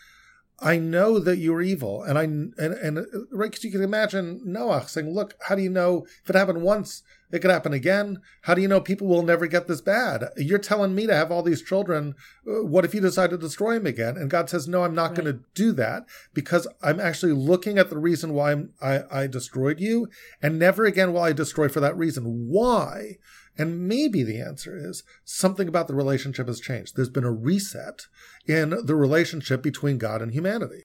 I 0.60 0.78
know 0.78 1.20
that 1.20 1.38
you're 1.38 1.62
evil, 1.62 2.04
and 2.04 2.18
I 2.18 2.24
and 2.24 2.54
and 2.58 2.98
right 3.32 3.52
because 3.52 3.64
you 3.64 3.72
can 3.72 3.84
imagine 3.84 4.42
Noah 4.46 4.88
saying, 4.88 5.10
"Look, 5.14 5.36
how 5.42 5.56
do 5.56 5.62
you 5.62 5.70
know 5.70 6.06
if 6.24 6.30
it 6.30 6.36
happened 6.36 6.62
once, 6.62 7.04
it 7.30 7.40
could 7.40 7.52
happen 7.52 7.74
again? 7.74 8.22
How 8.44 8.54
do 8.54 8.62
you 8.62 8.70
know 8.70 8.80
people 8.80 9.08
will 9.08 9.22
never 9.22 9.48
get 9.48 9.68
this 9.68 9.82
bad? 9.82 10.30
You're 10.38 10.60
telling 10.60 10.96
me 10.96 11.08
to 11.08 11.14
have 11.14 11.30
all 11.30 11.44
these 11.44 11.62
children. 11.62 12.16
What 12.46 12.86
if 12.86 12.94
you 12.96 13.02
decide 13.02 13.32
to 13.32 13.38
destroy 13.38 13.74
them 13.74 13.86
again?" 13.86 14.16
And 14.16 14.30
God 14.30 14.50
says, 14.50 14.66
"No, 14.66 14.84
I'm 14.84 14.96
not 14.96 15.12
right. 15.12 15.24
going 15.24 15.34
to 15.34 15.44
do 15.56 15.74
that 15.74 16.06
because 16.34 16.68
I'm 16.82 17.02
actually 17.02 17.34
looking 17.34 17.78
at 17.78 17.90
the 17.90 17.98
reason 17.98 18.34
why 18.34 18.66
I 18.82 19.04
I 19.12 19.28
destroyed 19.28 19.82
you, 19.82 20.08
and 20.42 20.58
never 20.58 20.86
again 20.86 21.12
will 21.12 21.22
I 21.22 21.34
destroy 21.34 21.68
for 21.68 21.82
that 21.82 21.98
reason. 21.98 22.48
Why?" 22.48 23.18
And 23.58 23.88
maybe 23.88 24.24
the 24.24 24.40
answer 24.40 24.78
is 24.78 25.04
something 25.24 25.68
about 25.68 25.88
the 25.88 25.96
relationship 25.96 26.48
has 26.48 26.60
changed. 26.60 26.96
There's 26.96 27.10
been 27.10 27.24
a 27.24 27.32
reset 27.32 28.08
in 28.48 28.86
the 28.86 28.96
relationship 28.96 29.62
between 29.62 29.98
God 29.98 30.22
and 30.22 30.34
humanity. 30.34 30.84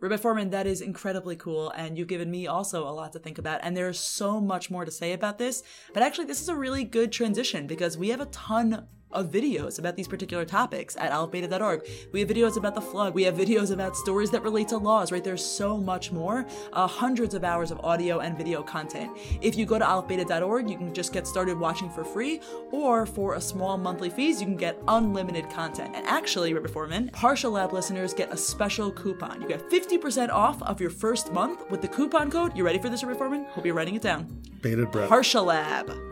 Rabbi 0.00 0.16
Fohrman, 0.16 0.50
that 0.50 0.66
is 0.66 0.80
incredibly 0.80 1.36
cool, 1.36 1.70
and 1.70 1.96
you've 1.96 2.08
given 2.08 2.28
me 2.28 2.48
also 2.48 2.88
a 2.88 2.90
lot 2.90 3.12
to 3.12 3.20
think 3.20 3.38
about. 3.38 3.60
And 3.62 3.76
there's 3.76 4.00
so 4.00 4.40
much 4.40 4.68
more 4.68 4.84
to 4.84 4.90
say 4.90 5.12
about 5.12 5.38
this, 5.38 5.62
but 5.94 6.02
actually, 6.02 6.24
this 6.24 6.40
is 6.40 6.48
a 6.48 6.56
really 6.56 6.82
good 6.82 7.12
transition 7.12 7.68
because 7.68 7.96
we 7.96 8.08
have 8.08 8.20
a 8.20 8.26
ton 8.26 8.88
of 9.12 9.30
videos 9.30 9.78
about 9.78 9.96
these 9.96 10.08
particular 10.08 10.44
topics 10.44 10.96
at 10.96 11.12
aleph-beta.org. 11.12 11.88
We 12.12 12.20
have 12.20 12.28
videos 12.28 12.56
about 12.56 12.74
the 12.74 12.80
flood. 12.80 13.14
We 13.14 13.24
have 13.24 13.34
videos 13.34 13.70
about 13.72 13.96
stories 13.96 14.30
that 14.30 14.42
relate 14.42 14.68
to 14.68 14.78
laws, 14.78 15.12
right? 15.12 15.22
There's 15.22 15.44
so 15.44 15.76
much 15.76 16.12
more. 16.12 16.46
Uh, 16.72 16.86
hundreds 16.86 17.34
of 17.34 17.44
hours 17.44 17.70
of 17.70 17.80
audio 17.80 18.20
and 18.20 18.36
video 18.36 18.62
content. 18.62 19.16
If 19.40 19.56
you 19.56 19.66
go 19.66 19.78
to 19.78 19.88
aleph-beta.org, 19.88 20.68
you 20.68 20.76
can 20.76 20.94
just 20.94 21.12
get 21.12 21.26
started 21.26 21.58
watching 21.58 21.90
for 21.90 22.04
free, 22.04 22.40
or 22.70 23.06
for 23.06 23.34
a 23.34 23.40
small 23.40 23.76
monthly 23.78 24.10
fees, 24.10 24.40
you 24.40 24.46
can 24.46 24.56
get 24.56 24.78
unlimited 24.88 25.48
content. 25.50 25.94
And 25.94 26.06
actually, 26.06 26.54
Rabbi 26.54 26.68
Fohrman, 26.68 27.10
Parsha 27.10 27.50
Lab 27.50 27.72
listeners 27.72 28.14
get 28.14 28.32
a 28.32 28.36
special 28.36 28.90
coupon. 28.90 29.40
You 29.40 29.48
get 29.48 29.68
50% 29.70 30.30
off 30.30 30.62
of 30.62 30.80
your 30.80 30.90
first 30.90 31.32
month 31.32 31.70
with 31.70 31.82
the 31.82 31.88
coupon 31.88 32.30
code. 32.30 32.56
You 32.56 32.64
ready 32.64 32.78
for 32.78 32.88
this, 32.88 33.02
Rabbi 33.04 33.18
Fohrman? 33.18 33.48
Hope 33.50 33.66
you're 33.66 33.74
writing 33.74 33.94
it 33.94 34.02
down. 34.02 34.26
Bated 34.60 34.90
breath. 34.90 35.10
Parsha 35.10 35.44
Lab. 35.44 36.11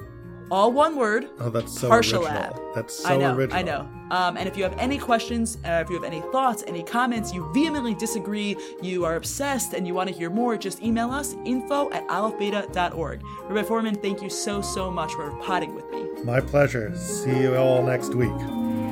All 0.51 0.73
one 0.73 0.97
word. 0.97 1.31
oh, 1.39 1.49
that's 1.51 1.79
so 1.79 1.89
Parsha 1.89 2.19
original. 2.21 2.73
That's 2.75 2.95
so 3.03 3.09
I 3.09 3.17
know, 3.17 3.35
original. 3.35 3.59
I 3.59 3.63
know. 3.63 3.89
Um, 4.11 4.37
and 4.37 4.49
if 4.49 4.57
you 4.57 4.65
have 4.65 4.77
any 4.79 4.99
questions, 4.99 5.59
uh, 5.65 5.83
if 5.85 5.89
you 5.89 5.95
have 5.95 6.05
any 6.05 6.21
thoughts, 6.33 6.65
any 6.67 6.83
comments, 6.83 7.33
you 7.33 7.49
vehemently 7.53 7.95
disagree, 7.95 8.57
you 8.83 9.05
are 9.05 9.15
obsessed, 9.15 9.73
and 9.75 9.87
you 9.87 9.95
want 9.95 10.09
to 10.09 10.15
hear 10.15 10.31
more, 10.31 10.57
just 10.57 10.83
email 10.83 11.11
us 11.11 11.37
info 11.45 11.91
at 11.93 12.05
aleph-beta.org. 12.11 13.23
Rabbi 13.45 13.69
Fohrman, 13.69 14.01
thank 14.03 14.23
you 14.23 14.31
so, 14.31 14.61
so 14.61 14.91
much 14.91 15.13
for 15.13 15.31
potting 15.43 15.75
with 15.75 15.89
me. 15.91 16.07
My 16.25 16.41
pleasure. 16.41 16.97
See 16.97 17.41
you 17.41 17.57
all 17.57 17.83
next 17.85 18.15
week. 18.15 18.90